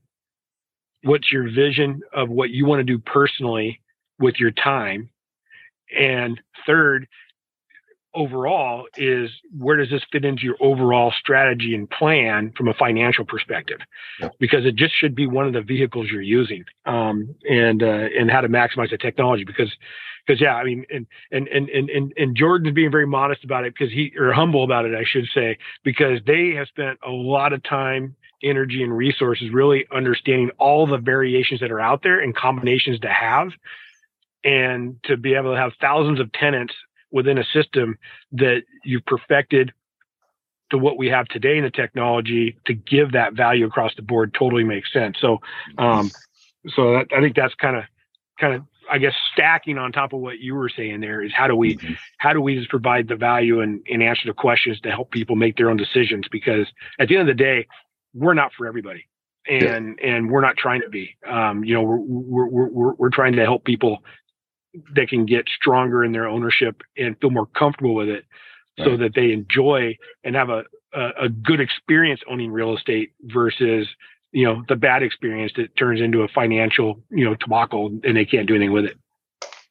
what's 1.04 1.32
your 1.32 1.50
vision 1.50 2.02
of 2.14 2.30
what 2.30 2.50
you 2.50 2.66
want 2.66 2.80
to 2.80 2.84
do 2.84 3.00
personally 3.00 3.82
with 4.20 4.36
your 4.40 4.52
time. 4.52 5.10
And 5.98 6.40
third, 6.68 7.08
overall 8.16 8.86
is 8.98 9.30
where 9.58 9.78
does 9.78 9.90
this 9.90 10.02
fit 10.12 10.26
into 10.26 10.44
your 10.44 10.56
overall 10.60 11.14
strategy 11.20 11.76
and 11.76 11.90
plan 11.90 12.52
from 12.58 12.68
a 12.68 12.74
financial 12.74 13.24
perspective 13.24 13.80
yeah. 14.20 14.30
because 14.40 14.66
it 14.66 14.76
just 14.76 14.94
should 14.96 15.14
be 15.14 15.28
one 15.28 15.46
of 15.46 15.54
the 15.54 15.62
vehicles 15.62 16.08
you're 16.12 16.22
using 16.22 16.64
um, 16.86 17.36
and 17.48 17.84
uh, 17.84 18.08
and 18.18 18.32
how 18.32 18.42
to 18.42 18.50
maximize 18.50 18.90
the 18.90 18.98
technology 18.98 19.44
because 19.44 19.72
because 20.26 20.42
yeah 20.42 20.56
i 20.56 20.64
mean 20.64 20.86
and 20.90 21.06
and 21.32 21.48
and 21.48 21.70
and 21.70 22.14
and 22.18 22.36
jordan's 22.36 22.74
being 22.74 22.92
very 22.92 23.08
modest 23.08 23.44
about 23.44 23.64
it 23.64 23.74
because 23.78 23.94
he 23.94 24.12
or 24.18 24.34
humble 24.34 24.64
about 24.64 24.86
it 24.86 24.96
i 24.96 25.04
should 25.06 25.28
say 25.34 25.58
because 25.84 26.20
they 26.26 26.54
have 26.56 26.68
spent 26.68 26.98
a 27.06 27.12
lot 27.12 27.54
of 27.54 27.62
time 27.64 28.16
energy 28.44 28.82
and 28.82 28.96
resources 28.96 29.50
really 29.52 29.86
understanding 29.94 30.50
all 30.58 30.88
the 30.88 30.98
variations 30.98 31.60
that 31.60 31.72
are 31.72 31.80
out 31.80 32.02
there 32.04 32.20
and 32.20 32.36
combinations 32.36 33.00
to 33.00 33.10
have 33.10 33.50
and 34.44 34.96
to 35.04 35.18
be 35.18 35.34
able 35.36 35.54
to 35.54 35.60
have 35.60 35.74
thousands 35.82 36.20
of 36.20 36.32
tenants 36.32 36.74
within 37.12 37.38
a 37.38 37.44
system 37.44 37.98
that 38.34 38.64
you've 38.84 39.06
perfected 39.06 39.74
to 40.72 40.78
what 40.78 40.98
we 40.98 41.08
have 41.08 41.28
today 41.28 41.58
in 41.58 41.64
the 41.64 41.72
technology 41.72 42.58
to 42.66 42.74
give 42.74 43.14
that 43.14 43.34
value 43.34 43.66
across 43.66 43.96
the 43.96 44.02
board 44.02 44.34
totally 44.34 44.64
makes 44.64 44.92
sense. 44.94 45.18
So, 45.20 45.40
um, 45.78 46.12
so 46.76 46.94
that, 46.94 47.08
I 47.16 47.22
think 47.22 47.36
that's 47.36 47.56
kind 47.56 47.76
of, 47.76 47.84
kind 48.40 48.54
of, 48.54 48.64
I 48.92 48.98
guess 48.98 49.14
stacking 49.34 49.78
on 49.78 49.92
top 49.92 50.14
of 50.14 50.20
what 50.20 50.40
you 50.40 50.56
were 50.56 50.70
saying 50.70 51.02
there 51.02 51.22
is 51.24 51.32
how 51.34 51.48
do 51.48 51.56
we, 51.56 51.76
mm-hmm. 51.76 51.94
how 52.18 52.34
do 52.34 52.42
we 52.42 52.56
just 52.56 52.70
provide 52.70 53.08
the 53.08 53.16
value 53.16 53.62
and, 53.62 53.82
and 53.90 54.04
answer 54.04 54.28
the 54.28 54.34
questions 54.34 54.80
to 54.82 54.92
help 54.92 55.12
people 55.12 55.36
make 55.36 55.58
their 55.58 55.70
own 55.70 55.78
decisions? 55.78 56.26
Because 56.32 56.68
at 57.00 57.08
the 57.08 57.18
end 57.18 57.30
of 57.30 57.36
the 57.36 57.44
day, 57.44 57.68
we're 58.14 58.34
not 58.34 58.52
for 58.54 58.68
everybody 58.68 59.08
and 59.50 59.98
yeah. 60.00 60.08
and 60.08 60.30
we're 60.30 60.42
not 60.42 60.58
trying 60.58 60.82
to 60.82 60.90
be 60.90 61.16
um, 61.28 61.64
you 61.64 61.74
know 61.74 61.82
we're, 61.82 61.98
we're 61.98 62.68
we're 62.70 62.94
we're 62.94 63.10
trying 63.10 63.34
to 63.34 63.44
help 63.44 63.64
people 63.64 64.04
they 64.96 65.06
can 65.06 65.26
get 65.26 65.46
stronger 65.50 66.04
in 66.04 66.12
their 66.12 66.28
ownership 66.28 66.82
and 66.98 67.18
feel 67.20 67.30
more 67.30 67.46
comfortable 67.46 67.96
with 67.96 68.10
it 68.10 68.26
right. 68.80 68.86
so 68.86 68.98
that 68.98 69.14
they 69.16 69.32
enjoy 69.32 69.98
and 70.24 70.36
have 70.36 70.50
a, 70.50 70.64
a, 70.94 71.10
a, 71.24 71.30
good 71.30 71.60
experience 71.60 72.22
owning 72.30 72.52
real 72.52 72.76
estate 72.76 73.12
versus 73.24 73.88
you 74.32 74.46
know 74.46 74.64
the 74.68 74.76
bad 74.76 75.04
experience 75.04 75.52
that 75.56 75.76
turns 75.76 76.02
into 76.02 76.22
a 76.22 76.28
financial 76.28 77.02
you 77.10 77.26
know 77.26 77.36
debacle 77.36 77.88
and 78.04 78.16
they 78.16 78.26
can't 78.26 78.48
do 78.48 78.56
anything 78.56 78.74
with 78.74 78.86
it. 78.86 78.98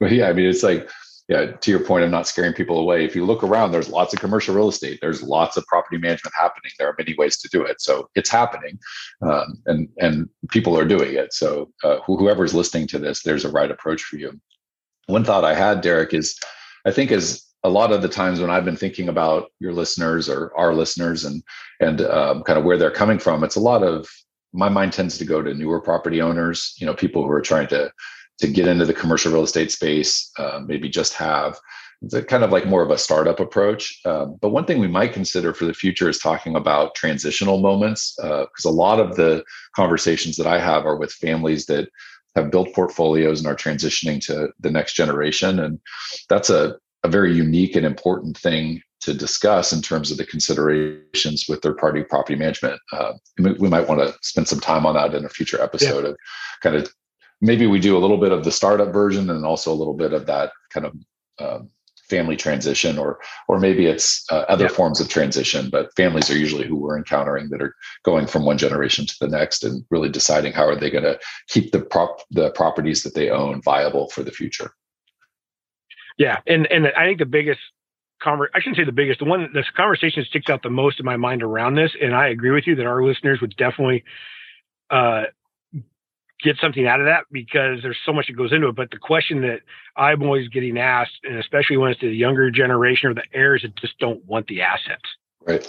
Well 0.01 0.12
yeah 0.12 0.29
i 0.29 0.33
mean 0.33 0.47
it's 0.47 0.62
like 0.62 0.88
yeah 1.29 1.47
to 1.47 1.71
your 1.71 1.81
point 1.81 2.05
of 2.05 2.11
not 2.11 2.27
scaring 2.27 2.53
people 2.53 2.79
away. 2.79 3.05
If 3.05 3.14
you 3.14 3.25
look 3.25 3.42
around 3.42 3.73
there's 3.73 3.88
lots 3.88 4.14
of 4.14 4.21
commercial 4.21 4.55
real 4.55 4.68
estate. 4.68 4.99
There's 5.01 5.23
lots 5.23 5.57
of 5.57 5.66
property 5.66 5.99
management 5.99 6.35
happening. 6.37 6.73
There 6.79 6.88
are 6.88 6.94
many 6.99 7.14
ways 7.16 7.38
to 7.38 7.49
do 7.49 7.62
it. 7.62 7.81
So 7.81 8.09
it's 8.14 8.31
happening 8.31 8.79
um, 9.23 9.61
and 9.66 9.88
and 9.99 10.29
people 10.51 10.79
are 10.79 10.87
doing 10.87 11.14
it. 11.14 11.33
So 11.33 11.71
uh, 11.85 11.99
whoever's 12.07 12.55
listening 12.55 12.87
to 12.88 12.99
this 12.99 13.23
there's 13.23 13.44
a 13.44 13.51
right 13.51 13.71
approach 13.71 14.03
for 14.03 14.16
you 14.16 14.40
one 15.09 15.25
thought 15.25 15.44
I 15.44 15.55
had, 15.55 15.81
Derek, 15.81 16.14
is 16.14 16.38
I 16.87 16.92
think 16.92 17.11
as 17.11 17.44
a 17.64 17.68
lot 17.68 17.92
of 17.92 18.03
the 18.03 18.09
times 18.09 18.40
when 18.40 18.51
I've 18.51 18.64
been 18.64 18.77
thinking 18.77 19.09
about 19.09 19.51
your 19.59 19.73
listeners 19.73 20.29
or 20.29 20.57
our 20.57 20.73
listeners 20.75 21.25
and 21.25 21.42
and 21.81 22.03
um, 22.03 22.42
kind 22.44 22.59
of 22.59 22.64
where 22.64 22.79
they're 22.79 22.90
coming 22.90 23.18
from, 23.18 23.42
it's 23.42 23.57
a 23.57 23.61
lot 23.61 23.83
of 23.83 24.09
my 24.53 24.68
mind 24.68 24.92
tends 24.92 25.18
to 25.18 25.25
go 25.25 25.42
to 25.42 25.55
newer 25.55 25.81
property 25.81 26.23
owners, 26.23 26.75
you 26.79 26.87
know, 26.87 26.94
people 26.94 27.23
who 27.23 27.31
are 27.31 27.40
trying 27.42 27.66
to 27.68 27.90
to 28.38 28.47
get 28.47 28.68
into 28.68 28.85
the 28.87 28.94
commercial 28.94 29.33
real 29.33 29.42
estate 29.42 29.73
space, 29.73 30.31
uh, 30.38 30.61
maybe 30.64 30.88
just 30.88 31.14
have. 31.14 31.59
It's 32.01 32.14
kind 32.27 32.44
of 32.44 32.53
like 32.53 32.64
more 32.64 32.83
of 32.83 32.92
a 32.92 32.99
startup 32.99 33.40
approach. 33.40 34.01
Um, 34.05 34.38
but 34.40 34.51
one 34.51 34.64
thing 34.64 34.79
we 34.79 34.87
might 34.87 35.12
consider 35.12 35.53
for 35.53 35.64
the 35.64 35.75
future 35.75 36.09
is 36.09 36.21
talking 36.21 36.55
about 36.55 36.94
transitional 36.94 37.59
moments, 37.59 38.14
because 38.16 38.66
uh, 38.66 38.71
a 38.71 38.71
lot 38.71 39.01
of 39.01 39.16
the 39.16 39.42
conversations 39.75 40.37
that 40.37 40.47
I 40.47 40.61
have 40.61 40.87
are 40.87 40.97
with 40.97 41.12
families 41.12 41.66
that 41.66 41.88
have 42.38 42.51
built 42.51 42.74
portfolios 42.74 43.40
and 43.40 43.48
are 43.48 43.57
transitioning 43.57 44.24
to 44.27 44.48
the 44.61 44.70
next 44.70 44.94
generation. 44.94 45.59
And 45.61 45.81
that's 46.29 46.51
a, 46.51 46.77
a 47.05 47.09
very 47.09 47.35
unique 47.35 47.77
and 47.77 47.87
important 47.87 48.37
thing 48.37 48.83
to 49.01 49.14
discuss 49.14 49.72
in 49.72 49.81
terms 49.81 50.11
of 50.11 50.16
the 50.16 50.27
considerations 50.27 51.46
with 51.48 51.62
third 51.62 51.79
party 51.79 52.03
property 52.03 52.37
management. 52.37 52.81
Uh, 52.92 53.12
we 53.38 53.68
might 53.68 53.88
want 53.88 54.01
to 54.01 54.14
spend 54.22 54.48
some 54.48 54.61
time 54.61 54.85
on 54.87 54.94
that 54.94 55.14
in 55.14 55.24
a 55.24 55.29
future 55.29 55.62
episode 55.62 56.05
yeah. 56.05 56.11
of 56.11 56.16
kind 56.62 56.77
of 56.77 56.92
maybe 57.40 57.66
we 57.66 57.79
do 57.79 57.96
a 57.96 58.01
little 58.05 58.18
bit 58.18 58.33
of 58.33 58.44
the 58.44 58.51
startup 58.51 58.92
version 58.92 59.31
and 59.31 59.44
also 59.44 59.72
a 59.72 59.81
little 59.81 59.94
bit 59.94 60.12
of 60.12 60.27
that 60.27 60.51
kind 60.70 60.87
of 60.87 60.94
um, 61.38 61.70
family 62.09 62.37
transition 62.37 62.99
or 62.99 63.18
or 63.49 63.59
maybe 63.59 63.87
it's 63.87 64.25
uh, 64.31 64.44
other 64.49 64.64
yeah. 64.64 64.71
forms 64.71 65.01
of 65.01 65.09
transition 65.09 65.71
but 65.71 65.94
families 65.97 66.31
are 66.31 66.37
usually 66.37 66.66
who 66.66 66.77
we're 66.77 66.97
encountering 66.97 67.49
that 67.51 67.62
are 67.62 67.75
going 68.05 68.27
from 68.27 68.44
one 68.44 68.59
generation 68.59 69.07
to 69.07 69.14
the 69.21 69.29
next 69.29 69.64
and 69.64 69.85
really 69.90 70.09
deciding 70.09 70.53
how 70.53 70.64
are 70.64 70.77
they 70.77 70.90
going 70.90 71.05
to 71.05 71.18
keep 71.49 71.73
the 71.73 71.81
prop 71.81 72.23
the 72.31 72.51
properties 72.53 73.03
that 73.03 73.14
they 73.14 73.31
own 73.31 73.61
viable 73.62 74.09
for 74.11 74.23
the 74.23 74.33
future 74.33 74.73
yeah 76.18 76.40
and 76.47 76.66
and 76.71 76.88
i 76.97 77.07
think 77.07 77.18
the 77.18 77.27
biggest 77.27 77.61
conver- 78.23 78.49
I 78.55 78.61
shouldn't 78.61 78.77
say 78.77 78.85
the 78.85 78.92
biggest. 78.92 79.21
The 79.21 79.25
one 79.25 79.51
this 79.53 79.71
conversation 79.77 80.25
sticks 80.25 80.51
out 80.51 80.62
the 80.62 80.71
most 80.71 80.99
in 80.99 81.07
my 81.07 81.16
mind 81.16 81.42
around 81.42 81.75
this, 81.75 81.92
and 82.01 82.14
I 82.14 82.29
agree 82.29 82.51
with 82.51 82.66
you 82.66 82.75
that 82.77 82.87
our 82.87 83.03
listeners 83.03 83.40
would 83.40 83.57
definitely 83.57 84.05
uh, 84.90 85.25
get 86.42 86.57
something 86.61 86.87
out 86.87 87.01
of 87.01 87.07
that 87.07 87.24
because 87.31 87.81
there's 87.83 87.98
so 88.05 88.12
much 88.12 88.29
that 88.29 88.35
goes 88.35 88.53
into 88.53 88.68
it. 88.68 88.77
But 88.77 88.90
the 88.90 88.98
question 88.98 89.42
that 89.42 89.61
I'm 89.96 90.22
always 90.22 90.48
getting 90.48 90.79
asked, 90.79 91.18
and 91.24 91.38
especially 91.38 91.77
when 91.77 91.90
it's 91.90 92.01
the 92.01 92.09
younger 92.09 92.51
generation 92.51 93.11
or 93.11 93.14
the 93.14 93.24
heirs 93.33 93.62
that 93.62 93.77
just 93.77 93.98
don't 93.98 94.24
want 94.24 94.46
the 94.46 94.62
assets, 94.62 95.03
right? 95.46 95.68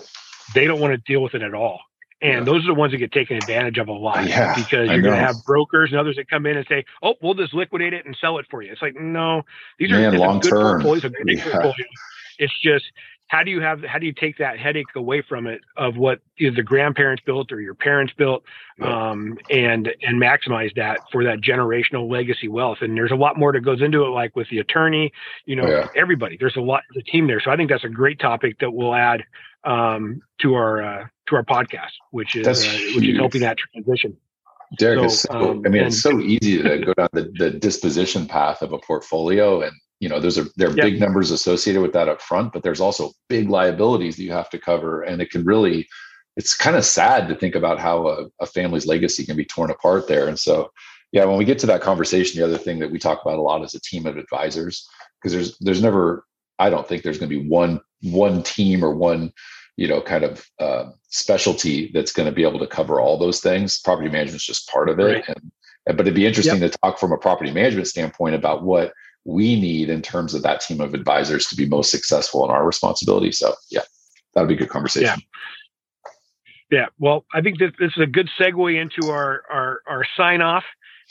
They 0.54 0.66
don't 0.66 0.80
want 0.80 0.94
to 0.94 0.98
deal 0.98 1.22
with 1.22 1.36
it 1.36 1.42
at 1.42 1.54
all. 1.54 1.80
And 2.22 2.40
yeah. 2.40 2.44
those 2.44 2.64
are 2.66 2.68
the 2.68 2.74
ones 2.74 2.92
that 2.92 2.98
get 2.98 3.14
taken 3.14 3.38
advantage 3.38 3.78
of 3.78 3.88
a 3.88 3.94
lot 3.94 4.28
yeah, 4.28 4.54
because 4.54 4.90
you're 4.90 5.02
going 5.02 5.16
to 5.16 5.26
have 5.26 5.38
brokers 5.46 5.92
and 5.92 6.00
others 6.00 6.18
that 6.18 6.30
come 6.30 6.46
in 6.46 6.58
and 6.58 6.66
say, 6.68 6.84
"Oh, 7.02 7.16
we'll 7.22 7.34
just 7.34 7.54
liquidate 7.54 7.94
it 7.94 8.06
and 8.06 8.16
sell 8.20 8.40
it 8.40 8.46
for 8.52 8.62
you." 8.62 8.72
It's 8.72 8.82
like, 8.82 9.00
no, 9.00 9.44
these 9.78 9.90
Man, 9.90 10.14
are 10.14 10.18
long 10.18 10.42
term. 10.42 10.82
Yeah. 11.26 11.72
It's 12.40 12.58
just 12.62 12.86
how 13.30 13.44
do 13.44 13.52
you 13.52 13.62
have 13.62 13.84
how 13.84 14.00
do 14.00 14.06
you 14.08 14.12
take 14.12 14.38
that 14.40 14.60
headache 14.60 14.88
away 14.96 15.22
from 15.22 15.48
it 15.48 15.62
of 15.78 15.98
what 15.98 16.20
either 16.40 16.56
the 16.56 16.64
grandparents 16.64 17.22
built 17.26 17.52
or 17.52 17.62
your 17.62 17.76
parents 17.76 18.12
built 18.18 18.44
um, 18.82 19.38
and 19.50 19.94
and 20.02 20.20
maximize 20.20 20.74
that 20.76 21.00
for 21.12 21.24
that 21.24 21.40
generational 21.40 22.12
legacy 22.12 22.48
wealth? 22.48 22.80
And 22.82 22.98
there's 22.98 23.12
a 23.12 23.16
lot 23.16 23.38
more 23.38 23.54
that 23.54 23.62
goes 23.62 23.82
into 23.82 24.04
it 24.04 24.10
like 24.10 24.36
with 24.36 24.50
the 24.50 24.58
attorney 24.60 25.14
you 25.46 25.56
know 25.56 25.68
yeah. 25.68 25.88
everybody 25.96 26.38
there's 26.38 26.58
a 26.58 26.62
lot 26.62 26.84
the 26.96 27.04
team 27.04 27.28
there. 27.28 27.40
So 27.40 27.52
i 27.52 27.56
think 27.56 27.70
that's 27.70 27.84
a 27.84 27.90
great 27.90 28.20
topic 28.20 28.60
that 28.60 28.72
we'll 28.72 28.96
add 28.96 29.24
um, 29.64 30.22
to 30.42 30.56
our 30.56 30.82
uh, 30.82 31.08
to 31.28 31.36
our 31.36 31.44
podcast 31.44 31.92
which 32.10 32.36
is 32.36 32.48
uh, 32.48 32.78
which 32.96 33.08
is 33.08 33.18
helping 33.18 33.42
that 33.42 33.58
transition. 33.58 34.18
Derek, 34.78 35.10
so, 35.10 35.10
so 35.10 35.52
um, 35.52 35.64
I 35.66 35.70
mean, 35.70 35.82
and, 35.82 35.88
it's 35.88 36.02
so 36.02 36.20
easy 36.20 36.62
to 36.62 36.78
go 36.80 36.94
down 36.94 37.10
the, 37.14 37.32
the 37.40 37.50
disposition 37.50 38.28
path 38.28 38.62
of 38.62 38.72
a 38.72 38.78
portfolio 38.78 39.62
and 39.62 39.74
you 40.00 40.08
know 40.08 40.20
those 40.20 40.38
are 40.38 40.46
there 40.56 40.70
are 40.70 40.76
yep. 40.76 40.86
big 40.86 41.00
numbers 41.00 41.32
associated 41.32 41.82
with 41.82 41.94
that 41.94 42.10
up 42.10 42.22
front 42.22 42.54
but 42.54 42.64
there's 42.64 42.80
also 42.80 43.12
big 43.28 43.50
liabilities 43.50 44.16
that 44.16 44.24
you 44.24 44.32
have 44.32 44.50
to 44.50 44.58
cover 44.58 45.04
and 45.04 45.22
it 45.22 45.30
can 45.30 45.44
really 45.44 45.88
it's 46.38 46.56
kind 46.56 46.76
of 46.76 46.86
sad 46.86 47.28
to 47.28 47.36
think 47.36 47.56
about 47.56 47.80
how 47.80 48.08
a, 48.08 48.26
a, 48.40 48.46
family's 48.46 48.86
legacy 48.86 49.26
can 49.26 49.36
be 49.36 49.46
torn 49.46 49.72
apart 49.72 50.08
there 50.08 50.28
and 50.28 50.40
so 50.40 50.70
yeah 51.12 51.26
when 51.26 51.38
we 51.38 51.46
get 51.46 51.60
to 51.60 51.68
that 51.68 51.82
conversation 51.82 52.40
the 52.40 52.46
other 52.46 52.58
thing 52.58 52.80
that 52.80 52.92
we 52.92 53.00
talk 53.00 53.22
about 53.22 53.38
a 53.38 53.42
lot 53.42 53.64
is 53.64 53.76
a 53.76 53.82
team 53.82 54.06
of 54.06 54.18
advisors 54.18 54.88
because 55.22 55.34
there's 55.34 55.58
there's 55.60 55.82
never 55.82 56.26
i 56.60 56.70
don't 56.70 56.88
think 56.88 57.04
there's 57.04 57.20
going 57.20 57.30
to 57.30 57.40
be 57.40 57.48
one 57.50 57.80
one 58.02 58.42
team 58.44 58.84
or 58.84 58.96
one 58.96 59.32
you 59.76 59.88
know 59.88 60.02
kind 60.02 60.24
of 60.24 60.46
uh, 60.60 60.86
specialty 61.10 61.92
that's 61.94 62.12
going 62.12 62.28
to 62.28 62.36
be 62.36 62.44
able 62.44 62.60
to 62.60 62.68
cover 62.68 63.00
all 63.00 63.18
those 63.18 63.42
things 63.42 63.80
property 63.82 64.10
management 64.10 64.42
is 64.42 64.46
just 64.46 64.70
part 64.70 64.90
of 64.90 65.00
it 65.00 65.04
right. 65.04 65.28
and, 65.28 65.52
and, 65.88 65.98
but 65.98 66.06
it'd 66.06 66.14
be 66.16 66.26
interesting 66.26 66.62
yep. 66.62 66.72
to 66.72 66.78
talk 66.80 67.00
from 67.00 67.12
a 67.12 67.18
property 67.18 67.52
management 67.52 67.88
standpoint 67.88 68.36
about 68.36 68.64
what 68.64 68.94
we 69.30 69.60
need 69.60 69.90
in 69.90 70.02
terms 70.02 70.34
of 70.34 70.42
that 70.44 70.62
team 70.62 70.82
of 70.82 70.94
advisors 70.94 71.46
to 71.48 71.56
be 71.56 71.66
most 71.66 71.92
successful 71.92 72.44
in 72.46 72.52
our 72.52 72.66
responsibility. 72.66 73.32
So 73.32 73.54
yeah, 73.70 73.82
that'll 74.34 74.48
be 74.48 74.56
a 74.56 74.58
good 74.58 74.70
conversation. 74.70 75.20
Yeah. 75.20 75.26
Yeah. 76.72 76.86
Well, 77.00 77.26
I 77.34 77.42
think 77.42 77.58
that 77.60 77.74
this 77.80 77.92
is 77.98 78.04
a 78.04 78.08
good 78.08 78.30
segue 78.40 78.80
into 78.80 79.10
our, 79.10 79.42
our, 79.52 79.82
our 79.88 80.06
sign 80.16 80.42
off 80.42 80.64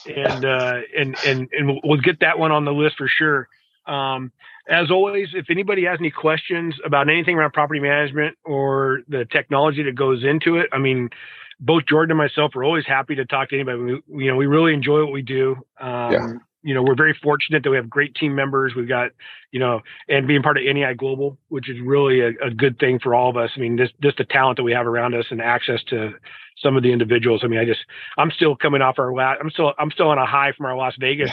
and, 0.06 0.44
uh, 0.44 0.80
and, 0.96 1.16
and, 1.26 1.48
and 1.52 1.80
we'll 1.82 2.00
get 2.00 2.20
that 2.20 2.38
one 2.38 2.52
on 2.52 2.64
the 2.64 2.72
list 2.72 2.96
for 2.96 3.08
sure. 3.08 3.48
Um, 3.86 4.30
as 4.70 4.90
always, 4.90 5.30
if 5.32 5.46
anybody 5.50 5.84
has 5.84 5.98
any 5.98 6.10
questions 6.10 6.76
about 6.84 7.08
anything 7.08 7.36
around 7.36 7.54
property 7.54 7.80
management 7.80 8.36
or 8.44 9.00
the 9.08 9.24
technology 9.24 9.82
that 9.82 9.96
goes 9.96 10.22
into 10.22 10.58
it, 10.58 10.68
I 10.72 10.78
mean, 10.78 11.10
both 11.58 11.86
Jordan 11.86 12.12
and 12.12 12.18
myself 12.18 12.54
are 12.54 12.62
always 12.62 12.86
happy 12.86 13.16
to 13.16 13.24
talk 13.24 13.48
to 13.48 13.56
anybody. 13.56 13.78
We, 14.06 14.24
you 14.24 14.30
know, 14.30 14.36
we 14.36 14.46
really 14.46 14.74
enjoy 14.74 15.00
what 15.00 15.12
we 15.12 15.22
do. 15.22 15.56
Um, 15.80 16.12
yeah 16.12 16.32
you 16.62 16.74
know, 16.74 16.82
we're 16.82 16.96
very 16.96 17.16
fortunate 17.22 17.62
that 17.62 17.70
we 17.70 17.76
have 17.76 17.88
great 17.88 18.14
team 18.14 18.34
members. 18.34 18.74
We've 18.74 18.88
got, 18.88 19.10
you 19.52 19.60
know, 19.60 19.80
and 20.08 20.26
being 20.26 20.42
part 20.42 20.58
of 20.58 20.64
NAI 20.64 20.94
Global, 20.94 21.38
which 21.48 21.68
is 21.68 21.76
really 21.80 22.20
a, 22.20 22.30
a 22.44 22.50
good 22.50 22.78
thing 22.78 22.98
for 22.98 23.14
all 23.14 23.30
of 23.30 23.36
us. 23.36 23.50
I 23.56 23.60
mean, 23.60 23.76
just 23.76 23.94
just 24.02 24.18
the 24.18 24.24
talent 24.24 24.56
that 24.56 24.64
we 24.64 24.72
have 24.72 24.86
around 24.86 25.14
us 25.14 25.26
and 25.30 25.40
access 25.40 25.82
to 25.88 26.14
some 26.62 26.76
of 26.76 26.82
the 26.82 26.92
individuals. 26.92 27.42
I 27.44 27.46
mean, 27.46 27.60
I 27.60 27.64
just 27.64 27.80
I'm 28.16 28.30
still 28.30 28.56
coming 28.56 28.82
off 28.82 28.98
our 28.98 29.12
last 29.12 29.38
I'm 29.40 29.50
still 29.50 29.72
I'm 29.78 29.90
still 29.90 30.08
on 30.08 30.18
a 30.18 30.26
high 30.26 30.52
from 30.52 30.66
our 30.66 30.76
Las 30.76 30.94
Vegas 30.98 31.30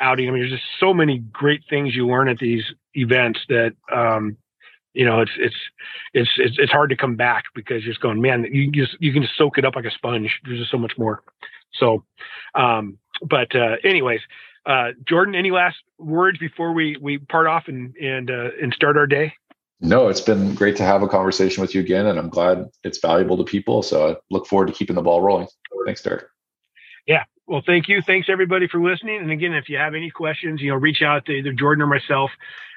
outing. 0.00 0.28
I 0.28 0.32
mean, 0.32 0.42
there's 0.42 0.60
just 0.60 0.70
so 0.80 0.92
many 0.92 1.18
great 1.18 1.62
things 1.70 1.94
you 1.94 2.06
learn 2.08 2.28
at 2.28 2.38
these 2.38 2.64
events 2.94 3.40
that 3.48 3.74
um, 3.92 4.36
you 4.94 5.04
know, 5.04 5.20
it's 5.20 5.32
it's 5.36 5.56
it's 6.14 6.30
it's 6.38 6.56
it's 6.58 6.72
hard 6.72 6.90
to 6.90 6.96
come 6.96 7.16
back 7.16 7.44
because 7.54 7.82
you're 7.82 7.92
just 7.92 8.02
going, 8.02 8.20
man, 8.20 8.46
you 8.50 8.70
just 8.70 8.96
you 9.00 9.12
can 9.12 9.22
just 9.22 9.36
soak 9.36 9.58
it 9.58 9.64
up 9.64 9.74
like 9.76 9.84
a 9.84 9.90
sponge. 9.90 10.40
There's 10.44 10.60
just 10.60 10.70
so 10.70 10.78
much 10.78 10.92
more. 10.96 11.22
So, 11.74 12.04
um, 12.54 12.98
but 13.20 13.54
uh, 13.56 13.76
anyways, 13.82 14.20
uh, 14.66 14.90
Jordan, 15.06 15.34
any 15.34 15.50
last 15.50 15.76
words 15.98 16.38
before 16.38 16.72
we 16.72 16.96
we 17.00 17.18
part 17.18 17.46
off 17.46 17.68
and 17.68 17.94
and 17.96 18.30
uh, 18.30 18.50
and 18.60 18.72
start 18.74 18.96
our 18.96 19.06
day? 19.06 19.34
No, 19.80 20.08
it's 20.08 20.20
been 20.20 20.54
great 20.54 20.76
to 20.76 20.84
have 20.84 21.02
a 21.02 21.08
conversation 21.08 21.60
with 21.60 21.74
you 21.74 21.80
again, 21.80 22.06
and 22.06 22.18
I'm 22.18 22.30
glad 22.30 22.66
it's 22.84 22.98
valuable 22.98 23.36
to 23.36 23.44
people. 23.44 23.82
So 23.82 24.10
I 24.10 24.16
look 24.30 24.46
forward 24.46 24.68
to 24.68 24.72
keeping 24.72 24.96
the 24.96 25.02
ball 25.02 25.20
rolling. 25.20 25.48
Thanks, 25.84 26.02
Derek. 26.02 26.24
Yeah. 27.06 27.24
Well, 27.46 27.62
thank 27.66 27.88
you. 27.88 28.00
Thanks 28.00 28.28
everybody 28.30 28.66
for 28.66 28.82
listening. 28.82 29.20
And 29.20 29.30
again, 29.30 29.52
if 29.52 29.68
you 29.68 29.76
have 29.76 29.94
any 29.94 30.10
questions, 30.10 30.62
you 30.62 30.70
know, 30.70 30.76
reach 30.76 31.02
out 31.02 31.26
to 31.26 31.32
either 31.32 31.52
Jordan 31.52 31.82
or 31.82 31.86
myself, 31.86 32.30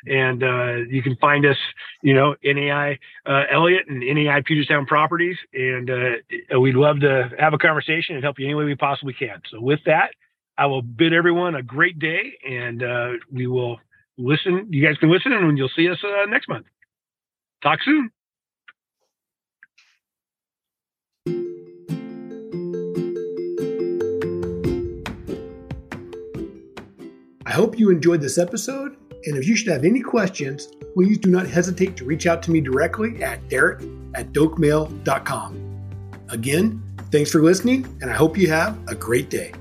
and 0.06 0.44
uh, 0.44 0.76
you 0.90 1.02
can 1.02 1.16
find 1.18 1.46
us, 1.46 1.56
you 2.02 2.14
know, 2.14 2.36
NAI 2.44 3.00
uh, 3.26 3.44
Elliott 3.50 3.88
and 3.88 4.02
NAI 4.02 4.42
Puget 4.46 4.68
Sound 4.68 4.88
Properties, 4.88 5.38
and 5.54 5.90
uh, 5.90 6.60
we'd 6.60 6.76
love 6.76 7.00
to 7.00 7.32
have 7.40 7.54
a 7.54 7.58
conversation 7.58 8.16
and 8.16 8.24
help 8.24 8.40
you 8.40 8.46
any 8.46 8.56
way 8.56 8.66
we 8.66 8.76
possibly 8.76 9.14
can. 9.14 9.42
So 9.50 9.62
with 9.62 9.80
that, 9.86 10.12
I 10.58 10.66
will 10.66 10.82
bid 10.82 11.14
everyone 11.14 11.56
a 11.56 11.62
great 11.62 12.00
day, 12.00 12.34
and 12.48 12.82
uh, 12.82 13.12
we 13.32 13.48
will 13.48 13.80
listen. 14.18 14.68
You 14.70 14.86
guys 14.86 14.98
can 14.98 15.12
listen, 15.12 15.32
and 15.32 15.58
you'll 15.58 15.70
see 15.76 15.90
us 15.90 16.00
uh, 16.04 16.26
next 16.26 16.50
month. 16.50 16.66
Talk 17.62 17.80
soon. 17.84 18.12
I 27.46 27.52
hope 27.52 27.80
you 27.80 27.90
enjoyed 27.90 28.22
this 28.22 28.38
episode. 28.38 28.98
And 29.26 29.36
if 29.36 29.48
you 29.48 29.56
should 29.56 29.72
have 29.72 29.84
any 29.84 30.02
questions, 30.02 30.70
please 30.94 31.18
do 31.18 31.30
not 31.30 31.48
hesitate 31.48 31.98
to 31.98 32.06
reach 32.06 32.28
out 32.28 32.42
to 32.44 32.52
me 32.52 32.62
directly 32.62 33.22
at 33.24 33.48
derek 33.50 33.82
at 34.16 34.32
dokemail.com. 34.32 35.64
Again, 36.30 36.84
thanks 37.12 37.32
for 37.32 37.42
listening, 37.42 37.86
and 38.02 38.10
I 38.12 38.14
hope 38.14 38.38
you 38.38 38.50
have 38.50 38.78
a 38.88 38.96
great 38.96 39.30
day. 39.30 39.54